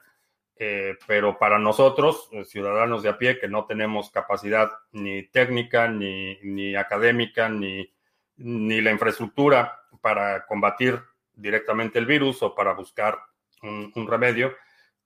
pero 1.08 1.40
para 1.40 1.58
nosotros, 1.58 2.30
ciudadanos 2.46 3.02
de 3.02 3.10
a 3.10 3.18
pie, 3.18 3.40
que 3.40 3.48
no 3.48 3.66
tenemos 3.66 4.12
capacidad 4.12 4.70
ni 4.92 5.24
técnica, 5.24 5.88
ni, 5.88 6.38
ni 6.44 6.76
académica, 6.76 7.50
ni, 7.50 7.92
ni 8.38 8.82
la 8.82 8.92
infraestructura 8.92 9.82
para 10.02 10.46
combatir 10.46 11.02
directamente 11.34 12.00
el 12.00 12.06
virus 12.06 12.42
o 12.44 12.54
para 12.56 12.74
buscar 12.74 13.18
un, 13.64 14.08
remedio. 14.08 14.54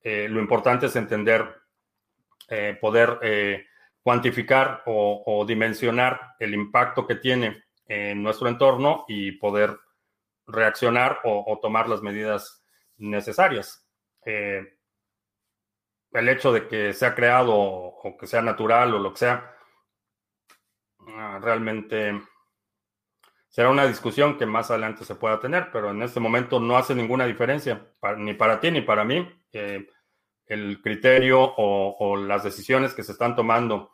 Eh, 0.01 0.27
lo 0.29 0.39
importante 0.39 0.85
es 0.87 0.95
entender, 0.95 1.45
eh, 2.49 2.77
poder 2.79 3.19
eh, 3.21 3.65
cuantificar 4.01 4.83
o, 4.85 5.43
dimensionar 5.47 6.35
el 6.39 6.53
impacto 6.53 7.07
que 7.07 7.15
tiene 7.15 7.63
en 7.87 8.21
nuestro 8.21 8.47
entorno 8.47 9.05
y 9.07 9.33
poder 9.33 9.77
reaccionar 10.47 11.19
o, 11.23 11.57
tomar 11.61 11.89
las 11.89 12.01
medidas 12.01 12.63
necesarias. 12.97 13.83
El 16.15 16.29
hecho 16.29 16.51
de 16.51 16.67
que 16.67 16.93
sea 16.93 17.13
creado 17.13 17.53
o 17.55 18.17
que 18.17 18.27
sea 18.27 18.41
natural 18.41 18.93
o 18.93 18.99
lo 18.99 19.11
que 19.11 19.19
sea, 19.19 19.55
ah, 21.07 21.39
realmente 21.41 22.21
será 23.49 23.69
una 23.69 23.87
discusión 23.87 24.37
que 24.37 24.45
más 24.45 24.69
adelante 24.69 25.05
se 25.05 25.15
pueda 25.15 25.39
tener, 25.39 25.69
pero 25.71 25.91
en 25.91 26.01
este 26.01 26.19
momento 26.19 26.59
no 26.59 26.77
hace 26.77 26.93
ninguna 26.93 27.25
diferencia, 27.25 27.87
ni 28.17 28.33
para 28.33 28.59
ti 28.59 28.71
ni 28.71 28.81
para 28.81 29.05
mí. 29.05 29.27
el 30.47 30.81
criterio 30.81 31.53
o, 31.57 32.17
las 32.17 32.43
decisiones 32.43 32.93
que 32.93 33.03
se 33.03 33.13
están 33.13 33.35
tomando 33.35 33.91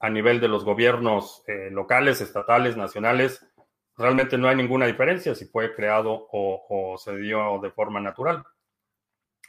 a 0.00 0.10
nivel 0.10 0.40
de 0.40 0.48
los 0.48 0.64
gobiernos 0.64 1.42
eh, 1.46 1.70
locales, 1.70 2.20
estatales, 2.20 2.76
nacionales, 2.76 3.46
realmente 3.96 4.36
no 4.36 4.48
hay 4.48 4.56
ninguna 4.56 4.86
diferencia 4.86 5.34
si 5.34 5.46
fue 5.46 5.74
creado 5.74 6.28
o, 6.32 6.96
se 6.98 7.16
dio 7.16 7.58
de 7.62 7.70
forma 7.70 8.00
natural. 8.00 8.44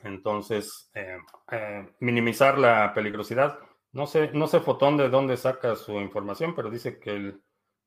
Entonces, 0.03 0.89
eh, 0.93 1.17
eh, 1.51 1.87
minimizar 1.99 2.57
la 2.57 2.93
peligrosidad. 2.93 3.59
No 3.91 4.07
sé, 4.07 4.31
no 4.33 4.47
sé 4.47 4.59
Fotón 4.59 4.97
de 4.97 5.09
dónde 5.09 5.37
saca 5.37 5.75
su 5.75 5.93
información, 5.93 6.53
pero 6.55 6.69
dice 6.69 6.99
que 6.99 7.11
el, 7.11 7.41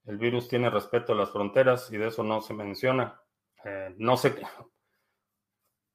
virus 0.05 0.49
tiene 0.49 0.71
respeto 0.71 1.13
a 1.13 1.17
las 1.17 1.31
fronteras 1.31 1.93
y 1.93 1.99
de 1.99 2.09
eso 2.09 2.23
no 2.23 2.41
se 2.41 2.55
menciona. 2.55 3.21
Eh, 3.63 3.95
no 3.99 4.17
sé, 4.17 4.35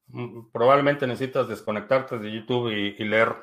mm, 0.06 0.52
probablemente 0.52 1.06
necesitas 1.06 1.48
desconectarte 1.48 2.18
de 2.18 2.30
YouTube 2.30 2.70
y, 2.70 3.04
leer 3.04 3.34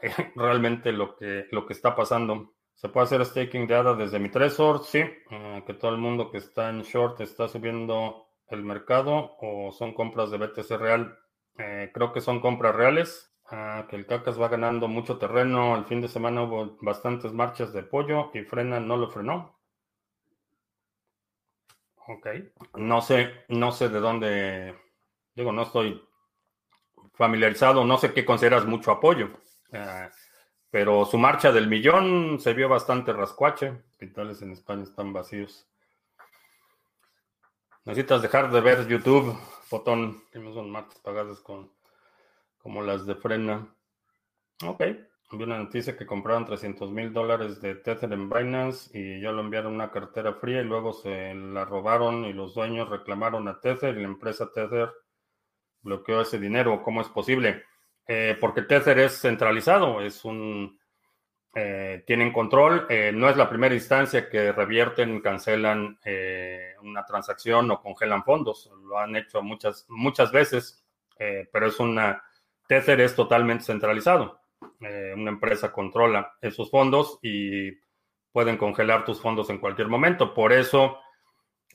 realmente 0.36 0.92
lo 0.92 1.16
que, 1.16 1.46
lo 1.50 1.66
que 1.66 1.72
está 1.72 1.96
pasando. 1.96 2.54
¿Se 2.74 2.88
puede 2.88 3.06
hacer 3.06 3.24
staking 3.24 3.66
de 3.66 3.74
ADA 3.74 3.94
desde 3.94 4.18
mi 4.20 4.28
Trezor? 4.28 4.84
Sí, 4.84 5.00
eh, 5.00 5.62
que 5.66 5.74
todo 5.74 5.90
el 5.90 5.98
mundo 5.98 6.30
que 6.30 6.38
está 6.38 6.70
en 6.70 6.82
short 6.82 7.20
está 7.20 7.48
subiendo 7.48 8.28
el 8.48 8.62
mercado 8.62 9.36
o 9.40 9.72
son 9.72 9.94
compras 9.94 10.30
de 10.30 10.38
BTC 10.38 10.70
real. 10.78 11.18
Creo 11.56 12.12
que 12.12 12.20
son 12.20 12.40
compras 12.40 12.74
reales. 12.74 13.32
Ah, 13.54 13.86
que 13.90 13.96
el 13.96 14.06
CACAS 14.06 14.40
va 14.40 14.48
ganando 14.48 14.88
mucho 14.88 15.18
terreno. 15.18 15.76
El 15.76 15.84
fin 15.84 16.00
de 16.00 16.08
semana 16.08 16.42
hubo 16.42 16.78
bastantes 16.80 17.32
marchas 17.32 17.72
de 17.72 17.82
pollo 17.82 18.30
y 18.32 18.44
frena 18.44 18.80
no 18.80 18.96
lo 18.96 19.10
frenó. 19.10 19.58
Ok. 22.06 22.26
No 22.76 23.00
sé, 23.02 23.44
no 23.48 23.72
sé 23.72 23.88
de 23.88 24.00
dónde, 24.00 24.74
digo, 25.34 25.52
no 25.52 25.62
estoy 25.62 26.02
familiarizado, 27.14 27.84
no 27.84 27.98
sé 27.98 28.12
qué 28.12 28.24
consideras 28.24 28.64
mucho 28.64 28.90
apoyo, 28.90 29.30
eh, 29.70 30.08
pero 30.70 31.04
su 31.04 31.18
marcha 31.18 31.52
del 31.52 31.68
millón 31.68 32.40
se 32.40 32.54
vio 32.54 32.68
bastante 32.68 33.12
rascuache. 33.12 33.82
Hospitales 33.90 34.42
en 34.42 34.52
España 34.52 34.82
están 34.82 35.12
vacíos. 35.12 35.68
Necesitas 37.84 38.22
dejar 38.22 38.50
de 38.50 38.60
ver 38.60 38.88
YouTube, 38.88 39.36
botón. 39.72 40.22
Son 40.32 40.70
marcas 40.70 40.98
pagadas 41.00 41.40
con, 41.40 41.72
como 42.58 42.82
las 42.82 43.06
de 43.06 43.16
frena. 43.16 43.74
Ok. 44.64 44.84
Vi 45.32 45.44
una 45.44 45.58
noticia 45.58 45.96
que 45.96 46.04
compraron 46.04 46.44
300 46.44 46.90
mil 46.90 47.12
dólares 47.12 47.60
de 47.62 47.74
Tether 47.74 48.12
en 48.12 48.28
Binance 48.28 48.90
y 48.96 49.20
ya 49.22 49.32
lo 49.32 49.40
enviaron 49.40 49.72
una 49.72 49.90
cartera 49.90 50.34
fría 50.34 50.60
y 50.60 50.64
luego 50.64 50.92
se 50.92 51.34
la 51.34 51.64
robaron 51.64 52.26
y 52.26 52.34
los 52.34 52.54
dueños 52.54 52.90
reclamaron 52.90 53.48
a 53.48 53.58
Tether 53.58 53.96
y 53.96 54.02
la 54.02 54.08
empresa 54.08 54.52
Tether 54.52 54.92
bloqueó 55.80 56.20
ese 56.20 56.38
dinero. 56.38 56.82
¿Cómo 56.82 57.00
es 57.00 57.08
posible? 57.08 57.64
Eh, 58.06 58.36
porque 58.38 58.62
Tether 58.62 58.98
es 58.98 59.20
centralizado, 59.22 60.02
es 60.02 60.22
un, 60.26 60.78
eh, 61.54 62.02
tienen 62.06 62.32
control. 62.32 62.86
Eh, 62.88 63.12
no 63.14 63.28
es 63.28 63.36
la 63.36 63.48
primera 63.48 63.74
instancia 63.74 64.28
que 64.28 64.52
revierten, 64.52 65.20
cancelan 65.20 65.98
una 66.82 67.04
transacción 67.04 67.70
o 67.70 67.80
congelan 67.80 68.24
fondos. 68.24 68.70
Lo 68.84 68.98
han 68.98 69.16
hecho 69.16 69.42
muchas, 69.42 69.86
muchas 69.88 70.32
veces, 70.32 70.84
pero 71.16 71.66
es 71.66 71.78
una... 71.78 72.22
Tether 72.66 73.00
es 73.00 73.14
totalmente 73.14 73.64
centralizado. 73.64 74.40
una 74.80 75.30
empresa 75.30 75.72
controla 75.72 76.36
esos 76.40 76.70
fondos 76.70 77.18
y 77.22 77.70
pueden 78.32 78.56
congelar 78.56 79.04
tus 79.04 79.20
fondos 79.20 79.50
en 79.50 79.58
cualquier 79.58 79.88
momento. 79.88 80.34
Por 80.34 80.52
eso, 80.52 80.98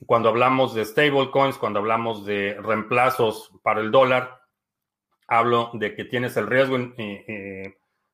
cuando 0.06 0.28
hablamos 0.28 0.74
de 0.74 0.84
stablecoins, 0.84 1.56
cuando 1.56 1.78
hablamos 1.78 2.26
de 2.26 2.58
reemplazos 2.60 3.52
para 3.62 3.80
el 3.80 3.90
dólar, 3.90 4.42
hablo 5.28 5.70
de 5.74 5.94
que 5.94 6.04
tienes 6.04 6.36
el 6.36 6.46
riesgo 6.46 6.76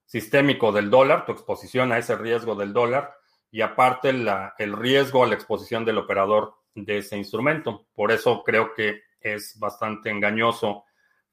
sistémico 0.04 0.72
del 0.72 0.90
dólar, 0.90 1.26
tu 1.26 1.32
exposición 1.32 1.92
a 1.92 1.98
ese 1.98 2.16
riesgo 2.16 2.54
del 2.54 2.72
dólar, 2.72 3.14
y 3.50 3.60
aparte 3.60 4.10
el 4.10 4.72
riesgo 4.76 5.22
a 5.22 5.26
la 5.26 5.34
exposición 5.34 5.84
del 5.84 5.98
operador 5.98 6.54
de 6.74 6.98
ese 6.98 7.16
instrumento. 7.16 7.86
Por 7.94 8.10
eso 8.10 8.42
creo 8.42 8.74
que 8.74 9.02
es 9.20 9.58
bastante 9.58 10.10
engañoso 10.10 10.84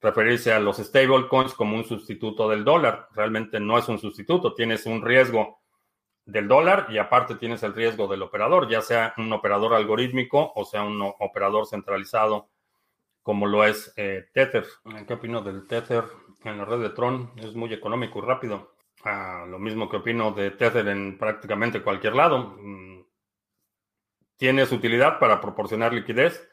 referirse 0.02 0.54
a 0.54 0.60
los 0.60 0.78
stablecoins 0.78 1.54
como 1.54 1.76
un 1.76 1.84
sustituto 1.84 2.50
del 2.50 2.64
dólar. 2.64 3.08
Realmente 3.14 3.60
no 3.60 3.78
es 3.78 3.88
un 3.88 4.00
sustituto, 4.00 4.54
tienes 4.54 4.86
un 4.86 5.02
riesgo 5.04 5.62
del 6.26 6.48
dólar 6.48 6.88
y 6.90 6.98
aparte 6.98 7.36
tienes 7.36 7.64
el 7.64 7.74
riesgo 7.74 8.08
del 8.08 8.22
operador, 8.22 8.70
ya 8.70 8.82
sea 8.82 9.14
un 9.18 9.32
operador 9.34 9.74
algorítmico 9.74 10.52
o 10.56 10.66
sea 10.66 10.84
un 10.84 11.02
operador 11.02 11.68
centralizado 11.68 12.50
como 13.24 13.46
lo 13.46 13.66
es 13.66 13.94
eh, 13.98 14.30
Tether. 14.34 14.66
¿Qué 15.08 15.14
opino 15.14 15.42
del 15.42 15.68
Tether 15.68 16.06
en 16.44 16.58
la 16.58 16.66
red 16.66 16.80
de 16.80 16.90
Tron? 16.90 17.32
Es 17.38 17.56
muy 17.56 17.74
económico 17.74 18.20
y 18.20 18.22
rápido. 18.24 18.76
Ah, 19.04 19.46
lo 19.48 19.60
mismo 19.60 19.90
que 19.90 19.98
opino 19.98 20.32
de 20.32 20.52
Tether 20.52 20.88
en 20.88 21.18
prácticamente 21.18 21.82
cualquier 21.82 22.16
lado. 22.16 22.56
Mm, 22.60 23.04
tiene 24.38 24.66
su 24.66 24.76
utilidad 24.76 25.20
para 25.20 25.42
proporcionar 25.42 25.94
liquidez. 25.94 26.48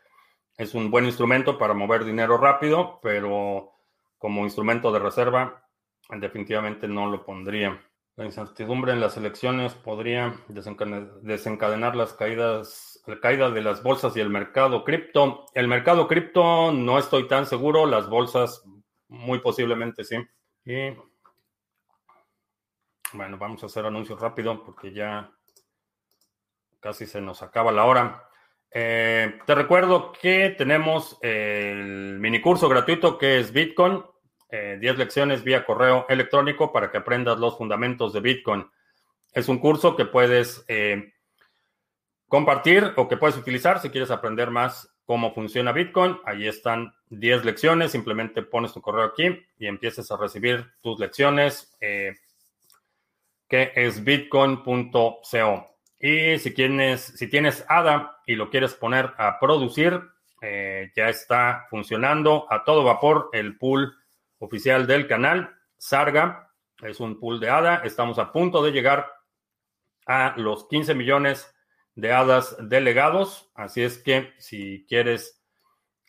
Es 0.57 0.75
un 0.75 0.91
buen 0.91 1.05
instrumento 1.05 1.59
para 1.59 1.75
mover 1.75 2.05
dinero 2.05 2.37
rápido, 2.37 2.99
pero 3.03 3.73
como 4.19 4.45
instrumento 4.45 4.93
de 4.93 4.99
reserva 4.99 5.65
definitivamente 6.11 6.89
no 6.89 7.11
lo 7.11 7.25
pondría. 7.25 7.83
La 8.17 8.25
incertidumbre 8.25 8.93
en 8.93 9.01
las 9.01 9.17
elecciones 9.17 9.75
podría 9.75 10.35
desencadenar 10.49 11.95
las 11.95 12.15
caídas, 12.15 13.01
la 13.07 13.21
caída 13.21 13.51
de 13.51 13.63
las 13.63 13.83
bolsas 13.83 14.17
y 14.17 14.21
el 14.21 14.29
mercado 14.29 14.83
cripto. 14.83 15.47
El 15.55 15.69
mercado 15.69 16.09
cripto 16.09 16.73
no 16.73 16.99
estoy 16.99 17.29
tan 17.29 17.47
seguro, 17.47 17.87
las 17.87 18.09
bolsas 18.09 18.65
muy 19.09 19.41
posiblemente 19.41 20.05
sí. 20.05 20.17
Y 20.65 20.97
bueno, 23.13 23.39
vamos 23.39 23.63
a 23.63 23.67
hacer 23.67 23.87
anuncios 23.87 24.21
rápido 24.21 24.63
porque 24.65 24.93
ya 24.93 25.33
casi 26.81 27.07
se 27.07 27.21
nos 27.21 27.43
acaba 27.43 27.73
la 27.73 27.85
hora. 27.85 28.29
Eh, 28.71 29.39
te 29.47 29.55
recuerdo 29.55 30.13
que 30.13 30.51
tenemos 30.51 31.19
el 31.23 32.19
mini 32.19 32.41
curso 32.41 32.69
gratuito 32.69 33.17
que 33.17 33.41
es 33.41 33.51
Bitcoin 33.51 34.05
10 34.51 34.83
eh, 34.83 34.95
lecciones 34.97 35.45
vía 35.45 35.65
correo 35.65 36.07
electrónico 36.09 36.73
para 36.73 36.91
que 36.91 36.99
aprendas 36.99 37.39
los 37.39 37.57
fundamentos 37.57 38.13
de 38.13 38.21
Bitcoin. 38.21 38.67
Es 39.33 39.49
un 39.49 39.59
curso 39.59 39.95
que 39.95 40.07
puedes 40.07 40.65
eh, 40.69 41.13
compartir 42.29 42.93
o 42.97 43.09
que 43.09 43.17
puedes 43.17 43.37
utilizar 43.37 43.81
si 43.81 43.91
quieres 43.91 44.11
aprender 44.11 44.51
más 44.51 44.95
cómo 45.09 45.33
funciona 45.33 45.73
Bitcoin. 45.73 46.19
Ahí 46.27 46.47
están 46.47 46.93
10 47.09 47.47
lecciones. 47.47 47.93
Simplemente 47.93 48.43
pones 48.43 48.75
tu 48.75 48.83
correo 48.83 49.05
aquí 49.05 49.43
y 49.59 49.67
empiezas 49.67 50.11
a 50.11 50.19
recibir 50.19 50.71
tus 50.83 51.01
lecciones, 51.01 51.75
eh, 51.81 52.15
que 53.49 53.73
es 53.75 54.05
bitcoin.co. 54.05 55.67
Y 55.99 56.39
si 56.39 56.51
tienes, 56.51 57.01
si 57.01 57.27
tienes 57.27 57.65
ADA 57.71 58.19
y 58.27 58.35
lo 58.35 58.51
quieres 58.51 58.75
poner 58.75 59.15
a 59.17 59.41
producir, 59.41 59.99
ya 60.43 61.09
está 61.09 61.67
funcionando 61.71 62.47
a 62.51 62.63
todo 62.63 62.85
vapor 62.85 63.31
el 63.33 63.57
pool 63.57 63.97
oficial 64.41 64.87
del 64.87 65.09
canal. 65.09 65.57
Sarga 65.79 66.53
es 66.83 67.01
un 67.01 67.19
pool 67.19 67.41
de 67.41 67.49
ADA. 67.49 67.77
Estamos 67.77 68.19
a 68.19 68.31
punto 68.31 68.63
de 68.63 68.73
llegar 68.73 69.11
a 70.05 70.35
los 70.37 70.69
15 70.69 70.95
millones 70.95 71.51
de 71.99 72.13
hadas 72.13 72.57
delegados. 72.61 73.51
Así 73.57 73.83
es 73.83 73.99
que 73.99 74.33
si 74.39 74.87
quieres 74.89 75.43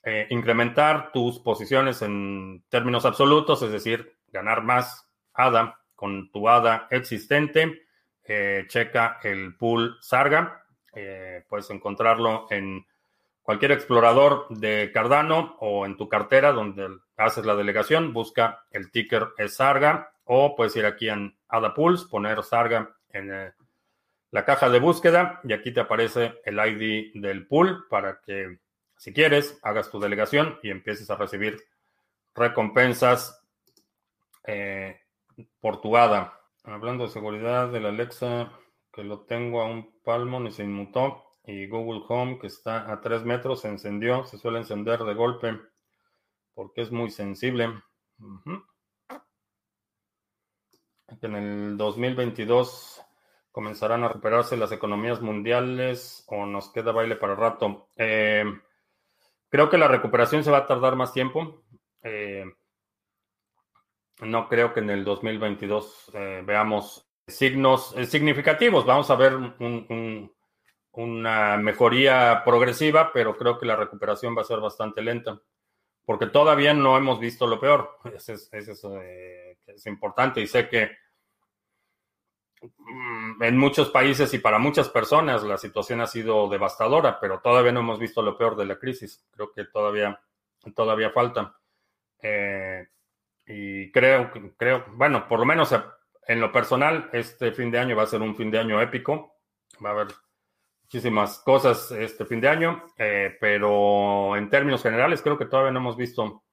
eh, 0.04 0.28
incrementar 0.30 1.12
tus 1.12 1.40
posiciones 1.40 2.04
en 2.04 2.64
términos 2.70 3.06
absolutos, 3.06 3.64
es 3.64 3.72
decir, 3.72 4.16
ganar 4.28 4.64
más 4.64 5.10
ADA 5.34 5.80
con 5.96 6.32
tu 6.32 6.48
ADA 6.48 6.88
existente, 6.92 7.88
eh, 8.24 8.66
checa 8.68 9.20
el 9.24 9.58
pool 9.58 9.98
Sarga. 10.00 10.64
Eh, 10.94 11.44
puedes 11.50 11.72
encontrarlo 11.72 12.46
en 12.52 12.86
cualquier 13.42 13.72
explorador 13.72 14.46
de 14.50 14.92
Cardano 14.94 15.58
o 15.60 15.88
en 15.88 15.98
tu 15.98 16.08
cartera 16.08 16.52
donde 16.52 16.88
haces 17.18 17.48
la 17.48 17.56
delegación, 17.56 18.14
busca 18.14 18.64
el 18.70 18.92
ticker 18.92 19.30
Sarga 19.48 20.12
o 20.24 20.56
puedes 20.56 20.76
ir 20.76 20.86
aquí 20.86 21.10
en 21.10 21.36
AdaPools, 21.48 22.06
poner 22.06 22.44
Sarga 22.44 22.96
en 23.10 23.52
la 24.32 24.46
caja 24.46 24.70
de 24.70 24.80
búsqueda 24.80 25.42
y 25.44 25.54
aquí 25.54 25.74
te 25.74 25.80
aparece 25.80 26.40
el 26.46 26.60
ID 26.60 27.22
del 27.22 27.48
pool 27.48 27.86
para 27.90 28.22
que 28.22 28.60
si 28.98 29.14
quieres 29.14 29.60
hagas 29.64 29.90
tu 29.90 30.00
delegación 30.00 30.60
y 30.62 30.70
empieces 30.70 31.10
a 31.10 31.16
recibir 31.16 31.58
recompensas 32.36 33.42
eh, 34.46 35.00
por 35.60 35.82
tu 35.82 35.96
ADA. 35.96 36.40
Hablando 36.64 37.06
de 37.06 37.12
seguridad 37.12 37.72
del 37.72 37.86
Alexa, 37.86 38.52
que 38.92 39.04
lo 39.04 39.22
tengo 39.22 39.62
a 39.62 39.66
un 39.66 40.00
palmo 40.04 40.40
ni 40.40 40.52
se 40.52 40.64
inmutó 40.64 41.24
y 41.46 41.68
Google 41.68 42.04
Home, 42.08 42.38
que 42.40 42.48
está 42.48 42.92
a 42.92 43.02
3 43.02 43.24
metros, 43.24 43.62
se 43.62 43.70
encendió. 43.70 44.26
Se 44.26 44.38
suele 44.38 44.60
encender 44.60 45.00
de 45.00 45.14
golpe 45.14 45.60
porque 46.54 46.82
es 46.82 46.92
muy 46.92 47.10
sensible. 47.10 47.74
En 51.22 51.36
el 51.36 51.78
2022 51.78 53.02
comenzarán 53.52 54.04
a 54.04 54.08
recuperarse 54.08 54.58
las 54.58 54.72
economías 54.72 55.22
mundiales 55.22 56.24
o 56.28 56.46
nos 56.46 56.72
queda 56.72 56.92
baile 56.92 57.16
para 57.16 57.36
rato. 57.36 57.90
Eh, 57.96 58.46
creo 59.50 59.70
que 59.70 59.78
la 59.78 59.88
recuperación 59.88 60.44
se 60.44 60.52
va 60.52 60.60
a 60.60 60.68
tardar 60.68 60.96
más 60.96 61.14
tiempo. 61.14 61.64
Eh, 62.04 62.46
no 64.22 64.48
creo 64.48 64.74
que 64.74 64.82
en 64.82 64.90
el 64.90 65.04
2022 65.04 66.12
eh, 66.14 66.44
veamos 66.46 67.08
signos 67.28 67.96
significativos. 68.08 68.86
Vamos 68.86 69.10
a 69.10 69.16
ver 69.16 69.36
un 69.36 70.32
una 71.00 71.58
mejoría 71.58 72.42
progresiva, 72.44 73.12
pero 73.14 73.38
creo 73.38 73.58
que 73.58 73.66
la 73.66 73.76
recuperación 73.76 74.36
va 74.36 74.42
a 74.42 74.46
ser 74.46 74.60
bastante 74.60 75.02
lenta, 75.02 75.40
porque 76.06 76.28
todavía 76.28 76.74
no 76.74 76.98
hemos 76.98 77.20
visto 77.20 77.48
lo 77.48 77.60
peor. 77.60 77.98
Eso 78.16 78.34
es, 78.34 78.50
eh, 78.52 79.58
importante 79.86 80.42
y 80.42 80.48
sé 80.48 80.68
que 80.68 80.92
en 83.42 83.58
muchos 83.58 83.90
países 83.90 84.34
y 84.34 84.40
para 84.40 84.60
muchas 84.60 84.90
personas 84.90 85.44
la 85.44 85.58
situación 85.58 86.02
ha 86.02 86.08
sido 86.08 86.50
devastadora, 86.50 87.20
pero 87.20 87.40
todavía 87.40 87.72
no 87.72 87.80
hemos 87.80 88.00
visto 88.00 88.22
lo 88.22 88.38
peor 88.38 88.56
de 88.56 88.66
la 88.66 88.78
crisis. 88.78 89.26
Creo 89.32 89.52
que 89.52 89.66
todavía, 89.66 90.20
todavía 90.76 91.12
falta. 91.12 91.56
Eh, 92.22 92.88
y 93.48 93.92
creo, 93.92 94.32
creo, 94.58 94.86
bueno, 94.94 95.28
por 95.28 95.40
lo 95.40 95.46
menos 95.46 95.74
en 96.28 96.40
lo 96.40 96.52
personal, 96.52 97.10
este 97.14 97.52
fin 97.52 97.72
de 97.72 97.80
año 97.80 97.96
va 97.96 98.04
a 98.04 98.08
ser 98.08 98.22
un 98.22 98.36
fin 98.36 98.52
de 98.52 98.60
año 98.60 98.82
épico. 98.82 99.38
Va 99.84 99.90
a 99.90 99.94
haber 99.94 100.08
muchísimas 100.84 101.40
cosas 101.40 101.92
este 101.92 102.26
fin 102.26 102.42
de 102.42 102.50
año, 102.50 102.84
eh, 102.98 103.38
pero 103.40 104.36
en 104.36 104.50
términos 104.50 104.84
generales 104.84 105.22
creo 105.22 105.38
que 105.38 105.46
todavía 105.46 105.72
no 105.72 105.80
hemos 105.80 105.98
visto 105.98 106.44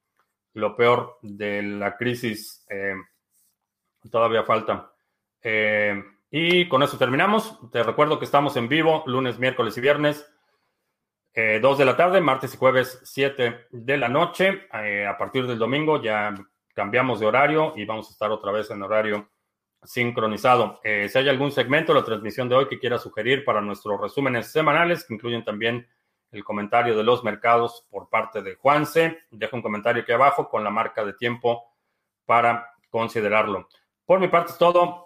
lo 0.55 0.77
peor 0.77 1.19
de 1.23 1.63
la 1.63 1.97
crisis. 1.97 2.65
Eh, 2.71 2.95
todavía 4.11 4.45
falta. 4.45 4.96
Eh, 5.43 6.03
y 6.31 6.69
con 6.69 6.83
eso 6.83 6.99
terminamos. 6.99 7.59
Te 7.71 7.83
recuerdo 7.83 8.19
que 8.19 8.25
estamos 8.25 8.57
en 8.57 8.69
vivo 8.69 9.05
lunes, 9.07 9.39
miércoles 9.39 9.77
y 9.77 9.81
viernes. 9.81 10.31
2 11.35 11.77
de 11.77 11.85
la 11.85 11.99
tarde, 11.99 12.23
martes 12.23 12.55
y 12.55 12.57
jueves 12.57 12.99
7 13.05 13.67
de 13.71 13.97
la 13.99 14.09
noche. 14.09 14.69
a 14.73 15.19
partir 15.19 15.47
del 15.47 15.59
domingo 15.59 16.01
ya 16.01 16.35
cambiamos 16.77 17.21
de 17.21 17.27
horario 17.27 17.73
y 17.75 17.87
vamos 17.87 18.09
a 18.09 18.13
estar 18.13 18.31
otra 18.31 18.53
vez 18.53 18.71
en 18.71 18.83
horario 18.83 19.31
sincronizado. 19.83 20.79
Eh, 20.85 21.09
si 21.09 21.19
hay 21.19 21.29
algún 21.31 21.51
segmento 21.51 21.95
de 21.95 22.01
la 22.01 22.05
transmisión 22.05 22.51
de 22.51 22.55
hoy 22.55 22.69
que 22.69 22.79
quiera 22.79 22.99
sugerir 22.99 23.45
para 23.45 23.63
nuestros 23.63 23.99
resúmenes 23.99 24.53
semanales, 24.53 25.05
que 25.05 25.15
incluyen 25.15 25.43
también 25.43 25.89
el 26.33 26.45
comentario 26.45 26.95
de 26.95 27.03
los 27.03 27.25
mercados 27.25 27.87
por 27.91 28.11
parte 28.11 28.43
de 28.43 28.57
Juanse, 28.57 29.23
deja 29.31 29.57
un 29.57 29.63
comentario 29.63 30.03
aquí 30.03 30.13
abajo 30.13 30.51
con 30.51 30.63
la 30.63 30.71
marca 30.71 31.03
de 31.03 31.15
tiempo 31.15 31.65
para 32.27 32.75
considerarlo. 32.91 33.69
Por 34.05 34.21
mi 34.21 34.29
parte 34.29 34.53
es 34.53 34.59
todo. 34.59 35.06